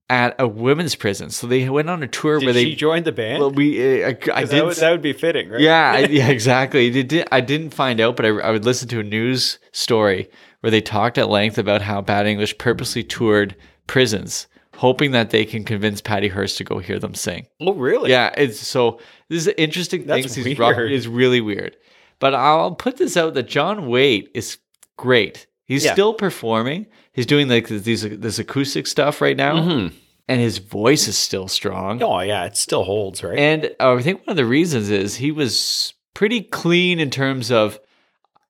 at 0.08 0.36
a 0.38 0.46
women's 0.46 0.94
prison. 0.94 1.30
So 1.30 1.48
they 1.48 1.68
went 1.68 1.90
on 1.90 2.00
a 2.02 2.06
tour 2.06 2.38
Did 2.38 2.46
where 2.46 2.54
she 2.54 2.64
they. 2.70 2.74
join 2.76 3.02
the 3.02 3.10
band? 3.12 3.40
Well, 3.40 3.50
we 3.50 4.04
uh, 4.04 4.08
I, 4.08 4.10
I 4.10 4.40
did. 4.42 4.50
that, 4.50 4.64
would, 4.64 4.76
that 4.76 4.90
would 4.92 5.02
be 5.02 5.12
fitting, 5.12 5.48
right? 5.50 5.60
yeah, 5.60 5.92
I, 5.96 5.98
yeah, 6.06 6.28
exactly. 6.38 6.96
It 6.96 7.08
did, 7.08 7.26
I 7.32 7.40
didn't 7.40 7.70
find 7.70 8.00
out, 8.00 8.14
but 8.14 8.24
I, 8.24 8.28
I 8.28 8.50
would 8.52 8.64
listen 8.64 8.88
to 8.90 9.00
a 9.00 9.02
news 9.02 9.58
story 9.72 10.28
where 10.66 10.70
they 10.72 10.80
talked 10.80 11.16
at 11.16 11.28
length 11.30 11.58
about 11.58 11.80
how 11.80 12.00
Bad 12.00 12.26
English 12.26 12.58
purposely 12.58 13.04
toured 13.04 13.54
prisons, 13.86 14.48
hoping 14.74 15.12
that 15.12 15.30
they 15.30 15.44
can 15.44 15.62
convince 15.62 16.00
Patty 16.00 16.26
Hearst 16.26 16.58
to 16.58 16.64
go 16.64 16.78
hear 16.80 16.98
them 16.98 17.14
sing. 17.14 17.46
Oh, 17.60 17.72
really? 17.72 18.10
Yeah, 18.10 18.34
it's 18.36 18.58
so 18.58 18.98
this 19.28 19.46
is 19.46 19.54
interesting 19.56 20.06
That's 20.06 20.34
things. 20.34 20.58
Weird. 20.58 20.90
is 20.90 21.06
really 21.06 21.40
weird. 21.40 21.76
But 22.18 22.34
I'll 22.34 22.74
put 22.74 22.96
this 22.96 23.16
out 23.16 23.34
that 23.34 23.44
John 23.46 23.86
Waite 23.86 24.28
is 24.34 24.58
great. 24.96 25.46
He's 25.66 25.84
Yeah. 25.84 25.92
still 25.92 26.14
performing. 26.14 26.86
He's 27.12 27.26
doing 27.26 27.48
like 27.48 27.68
these 27.68 28.02
this 28.02 28.40
acoustic 28.40 28.88
stuff 28.88 29.20
right 29.20 29.36
now, 29.36 29.54
Mm-hmm. 29.60 29.94
and 30.26 30.40
his 30.40 30.58
voice 30.58 31.06
is 31.06 31.16
still 31.16 31.46
strong. 31.46 32.02
Oh, 32.02 32.18
yeah. 32.22 32.44
It 32.46 32.56
still 32.56 32.82
holds, 32.82 33.22
right? 33.22 33.38
And 33.38 33.66
uh, 33.78 33.94
I 33.94 34.02
think 34.02 34.18
one 34.26 34.30
of 34.30 34.36
the 34.36 34.44
reasons 34.46 34.90
is 34.90 35.14
he 35.14 35.30
was 35.30 35.94
pretty 36.12 36.40
clean 36.42 36.98
in 36.98 37.10
terms 37.10 37.52
of 37.52 37.78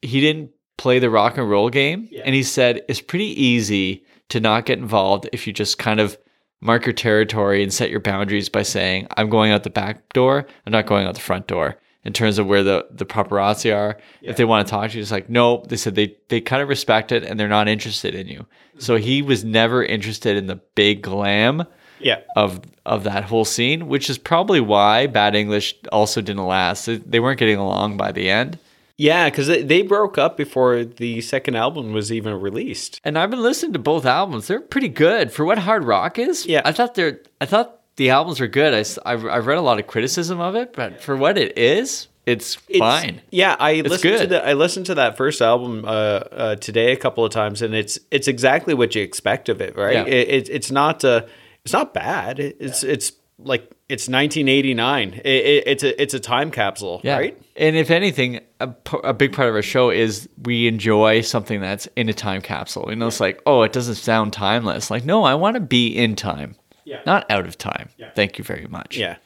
he 0.00 0.20
didn't 0.22 0.50
play 0.76 0.98
the 0.98 1.10
rock 1.10 1.38
and 1.38 1.48
roll 1.48 1.70
game. 1.70 2.08
And 2.24 2.34
he 2.34 2.42
said 2.42 2.82
it's 2.88 3.00
pretty 3.00 3.40
easy 3.42 4.04
to 4.28 4.40
not 4.40 4.66
get 4.66 4.78
involved 4.78 5.28
if 5.32 5.46
you 5.46 5.52
just 5.52 5.78
kind 5.78 6.00
of 6.00 6.18
mark 6.60 6.86
your 6.86 6.92
territory 6.92 7.62
and 7.62 7.72
set 7.72 7.90
your 7.90 8.00
boundaries 8.00 8.48
by 8.48 8.62
saying, 8.62 9.06
I'm 9.16 9.30
going 9.30 9.52
out 9.52 9.62
the 9.62 9.70
back 9.70 10.12
door, 10.12 10.46
I'm 10.66 10.72
not 10.72 10.86
going 10.86 11.06
out 11.06 11.14
the 11.14 11.20
front 11.20 11.46
door. 11.46 11.76
In 12.04 12.12
terms 12.12 12.38
of 12.38 12.46
where 12.46 12.62
the, 12.62 12.86
the 12.92 13.04
paparazzi 13.04 13.74
are, 13.74 13.98
if 14.22 14.36
they 14.36 14.44
want 14.44 14.64
to 14.64 14.70
talk 14.70 14.90
to 14.90 14.96
you, 14.96 15.02
it's 15.02 15.10
like, 15.10 15.28
no, 15.28 15.64
they 15.66 15.76
said 15.76 15.96
they, 15.96 16.16
they 16.28 16.40
kind 16.40 16.62
of 16.62 16.68
respect 16.68 17.10
it 17.10 17.24
and 17.24 17.38
they're 17.38 17.48
not 17.48 17.66
interested 17.66 18.14
in 18.14 18.28
you. 18.28 18.40
Mm-hmm. 18.40 18.78
So 18.78 18.94
he 18.94 19.22
was 19.22 19.42
never 19.44 19.84
interested 19.84 20.36
in 20.36 20.46
the 20.46 20.60
big 20.76 21.02
glam 21.02 21.66
yeah. 21.98 22.20
of 22.36 22.60
of 22.84 23.04
that 23.04 23.24
whole 23.24 23.44
scene, 23.44 23.88
which 23.88 24.08
is 24.08 24.18
probably 24.18 24.60
why 24.60 25.08
Bad 25.08 25.34
English 25.34 25.74
also 25.90 26.20
didn't 26.20 26.46
last. 26.46 26.86
They 26.86 27.18
weren't 27.20 27.40
getting 27.40 27.58
along 27.58 27.96
by 27.96 28.12
the 28.12 28.30
end. 28.30 28.58
Yeah, 28.98 29.28
because 29.28 29.46
they, 29.46 29.62
they 29.62 29.82
broke 29.82 30.16
up 30.16 30.36
before 30.36 30.84
the 30.84 31.20
second 31.20 31.54
album 31.56 31.92
was 31.92 32.10
even 32.10 32.40
released. 32.40 33.00
And 33.04 33.18
I've 33.18 33.30
been 33.30 33.42
listening 33.42 33.74
to 33.74 33.78
both 33.78 34.06
albums; 34.06 34.46
they're 34.46 34.60
pretty 34.60 34.88
good 34.88 35.30
for 35.32 35.44
what 35.44 35.58
hard 35.58 35.84
rock 35.84 36.18
is. 36.18 36.46
Yeah. 36.46 36.62
I 36.64 36.72
thought 36.72 36.94
they're. 36.94 37.20
I 37.40 37.44
thought 37.46 37.80
the 37.96 38.10
albums 38.10 38.40
were 38.40 38.46
good. 38.48 38.72
I, 38.74 39.12
I've 39.12 39.46
read 39.46 39.58
a 39.58 39.62
lot 39.62 39.78
of 39.78 39.86
criticism 39.86 40.40
of 40.40 40.54
it, 40.54 40.72
but 40.72 41.02
for 41.02 41.16
what 41.16 41.36
it 41.38 41.56
is, 41.58 42.08
it's, 42.26 42.56
It's- 42.68 42.78
fine. 42.78 43.20
Yeah, 43.30 43.56
I 43.58 43.80
listened 43.82 44.18
to 44.18 44.26
the 44.26 44.46
I 44.46 44.54
listened 44.54 44.86
to 44.86 44.94
that 44.96 45.16
first 45.16 45.40
album 45.42 45.84
uh, 45.84 45.88
uh, 45.88 46.56
today 46.56 46.92
a 46.92 46.96
couple 46.96 47.24
of 47.24 47.32
times, 47.32 47.60
and 47.62 47.74
it's 47.74 47.98
it's 48.10 48.28
exactly 48.28 48.72
what 48.74 48.94
you 48.94 49.02
expect 49.02 49.48
of 49.50 49.60
it, 49.60 49.76
right? 49.76 49.92
Yeah. 49.94 50.04
It, 50.04 50.28
it, 50.28 50.48
it's 50.48 50.70
not 50.70 51.04
uh, 51.04 51.22
it's 51.64 51.72
not 51.74 51.92
bad. 51.92 52.38
It- 52.38 52.56
It's 52.60 52.82
it's 52.82 53.12
like 53.38 53.70
it's 53.88 54.08
1989. 54.08 55.14
It, 55.14 55.26
it, 55.26 55.64
it's 55.66 55.82
a 55.82 56.02
it's 56.02 56.14
a 56.14 56.20
time 56.20 56.50
capsule, 56.50 57.00
Yeah. 57.04 57.16
right? 57.16 57.42
And 57.56 57.76
if 57.76 57.90
anything, 57.90 58.40
a, 58.60 58.74
a, 59.04 59.14
big 59.14 59.32
part 59.32 59.48
of 59.48 59.54
our 59.54 59.62
show 59.62 59.90
is 59.90 60.28
we 60.42 60.66
enjoy 60.66 61.20
something 61.20 61.60
that's 61.60 61.86
in 61.96 62.08
a 62.08 62.12
time 62.12 62.42
capsule. 62.42 62.86
You 62.90 62.96
know, 62.96 63.06
it's 63.06 63.20
like, 63.20 63.40
oh, 63.46 63.62
it 63.62 63.72
doesn't 63.72 63.94
sound 63.94 64.32
timeless. 64.32 64.90
Like, 64.90 65.04
no, 65.04 65.24
I 65.24 65.34
want 65.34 65.54
to 65.54 65.60
be 65.60 65.86
in 65.86 66.16
time, 66.16 66.56
Yeah. 66.84 67.00
not 67.06 67.30
out 67.30 67.46
of 67.46 67.56
time. 67.56 67.88
Thank 68.14 68.38
you 68.38 68.44
very 68.44 68.66
much. 68.66 68.96
Yeah. 68.96 69.16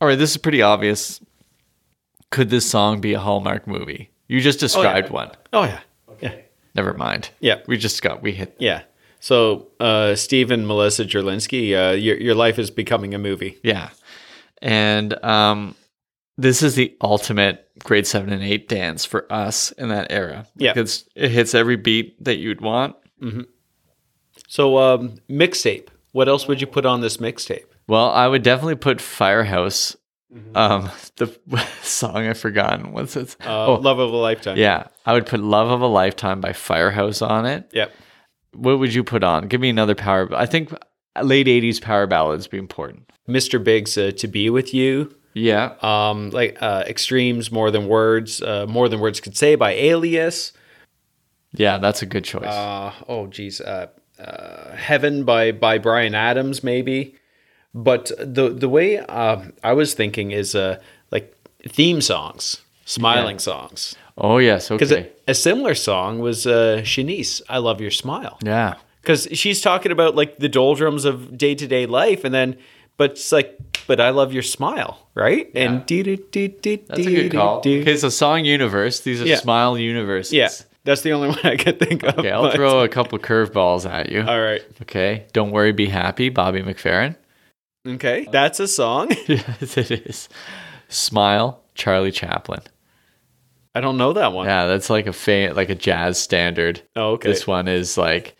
All 0.00 0.08
right, 0.08 0.18
this 0.18 0.30
is 0.32 0.36
pretty 0.36 0.62
obvious. 0.62 1.20
Could 2.30 2.50
this 2.50 2.68
song 2.68 3.00
be 3.00 3.14
a 3.14 3.20
Hallmark 3.20 3.66
movie? 3.66 4.10
You 4.28 4.40
just 4.40 4.58
oh, 4.58 4.66
described 4.66 5.10
one. 5.10 5.30
Oh 5.52 5.64
yeah. 5.64 5.80
Yeah. 6.20 6.34
Never 6.74 6.94
mind. 6.94 7.30
Yeah. 7.40 7.60
We 7.66 7.76
just 7.76 8.02
got, 8.02 8.22
we 8.22 8.32
hit. 8.32 8.56
Yeah. 8.58 8.82
So, 9.24 9.68
uh, 9.80 10.16
Steve 10.16 10.50
and 10.50 10.66
Melissa 10.66 11.06
Jerlinski, 11.06 11.72
uh, 11.72 11.92
your 11.92 12.18
your 12.18 12.34
life 12.34 12.58
is 12.58 12.70
becoming 12.70 13.14
a 13.14 13.18
movie. 13.18 13.58
Yeah. 13.62 13.88
And 14.60 15.14
um, 15.24 15.74
this 16.36 16.62
is 16.62 16.74
the 16.74 16.94
ultimate 17.00 17.66
grade 17.82 18.06
seven 18.06 18.30
and 18.30 18.42
eight 18.42 18.68
dance 18.68 19.06
for 19.06 19.24
us 19.32 19.72
in 19.72 19.88
that 19.88 20.08
era. 20.12 20.46
Yeah. 20.56 20.74
Because 20.74 21.08
it 21.14 21.30
hits 21.30 21.54
every 21.54 21.76
beat 21.76 22.22
that 22.22 22.36
you'd 22.36 22.60
want. 22.60 22.96
Mm-hmm. 23.22 23.44
So, 24.46 24.76
um, 24.76 25.14
mixtape. 25.30 25.88
What 26.12 26.28
else 26.28 26.46
would 26.46 26.60
you 26.60 26.66
put 26.66 26.84
on 26.84 27.00
this 27.00 27.16
mixtape? 27.16 27.64
Well, 27.88 28.10
I 28.10 28.28
would 28.28 28.42
definitely 28.42 28.76
put 28.76 29.00
Firehouse 29.00 29.96
Um, 30.54 30.90
the 31.16 31.34
song 31.82 32.28
I've 32.28 32.36
forgotten. 32.38 32.92
What's 32.92 33.16
it? 33.16 33.36
Uh, 33.42 33.78
Love 33.78 34.00
of 34.00 34.12
a 34.12 34.16
Lifetime. 34.16 34.58
Oh. 34.58 34.60
yeah. 34.60 34.88
I 35.06 35.14
would 35.14 35.24
put 35.24 35.40
"Love 35.40 35.70
of 35.70 35.80
a 35.80 35.86
Lifetime" 35.86 36.42
by 36.42 36.52
Firehouse 36.52 37.22
on 37.22 37.46
it. 37.46 37.70
Yep. 37.72 37.90
What 38.54 38.78
would 38.78 38.94
you 38.94 39.04
put 39.04 39.24
on? 39.24 39.48
Give 39.48 39.60
me 39.60 39.68
another 39.68 39.94
power. 39.94 40.28
I 40.34 40.46
think 40.46 40.72
late 41.22 41.46
'80s 41.46 41.80
power 41.80 42.06
ballads 42.06 42.46
be 42.46 42.58
important. 42.58 43.10
Mr. 43.28 43.62
Big's 43.62 43.96
uh, 43.96 44.12
To 44.18 44.28
Be 44.28 44.50
With 44.50 44.74
You. 44.74 45.14
Yeah. 45.34 45.74
Um, 45.82 46.30
like 46.30 46.60
uh, 46.60 46.84
Extreme's, 46.86 47.50
More 47.50 47.70
Than 47.70 47.88
Words, 47.88 48.40
uh, 48.42 48.66
More 48.68 48.88
Than 48.88 49.00
Words 49.00 49.20
Could 49.20 49.36
Say 49.36 49.56
by 49.56 49.72
Alias. 49.72 50.52
Yeah, 51.52 51.78
that's 51.78 52.02
a 52.02 52.06
good 52.06 52.24
choice. 52.24 52.44
Uh, 52.44 52.92
oh, 53.08 53.26
geez. 53.26 53.60
Uh, 53.60 53.88
uh, 54.18 54.76
Heaven 54.76 55.24
by, 55.24 55.52
by 55.52 55.78
Bryan 55.78 56.14
Adams, 56.14 56.62
maybe. 56.62 57.16
But 57.74 58.12
the 58.18 58.50
the 58.50 58.68
way 58.68 58.98
um, 58.98 59.52
I 59.64 59.72
was 59.72 59.94
thinking 59.94 60.30
is 60.30 60.54
uh, 60.54 60.80
like 61.10 61.36
theme 61.68 62.00
songs, 62.00 62.62
smiling 62.84 63.40
songs. 63.40 63.96
Oh 64.18 64.38
yes. 64.38 64.68
Because 64.68 64.92
Okay. 64.92 65.10
a, 65.26 65.32
a 65.32 65.34
similar 65.34 65.74
song 65.74 66.18
was 66.20 66.46
uh, 66.46 66.80
Shanice, 66.84 67.40
I 67.48 67.58
Love 67.58 67.80
Your 67.80 67.90
Smile. 67.90 68.38
yeah. 68.42 68.74
because 69.02 69.28
she's 69.32 69.60
talking 69.60 69.92
about 69.92 70.14
like 70.14 70.38
the 70.38 70.48
doldrums 70.48 71.04
of 71.04 71.36
day 71.36 71.54
to 71.54 71.66
day 71.66 71.86
life, 71.86 72.24
and 72.24 72.34
then, 72.34 72.56
but 72.96 73.12
it's 73.12 73.32
like, 73.32 73.58
but 73.86 74.00
I 74.00 74.10
love 74.10 74.32
your 74.32 74.42
smile, 74.42 75.08
right? 75.14 75.50
Yeah. 75.54 75.62
And 75.62 75.86
dee 75.86 76.02
dee 76.02 76.16
dee 76.16 76.48
dee 76.48 76.76
That's 76.76 77.00
a 77.00 77.04
good 77.04 77.32
call. 77.32 77.60
dee. 77.60 77.82
Okay, 77.82 77.96
so 77.96 78.08
song 78.08 78.44
universe. 78.44 79.00
These 79.00 79.20
are 79.20 79.26
Yeah. 79.26 79.36
smile 79.36 79.76
universes. 79.76 80.32
Yeah, 80.32 80.48
that's 80.84 81.02
the 81.02 81.12
only 81.12 81.28
one 81.34 81.40
I 81.44 81.56
could 81.56 81.78
think 81.78 82.02
of. 82.04 82.18
Okay, 82.18 82.30
I'll 82.30 82.44
but- 82.44 82.54
throw 82.54 82.80
a 82.80 82.88
couple 82.88 83.18
curveballs 83.18 83.84
at 83.90 84.10
you. 84.10 84.22
All 84.22 84.40
right. 84.40 84.62
Okay. 84.82 85.26
Don't 85.32 85.50
worry, 85.50 85.72
be 85.72 85.86
happy, 85.86 86.28
Bobby 86.30 86.62
McFerrin. 86.62 87.16
Okay, 87.86 88.26
that's 88.32 88.60
a 88.60 88.66
song. 88.68 89.10
yes, 89.26 89.76
it 89.76 89.90
is. 89.90 90.28
Smile, 90.88 91.60
Charlie 91.74 92.12
Chaplin. 92.12 92.60
I 93.74 93.80
don't 93.80 93.96
know 93.96 94.12
that 94.12 94.32
one. 94.32 94.46
Yeah, 94.46 94.66
that's 94.66 94.88
like 94.88 95.06
a 95.06 95.12
fa- 95.12 95.52
like 95.54 95.68
a 95.68 95.74
jazz 95.74 96.18
standard. 96.18 96.82
Oh, 96.94 97.12
okay. 97.12 97.28
This 97.28 97.46
one 97.46 97.66
is 97.66 97.98
like 97.98 98.36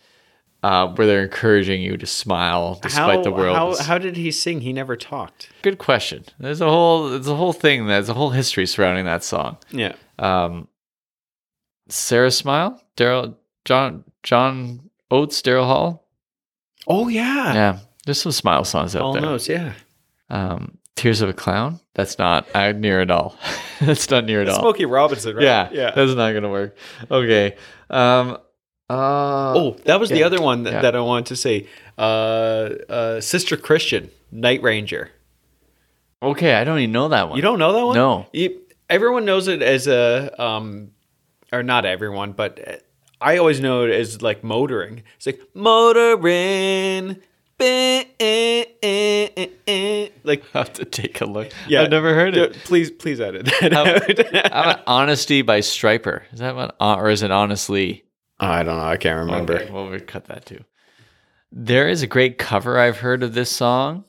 uh, 0.63 0.87
where 0.95 1.05
they're 1.05 1.23
encouraging 1.23 1.81
you 1.81 1.97
to 1.97 2.05
smile 2.05 2.79
despite 2.81 3.17
how, 3.17 3.21
the 3.21 3.31
world. 3.31 3.55
How, 3.55 3.75
how 3.83 3.97
did 3.97 4.17
he 4.17 4.31
sing? 4.31 4.61
He 4.61 4.73
never 4.73 4.95
talked. 4.95 5.49
Good 5.61 5.77
question. 5.77 6.23
There's 6.39 6.61
a 6.61 6.69
whole 6.69 7.09
there's 7.09 7.27
a 7.27 7.35
whole 7.35 7.53
thing. 7.53 7.85
There's 7.87 8.09
a 8.09 8.13
whole 8.13 8.31
history 8.31 8.65
surrounding 8.65 9.05
that 9.05 9.23
song. 9.23 9.57
Yeah. 9.71 9.95
Um, 10.17 10.67
Sara 11.89 12.31
Smile, 12.31 12.81
Daryl, 12.97 13.35
John, 13.63 14.05
John 14.23 14.89
Oates, 15.11 15.41
Daryl 15.41 15.65
Hall. 15.65 16.07
Oh 16.87 17.09
yeah. 17.09 17.53
Yeah, 17.53 17.79
there's 18.05 18.21
some 18.21 18.31
smile 18.31 18.63
songs 18.63 18.95
out 18.95 19.13
there. 19.13 19.23
Almost. 19.23 19.49
Yeah. 19.49 19.73
Um, 20.29 20.77
Tears 20.95 21.21
of 21.21 21.29
a 21.29 21.33
Clown. 21.33 21.79
That's 21.93 22.17
not 22.17 22.47
uh, 22.55 22.71
near 22.71 23.01
at 23.01 23.11
all. 23.11 23.37
that's 23.81 24.09
not 24.09 24.25
near 24.25 24.41
at 24.41 24.49
all. 24.49 24.59
Smokey 24.59 24.85
Robinson, 24.85 25.35
right? 25.35 25.43
Yeah, 25.43 25.69
Yeah. 25.71 25.91
That's 25.91 26.13
not 26.13 26.31
gonna 26.33 26.49
work. 26.49 26.75
Okay. 27.11 27.55
Um. 27.89 28.37
Uh, 28.89 29.53
Oh, 29.57 29.77
that 29.85 29.99
was 29.99 30.09
the 30.09 30.23
other 30.23 30.39
one 30.41 30.63
that, 30.63 30.73
Yeah. 30.73 30.81
that 30.81 30.95
I 30.95 30.99
wanted 31.01 31.25
to 31.27 31.35
say. 31.35 31.67
Uh, 31.97 32.01
uh, 32.89 33.21
Sister 33.21 33.57
Christian, 33.57 34.09
Night 34.31 34.61
Ranger. 34.61 35.09
Okay, 36.21 36.53
I 36.53 36.63
don't 36.63 36.79
even 36.79 36.91
know 36.91 37.07
that 37.09 37.27
one. 37.29 37.35
You 37.35 37.41
don't 37.41 37.59
know 37.59 37.73
that 37.73 37.85
one? 37.85 37.95
No. 37.95 38.27
You, 38.31 38.61
everyone 38.89 39.25
knows 39.25 39.47
it 39.47 39.61
as 39.61 39.87
a, 39.87 40.31
um, 40.41 40.91
or 41.51 41.63
not 41.63 41.85
everyone, 41.85 42.33
but 42.33 42.83
I 43.19 43.37
always 43.37 43.59
know 43.59 43.83
it 43.85 43.91
as 43.91 44.21
like 44.21 44.43
motoring. 44.43 45.03
It's 45.17 45.25
like 45.25 45.41
motoring. 45.53 47.21
Like 50.23 50.43
I 50.53 50.57
have 50.59 50.73
to 50.73 50.85
take 50.85 51.21
a 51.21 51.25
look. 51.25 51.51
yeah, 51.67 51.83
I've 51.83 51.89
never 51.89 52.13
heard 52.13 52.35
it. 52.35 52.53
Please, 52.63 52.91
please 52.91 53.19
edit 53.21 53.45
that 53.61 53.73
How- 53.73 53.85
out. 53.85 54.51
How 54.53 54.61
about 54.71 54.83
Honesty 54.87 55.41
by 55.41 55.59
Stryper? 55.59 56.21
Is 56.33 56.39
that 56.39 56.55
one, 56.55 56.71
uh, 56.79 56.95
or 56.95 57.09
is 57.09 57.23
it 57.23 57.31
Honestly? 57.31 58.03
I 58.39 58.63
don't 58.63 58.77
know. 58.77 58.83
I 58.85 58.97
can't 58.97 59.19
remember. 59.19 59.53
Okay, 59.53 59.71
well, 59.71 59.89
we 59.89 59.99
cut 59.99 60.25
that 60.25 60.45
too. 60.45 60.63
There 61.51 61.87
is 61.87 62.01
a 62.03 62.07
great 62.07 62.37
cover 62.37 62.77
I've 62.79 62.97
heard 62.97 63.23
of 63.23 63.33
this 63.33 63.49
song 63.49 64.03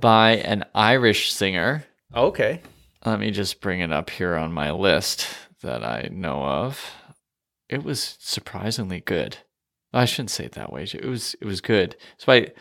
by 0.00 0.32
an 0.32 0.64
Irish 0.74 1.32
singer. 1.32 1.84
Okay. 2.14 2.60
Let 3.04 3.20
me 3.20 3.30
just 3.30 3.60
bring 3.60 3.80
it 3.80 3.92
up 3.92 4.10
here 4.10 4.34
on 4.34 4.52
my 4.52 4.72
list 4.72 5.28
that 5.62 5.84
I 5.84 6.08
know 6.10 6.42
of. 6.42 6.90
It 7.68 7.84
was 7.84 8.16
surprisingly 8.20 9.00
good. 9.00 9.36
I 9.92 10.06
shouldn't 10.06 10.30
say 10.30 10.44
it 10.46 10.52
that 10.52 10.72
way. 10.72 10.82
It 10.84 11.04
was 11.04 11.36
it 11.40 11.44
was 11.44 11.60
good. 11.60 11.96
It's 12.16 12.24
by 12.24 12.52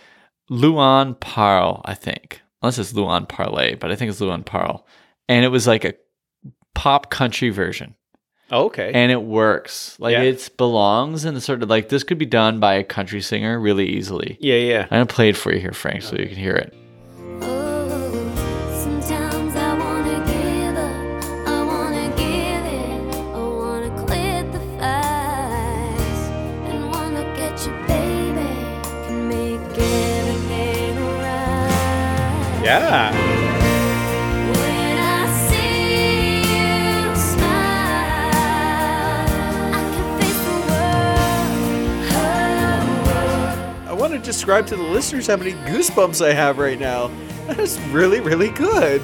Luan 0.49 1.15
Parle, 1.15 1.81
I 1.85 1.93
think. 1.93 2.41
Unless 2.61 2.79
it's 2.79 2.93
Luan 2.93 3.25
Parlay, 3.25 3.75
but 3.75 3.91
I 3.91 3.95
think 3.95 4.09
it's 4.09 4.21
Luan 4.21 4.43
Parle. 4.43 4.85
And 5.29 5.45
it 5.45 5.49
was 5.49 5.67
like 5.67 5.85
a 5.85 5.93
pop 6.73 7.09
country 7.11 7.49
version. 7.49 7.95
Oh, 8.49 8.65
okay. 8.65 8.91
And 8.93 9.11
it 9.11 9.21
works. 9.21 9.95
Like 9.99 10.13
Yeah. 10.13 10.21
it 10.23 10.49
belongs 10.57 11.25
in 11.25 11.33
the 11.33 11.41
sort 11.41 11.61
of 11.63 11.69
like 11.69 11.89
this 11.89 12.03
could 12.03 12.17
be 12.17 12.25
done 12.25 12.59
by 12.59 12.75
a 12.75 12.83
country 12.83 13.21
singer 13.21 13.59
really 13.59 13.87
easily. 13.87 14.37
yeah, 14.39 14.55
yeah. 14.55 14.81
I'm 14.83 14.89
gonna 14.89 15.05
play 15.05 15.29
it 15.29 15.37
for 15.37 15.53
you 15.53 15.59
here, 15.59 15.73
Frank, 15.73 16.01
so 16.01 16.15
you 16.15 16.27
can 16.27 16.37
hear 16.37 16.55
it. 16.55 16.73
I 32.69 33.13
want 43.93 44.11
to 44.13 44.19
describe 44.19 44.67
to 44.67 44.75
the 44.75 44.83
listeners 44.83 45.27
how 45.27 45.37
many 45.37 45.53
goosebumps 45.53 46.25
I 46.25 46.33
have 46.33 46.57
right 46.57 46.79
now. 46.79 47.09
That 47.47 47.59
is 47.59 47.79
really, 47.89 48.19
really 48.19 48.49
good. 48.49 49.01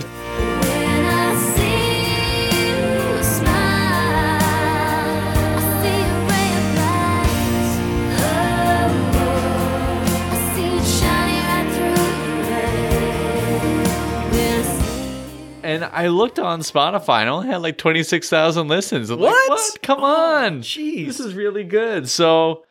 And 15.74 15.84
I 15.86 16.07
looked 16.07 16.39
on 16.39 16.59
Spotify 16.59 17.21
and 17.21 17.30
I 17.30 17.34
only 17.34 17.47
had 17.47 17.61
like 17.61 17.78
26,000 17.78 18.67
listens. 18.67 19.09
I'm 19.09 19.19
like, 19.19 19.32
What? 19.32 19.49
what? 19.49 19.82
Come 19.82 20.03
on. 20.03 20.61
jeez. 20.61 21.05
This 21.07 21.19
is 21.19 21.34
really 21.34 21.63
good. 21.63 22.09
So, 22.09 22.65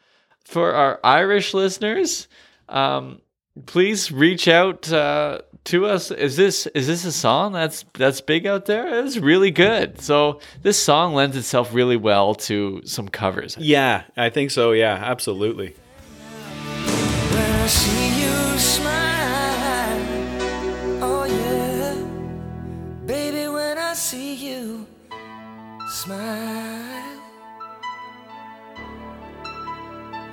for 0.45 0.73
our 0.75 1.01
Irish 1.05 1.55
listeners, 1.55 2.29
um, 2.69 3.21
please 3.67 4.11
reach 4.11 4.49
out 4.49 4.91
uh, 4.93 5.41
to 5.65 5.87
us. 5.87 6.11
Is 6.11 6.37
this 6.37 6.67
is 6.69 6.87
this 6.89 7.05
a 7.05 7.13
song 7.13 7.53
that's 7.53 7.85
that's 7.95 8.21
big 8.21 8.47
out 8.47 8.67
there? 8.67 9.05
It's 9.05 9.17
really 9.19 9.51
good. 9.53 10.01
So 10.01 10.41
this 10.63 10.83
song 10.83 11.15
lends 11.15 11.37
itself 11.37 11.73
really 11.73 11.97
well 11.97 12.35
to 12.35 12.83
some 12.85 13.09
covers. 13.09 13.57
Yeah, 13.59 14.03
I 14.17 14.31
think 14.31 14.51
so. 14.51 14.73
Yeah, 14.73 14.95
absolutely. 14.95 15.75
Smile, 26.03 27.23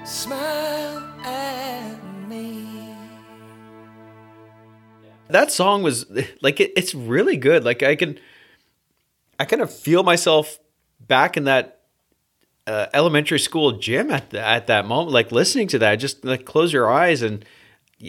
smile 0.03 0.97
at 1.23 1.95
me. 2.27 2.95
That 5.27 5.51
song 5.51 5.83
was 5.83 6.07
like 6.41 6.59
it, 6.59 6.73
it's 6.75 6.95
really 6.95 7.37
good. 7.37 7.63
Like 7.63 7.83
I 7.83 7.95
can, 7.95 8.17
I 9.39 9.45
kind 9.45 9.61
of 9.61 9.71
feel 9.71 10.01
myself 10.01 10.57
back 10.99 11.37
in 11.37 11.43
that 11.43 11.81
uh, 12.65 12.87
elementary 12.91 13.39
school 13.39 13.73
gym 13.73 14.09
at 14.09 14.31
the, 14.31 14.39
at 14.39 14.65
that 14.67 14.87
moment. 14.87 15.11
Like 15.11 15.31
listening 15.31 15.67
to 15.67 15.79
that, 15.79 15.97
just 15.97 16.25
like 16.25 16.45
close 16.45 16.73
your 16.73 16.91
eyes 16.91 17.21
and 17.21 17.45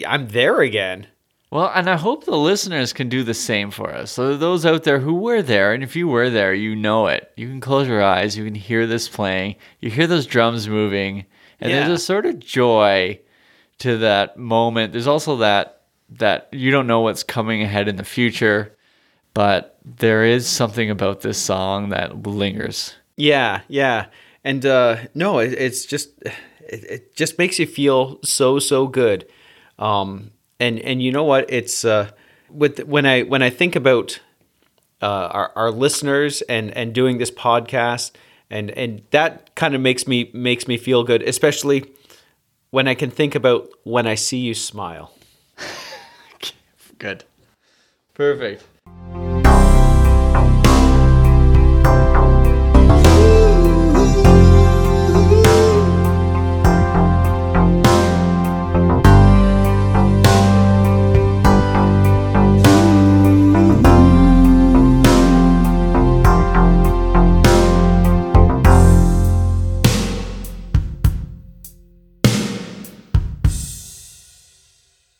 I'm 0.07 0.29
there 0.29 0.61
again. 0.61 1.05
Well, 1.51 1.69
and 1.75 1.89
I 1.89 1.97
hope 1.97 2.23
the 2.23 2.37
listeners 2.37 2.93
can 2.93 3.09
do 3.09 3.23
the 3.23 3.33
same 3.33 3.71
for 3.71 3.91
us. 3.91 4.11
So 4.11 4.37
those 4.37 4.65
out 4.65 4.83
there 4.83 4.99
who 5.01 5.15
were 5.15 5.41
there, 5.41 5.73
and 5.73 5.83
if 5.83 5.97
you 5.97 6.07
were 6.07 6.29
there, 6.29 6.53
you 6.53 6.75
know 6.77 7.07
it. 7.07 7.29
You 7.35 7.47
can 7.49 7.59
close 7.59 7.87
your 7.89 8.01
eyes, 8.01 8.37
you 8.37 8.45
can 8.45 8.55
hear 8.55 8.87
this 8.87 9.09
playing, 9.09 9.55
you 9.81 9.89
hear 9.91 10.07
those 10.07 10.25
drums 10.25 10.69
moving, 10.69 11.25
and 11.59 11.69
Yeah. 11.71 11.85
there's 11.87 11.99
a 12.01 12.03
sort 12.03 12.25
of 12.25 12.39
joy 12.39 13.19
to 13.79 13.97
that 13.97 14.37
moment. 14.37 14.93
There's 14.93 15.07
also 15.07 15.37
that 15.37 15.77
that 16.13 16.49
you 16.51 16.71
don't 16.71 16.87
know 16.87 16.99
what's 17.01 17.23
coming 17.23 17.61
ahead 17.63 17.87
in 17.87 17.95
the 17.95 18.03
future, 18.03 18.75
but 19.33 19.77
there 19.85 20.25
is 20.25 20.45
something 20.47 20.89
about 20.89 21.21
this 21.21 21.37
song 21.37 21.89
that 21.89 22.23
lingers. 22.27 22.95
Yeah, 23.15 23.61
yeah, 23.69 24.07
and 24.43 24.65
uh, 24.65 24.97
no, 25.13 25.39
it, 25.39 25.53
it's 25.53 25.85
just 25.85 26.09
it, 26.23 26.33
it 26.69 27.15
just 27.15 27.37
makes 27.37 27.59
you 27.59 27.65
feel 27.67 28.19
so 28.23 28.59
so 28.59 28.87
good. 28.87 29.25
Um, 29.79 30.31
and 30.61 30.79
and 30.79 31.01
you 31.01 31.11
know 31.11 31.23
what? 31.23 31.51
It's 31.51 31.83
uh, 31.83 32.11
with 32.49 32.85
when 32.85 33.05
I 33.05 33.23
when 33.23 33.41
I 33.41 33.49
think 33.49 33.75
about 33.75 34.19
uh, 35.01 35.05
our 35.31 35.51
our 35.55 35.71
listeners 35.71 36.41
and 36.43 36.71
and 36.77 36.93
doing 36.93 37.17
this 37.17 37.31
podcast, 37.31 38.11
and 38.49 38.69
and 38.71 39.01
that 39.09 39.53
kind 39.55 39.73
of 39.73 39.81
makes 39.81 40.07
me 40.07 40.29
makes 40.33 40.67
me 40.67 40.77
feel 40.77 41.03
good, 41.03 41.23
especially 41.23 41.91
when 42.69 42.87
I 42.87 42.93
can 42.93 43.09
think 43.09 43.33
about 43.35 43.69
when 43.83 44.05
I 44.05 44.15
see 44.15 44.37
you 44.37 44.53
smile. 44.53 45.13
Good. 46.99 47.23
Perfect. 48.13 48.63